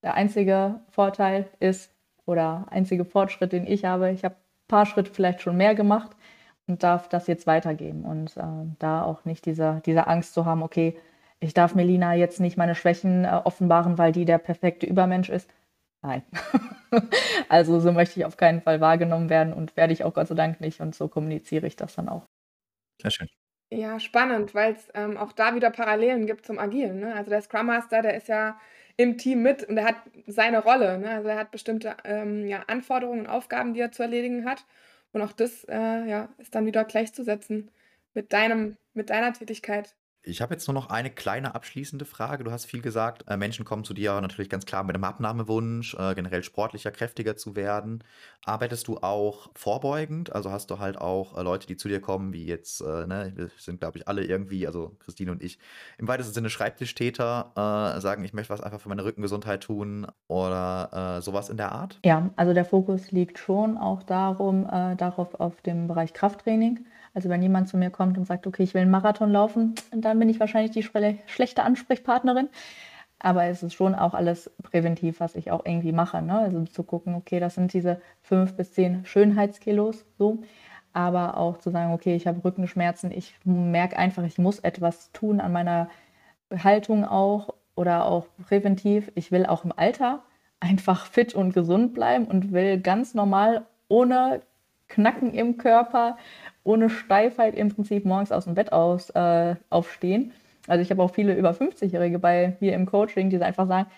Der 0.03 0.15
einzige 0.15 0.81
Vorteil 0.89 1.47
ist, 1.59 1.91
oder 2.27 2.65
einzige 2.69 3.05
Fortschritt, 3.05 3.53
den 3.53 3.65
ich 3.65 3.85
habe, 3.85 4.11
ich 4.11 4.23
habe 4.23 4.35
ein 4.35 4.67
paar 4.67 4.85
Schritte 4.85 5.11
vielleicht 5.11 5.41
schon 5.41 5.57
mehr 5.57 5.73
gemacht, 5.73 6.11
und 6.67 6.83
darf 6.83 7.09
das 7.09 7.27
jetzt 7.27 7.47
weitergeben 7.47 8.03
und 8.03 8.35
äh, 8.37 8.75
da 8.79 9.03
auch 9.03 9.25
nicht 9.25 9.45
diese, 9.45 9.81
diese 9.85 10.07
Angst 10.07 10.33
zu 10.33 10.45
haben, 10.45 10.63
okay, 10.63 10.97
ich 11.39 11.53
darf 11.53 11.75
Melina 11.75 12.13
jetzt 12.13 12.39
nicht 12.39 12.57
meine 12.57 12.75
Schwächen 12.75 13.25
äh, 13.25 13.41
offenbaren, 13.43 13.97
weil 13.97 14.11
die 14.11 14.25
der 14.25 14.37
perfekte 14.37 14.85
Übermensch 14.85 15.29
ist. 15.29 15.49
Nein. 16.01 16.23
also 17.49 17.79
so 17.79 17.91
möchte 17.91 18.19
ich 18.19 18.25
auf 18.25 18.37
keinen 18.37 18.61
Fall 18.61 18.81
wahrgenommen 18.81 19.29
werden 19.29 19.53
und 19.53 19.75
werde 19.77 19.93
ich 19.93 20.03
auch 20.03 20.13
Gott 20.13 20.27
sei 20.27 20.35
Dank 20.35 20.61
nicht 20.61 20.79
und 20.81 20.95
so 20.95 21.07
kommuniziere 21.07 21.67
ich 21.67 21.75
das 21.75 21.95
dann 21.95 22.09
auch. 22.09 22.25
Sehr 23.01 23.11
schön. 23.11 23.27
Ja, 23.69 23.99
spannend, 23.99 24.55
weil 24.55 24.73
es 24.73 24.87
ähm, 24.93 25.17
auch 25.17 25.33
da 25.33 25.53
wieder 25.53 25.69
Parallelen 25.71 26.25
gibt 26.25 26.45
zum 26.45 26.57
Agilen. 26.57 27.01
Ne? 27.01 27.13
Also 27.13 27.29
der 27.29 27.41
Scrum 27.41 27.65
Master, 27.65 28.01
der 28.01 28.15
ist 28.15 28.29
ja 28.29 28.57
im 28.95 29.17
Team 29.17 29.43
mit 29.43 29.63
und 29.63 29.77
er 29.77 29.85
hat 29.85 29.97
seine 30.25 30.63
Rolle. 30.63 30.97
Ne? 30.97 31.09
Also 31.09 31.27
er 31.27 31.37
hat 31.37 31.51
bestimmte 31.51 31.95
ähm, 32.05 32.47
ja, 32.47 32.63
Anforderungen 32.67 33.21
und 33.21 33.27
Aufgaben, 33.27 33.73
die 33.73 33.81
er 33.81 33.91
zu 33.91 34.03
erledigen 34.03 34.45
hat. 34.45 34.63
Und 35.11 35.21
auch 35.21 35.31
das 35.31 35.63
äh, 35.65 36.07
ja, 36.07 36.29
ist 36.37 36.55
dann 36.55 36.65
wieder 36.65 36.85
gleichzusetzen 36.85 37.71
mit 38.13 38.33
deinem, 38.33 38.77
mit 38.93 39.09
deiner 39.09 39.33
Tätigkeit. 39.33 39.95
Ich 40.27 40.41
habe 40.41 40.53
jetzt 40.53 40.67
nur 40.67 40.73
noch 40.73 40.89
eine 40.89 41.09
kleine 41.09 41.55
abschließende 41.55 42.03
Frage. 42.03 42.43
Du 42.43 42.51
hast 42.51 42.65
viel 42.65 42.81
gesagt, 42.81 43.23
äh, 43.29 43.37
Menschen 43.37 43.63
kommen 43.63 43.85
zu 43.85 43.93
dir 43.93 44.19
natürlich 44.19 44.49
ganz 44.49 44.65
klar 44.65 44.83
mit 44.83 44.93
einem 44.93 45.05
Abnahmewunsch, 45.05 45.95
äh, 45.95 46.15
generell 46.15 46.43
sportlicher, 46.43 46.91
kräftiger 46.91 47.37
zu 47.37 47.55
werden. 47.55 48.03
Arbeitest 48.43 48.89
du 48.89 48.97
auch 48.97 49.49
vorbeugend? 49.55 50.33
Also 50.33 50.51
hast 50.51 50.69
du 50.69 50.79
halt 50.79 50.97
auch 50.97 51.37
äh, 51.37 51.43
Leute, 51.43 51.65
die 51.65 51.77
zu 51.77 51.87
dir 51.87 52.01
kommen, 52.01 52.33
wie 52.33 52.45
jetzt, 52.45 52.81
äh, 52.81 53.07
ne, 53.07 53.31
wir 53.35 53.49
sind, 53.57 53.79
glaube 53.79 53.99
ich, 53.99 54.07
alle 54.09 54.25
irgendwie, 54.25 54.67
also 54.67 54.97
Christine 54.99 55.31
und 55.31 55.41
ich, 55.41 55.59
im 55.97 56.09
weitesten 56.09 56.33
Sinne 56.33 56.49
Schreibtischtäter, 56.49 57.51
äh, 57.55 58.01
sagen, 58.01 58.25
ich 58.25 58.33
möchte 58.33 58.51
was 58.51 58.61
einfach 58.61 58.81
für 58.81 58.89
meine 58.89 59.05
Rückengesundheit 59.05 59.63
tun 59.63 60.07
oder 60.27 61.17
äh, 61.17 61.21
sowas 61.21 61.49
in 61.49 61.55
der 61.55 61.71
Art? 61.71 61.99
Ja, 62.03 62.29
also 62.35 62.53
der 62.53 62.65
Fokus 62.65 63.11
liegt 63.11 63.39
schon 63.39 63.77
auch 63.77 64.03
darum, 64.03 64.67
darauf 64.97 65.39
auf 65.39 65.61
dem 65.61 65.87
Bereich 65.87 66.13
Krafttraining. 66.13 66.85
Also 67.17 67.29
wenn 67.29 67.41
jemand 67.41 67.67
zu 67.67 67.77
mir 67.77 67.89
kommt 67.89 68.15
und 68.19 68.25
sagt, 68.25 68.45
okay, 68.45 68.61
ich 68.61 68.75
will 68.75 68.83
einen 68.83 68.91
Marathon 68.91 69.31
laufen, 69.31 69.73
dann 69.91 70.19
bin 70.19 70.29
ich 70.29 70.39
wahrscheinlich 70.39 70.69
die 70.69 70.87
schlechte 71.25 71.63
Ansprechpartnerin. 71.63 72.47
Aber 73.17 73.45
es 73.45 73.63
ist 73.63 73.73
schon 73.73 73.95
auch 73.95 74.13
alles 74.13 74.51
präventiv, 74.61 75.19
was 75.19 75.33
ich 75.33 75.49
auch 75.49 75.65
irgendwie 75.65 75.93
mache. 75.93 76.21
Ne? 76.21 76.37
Also 76.37 76.63
zu 76.65 76.83
gucken, 76.83 77.15
okay, 77.15 77.39
das 77.39 77.55
sind 77.55 77.73
diese 77.73 77.99
fünf 78.21 78.55
bis 78.55 78.73
zehn 78.73 79.03
Schönheitskilos 79.03 80.05
so. 80.19 80.43
Aber 80.93 81.37
auch 81.37 81.57
zu 81.57 81.71
sagen, 81.71 81.91
okay, 81.91 82.15
ich 82.15 82.27
habe 82.27 82.45
Rückenschmerzen, 82.45 83.09
ich 83.11 83.33
merke 83.43 83.97
einfach, 83.97 84.21
ich 84.21 84.37
muss 84.37 84.59
etwas 84.59 85.11
tun 85.11 85.41
an 85.41 85.51
meiner 85.51 85.89
Haltung 86.55 87.03
auch 87.03 87.51
oder 87.73 88.05
auch 88.05 88.27
präventiv. 88.47 89.11
Ich 89.15 89.31
will 89.31 89.47
auch 89.47 89.65
im 89.65 89.73
Alter 89.75 90.21
einfach 90.59 91.07
fit 91.07 91.33
und 91.33 91.55
gesund 91.55 91.95
bleiben 91.95 92.25
und 92.25 92.53
will 92.53 92.79
ganz 92.79 93.15
normal 93.15 93.65
ohne 93.87 94.43
Knacken 94.87 95.33
im 95.33 95.57
Körper 95.57 96.17
ohne 96.67 96.89
Steifheit 96.89 97.55
im 97.55 97.69
Prinzip 97.69 98.05
morgens 98.05 98.31
aus 98.31 98.43
dem 98.43 98.55
Bett 98.55 98.73
aus, 98.73 99.09
äh, 99.11 99.55
aufstehen. 99.69 100.33
Also 100.67 100.81
ich 100.81 100.91
habe 100.91 101.01
auch 101.01 101.13
viele 101.13 101.33
über 101.33 101.51
50-Jährige 101.51 102.19
bei 102.19 102.57
mir 102.59 102.73
im 102.73 102.85
Coaching, 102.85 103.29
die 103.29 103.41
einfach 103.41 103.67
sagen, 103.67 103.89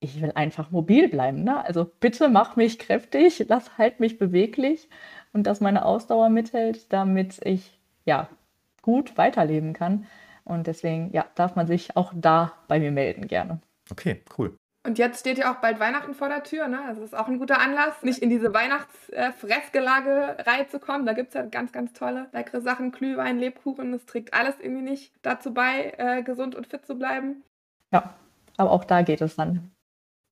ich 0.00 0.20
will 0.20 0.32
einfach 0.34 0.70
mobil 0.70 1.08
bleiben. 1.08 1.44
Ne? 1.44 1.64
Also 1.64 1.90
bitte 2.00 2.28
mach 2.28 2.56
mich 2.56 2.78
kräftig, 2.78 3.44
lass 3.48 3.78
halt 3.78 4.00
mich 4.00 4.18
beweglich 4.18 4.88
und 5.32 5.46
dass 5.46 5.60
meine 5.60 5.84
Ausdauer 5.84 6.28
mithält, 6.28 6.92
damit 6.92 7.38
ich 7.44 7.78
ja 8.04 8.28
gut 8.82 9.16
weiterleben 9.16 9.72
kann. 9.72 10.06
Und 10.44 10.66
deswegen 10.66 11.12
ja, 11.12 11.26
darf 11.36 11.56
man 11.56 11.66
sich 11.66 11.96
auch 11.96 12.12
da 12.14 12.52
bei 12.68 12.78
mir 12.78 12.90
melden 12.90 13.26
gerne. 13.26 13.60
Okay, 13.90 14.22
cool. 14.36 14.56
Und 14.86 14.98
jetzt 14.98 15.20
steht 15.20 15.38
ja 15.38 15.52
auch 15.52 15.56
bald 15.56 15.80
Weihnachten 15.80 16.14
vor 16.14 16.28
der 16.28 16.44
Tür, 16.44 16.68
ne? 16.68 16.80
Also 16.86 17.00
das 17.00 17.10
ist 17.10 17.18
auch 17.18 17.26
ein 17.26 17.40
guter 17.40 17.60
Anlass, 17.60 18.04
nicht 18.04 18.20
in 18.20 18.30
diese 18.30 18.54
Weihnachtsfressgelage-Reihe 18.54 20.68
zu 20.68 20.78
kommen. 20.78 21.06
Da 21.06 21.12
gibt 21.12 21.30
es 21.30 21.34
ja 21.34 21.44
ganz, 21.44 21.72
ganz 21.72 21.92
tolle, 21.92 22.28
leckere 22.32 22.60
Sachen, 22.60 22.92
Glühwein, 22.92 23.40
Lebkuchen. 23.40 23.90
Das 23.90 24.06
trägt 24.06 24.32
alles 24.32 24.54
irgendwie 24.60 24.82
nicht 24.82 25.12
dazu 25.22 25.52
bei, 25.52 25.92
äh, 25.98 26.22
gesund 26.22 26.54
und 26.54 26.68
fit 26.68 26.86
zu 26.86 26.94
bleiben. 26.94 27.42
Ja, 27.92 28.14
aber 28.56 28.70
auch 28.70 28.84
da 28.84 29.02
geht 29.02 29.20
es 29.20 29.34
dann. 29.34 29.72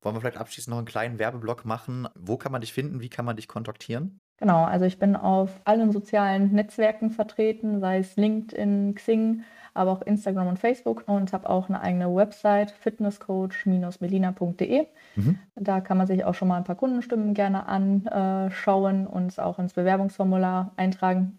Wollen 0.02 0.14
wir 0.14 0.20
vielleicht 0.20 0.36
abschließend 0.36 0.70
noch 0.70 0.78
einen 0.78 0.86
kleinen 0.86 1.18
Werbeblock 1.18 1.64
machen? 1.64 2.06
Wo 2.14 2.36
kann 2.36 2.52
man 2.52 2.60
dich 2.60 2.72
finden? 2.72 3.00
Wie 3.00 3.08
kann 3.08 3.24
man 3.24 3.34
dich 3.34 3.48
kontaktieren? 3.48 4.20
Genau, 4.38 4.64
also 4.64 4.84
ich 4.84 4.98
bin 4.98 5.16
auf 5.16 5.60
allen 5.64 5.92
sozialen 5.92 6.52
Netzwerken 6.52 7.10
vertreten, 7.10 7.80
sei 7.80 7.98
es 7.98 8.16
LinkedIn, 8.16 8.94
Xing, 8.96 9.44
aber 9.74 9.92
auch 9.92 10.02
Instagram 10.02 10.48
und 10.48 10.58
Facebook 10.58 11.04
und 11.06 11.32
habe 11.32 11.48
auch 11.48 11.68
eine 11.68 11.80
eigene 11.80 12.12
Website, 12.14 12.72
fitnesscoach-melina.de. 12.72 14.86
Mhm. 15.16 15.38
Da 15.54 15.80
kann 15.80 15.98
man 15.98 16.06
sich 16.06 16.24
auch 16.24 16.34
schon 16.34 16.48
mal 16.48 16.56
ein 16.56 16.64
paar 16.64 16.74
Kundenstimmen 16.74 17.34
gerne 17.34 17.66
anschauen 17.66 19.06
und 19.06 19.38
auch 19.38 19.58
ins 19.58 19.74
Bewerbungsformular 19.74 20.72
eintragen, 20.76 21.38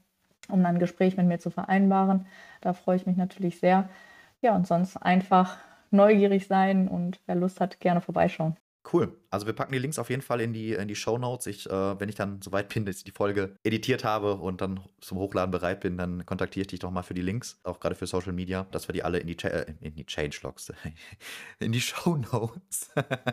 um 0.50 0.64
dann 0.64 0.76
ein 0.76 0.80
Gespräch 0.80 1.18
mit 1.18 1.28
mir 1.28 1.39
zu 1.39 1.50
vereinbaren. 1.50 2.26
Da 2.62 2.74
freue 2.74 2.96
ich 2.96 3.06
mich 3.06 3.18
natürlich 3.18 3.60
sehr. 3.60 3.89
Ja, 4.41 4.56
und 4.56 4.68
sonst 4.68 4.98
einfach 4.98 5.58
neugierig 5.91 6.48
sein 6.48 6.88
und 6.88 7.20
wer 7.26 7.36
Lust 7.36 7.60
hat, 7.60 7.80
gerne 7.80 8.02
vorbeischauen. 8.02 8.56
Cool. 8.91 9.17
Also 9.31 9.47
wir 9.47 9.53
packen 9.53 9.71
die 9.71 9.79
Links 9.79 9.97
auf 9.97 10.09
jeden 10.11 10.21
Fall 10.21 10.41
in 10.41 10.53
die, 10.53 10.73
in 10.73 10.88
die 10.88 10.95
Show 10.95 11.17
Notes. 11.17 11.47
Ich, 11.47 11.67
äh, 11.67 11.99
wenn 11.99 12.07
ich 12.07 12.15
dann 12.15 12.41
soweit 12.41 12.71
bin, 12.71 12.86
dass 12.86 12.97
ich 12.97 13.03
die 13.03 13.11
Folge 13.11 13.55
editiert 13.63 14.03
habe 14.03 14.36
und 14.36 14.61
dann 14.61 14.79
zum 15.01 15.17
Hochladen 15.17 15.49
bereit 15.49 15.79
bin, 15.79 15.97
dann 15.97 16.25
kontaktiere 16.25 16.61
ich 16.61 16.67
dich 16.67 16.79
doch 16.81 16.91
mal 16.91 17.01
für 17.01 17.15
die 17.15 17.21
Links, 17.21 17.59
auch 17.63 17.79
gerade 17.79 17.95
für 17.95 18.05
Social 18.05 18.33
Media, 18.33 18.67
dass 18.71 18.88
wir 18.88 18.93
die 18.93 19.03
alle 19.03 19.17
in 19.17 19.27
die, 19.27 19.38
äh, 19.43 19.73
in 19.81 19.95
die 19.95 20.05
Changelogs, 20.05 20.71
in 21.59 21.71
die 21.71 21.81
Show 21.81 22.15
Notes 22.15 22.91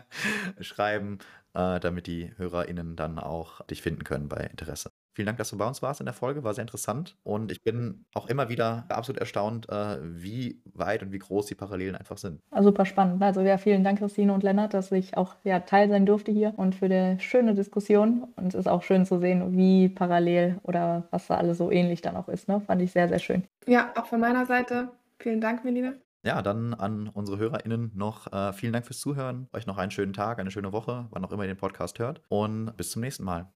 schreiben, 0.59 1.19
äh, 1.53 1.79
damit 1.79 2.07
die 2.07 2.35
HörerInnen 2.37 2.95
dann 2.95 3.19
auch 3.19 3.61
dich 3.67 3.81
finden 3.83 4.03
können 4.03 4.29
bei 4.29 4.37
Interesse. 4.37 4.89
Vielen 5.13 5.27
Dank, 5.27 5.37
dass 5.37 5.51
du 5.51 5.57
bei 5.57 5.67
uns 5.67 5.81
warst 5.81 5.99
in 5.99 6.05
der 6.05 6.13
Folge, 6.13 6.43
war 6.43 6.53
sehr 6.53 6.63
interessant. 6.63 7.15
Und 7.23 7.51
ich 7.51 7.63
bin 7.63 8.05
auch 8.15 8.27
immer 8.27 8.49
wieder 8.49 8.85
absolut 8.89 9.19
erstaunt, 9.19 9.69
äh, 9.69 9.97
wie 10.01 10.61
weit 10.73 11.03
und 11.03 11.11
wie 11.11 11.19
groß 11.19 11.45
die 11.45 11.55
Parallelen 11.55 11.95
einfach 11.95 12.17
sind. 12.17 12.41
super 12.61 12.85
spannend. 12.85 13.21
Also 13.21 13.41
ja, 13.41 13.57
vielen 13.57 13.83
Dank, 13.83 13.99
Christine 13.99 14.33
und 14.33 14.41
Lennart, 14.41 14.73
dass 14.73 14.91
ich 14.91 15.15
auch 15.15 15.35
ja, 15.43 15.59
Teil 15.59 15.89
sein 15.89 16.05
durfte 16.05 16.31
hier 16.31 16.53
und 16.57 16.73
für 16.73 16.89
die 16.89 17.19
schöne 17.19 17.53
Diskussion. 17.53 18.27
Und 18.35 18.47
es 18.47 18.55
ist 18.55 18.67
auch 18.67 18.81
schön 18.81 19.05
zu 19.05 19.19
sehen, 19.19 19.55
wie 19.55 19.89
parallel 19.89 20.59
oder 20.63 21.07
was 21.11 21.27
da 21.27 21.37
alles 21.37 21.59
so 21.59 21.71
ähnlich 21.71 22.01
dann 22.01 22.15
auch 22.15 22.27
ist. 22.27 22.47
Ne? 22.47 22.59
Fand 22.61 22.81
ich 22.81 22.91
sehr, 22.91 23.07
sehr 23.07 23.19
schön. 23.19 23.43
Ja, 23.67 23.93
auch 23.95 24.07
von 24.07 24.19
meiner 24.19 24.45
Seite. 24.45 24.89
Vielen 25.19 25.41
Dank, 25.41 25.63
Melina. 25.63 25.93
Ja, 26.25 26.41
dann 26.41 26.73
an 26.73 27.09
unsere 27.09 27.37
HörerInnen 27.37 27.91
noch 27.95 28.31
äh, 28.31 28.53
vielen 28.53 28.73
Dank 28.73 28.85
fürs 28.85 28.99
Zuhören. 28.99 29.47
Euch 29.53 29.67
noch 29.67 29.77
einen 29.77 29.91
schönen 29.91 30.13
Tag, 30.13 30.39
eine 30.39 30.51
schöne 30.51 30.71
Woche, 30.71 31.05
wann 31.11 31.23
auch 31.25 31.31
immer 31.31 31.43
ihr 31.43 31.53
den 31.53 31.57
Podcast 31.57 31.99
hört. 31.99 32.21
Und 32.29 32.75
bis 32.77 32.91
zum 32.91 33.01
nächsten 33.01 33.25
Mal. 33.25 33.51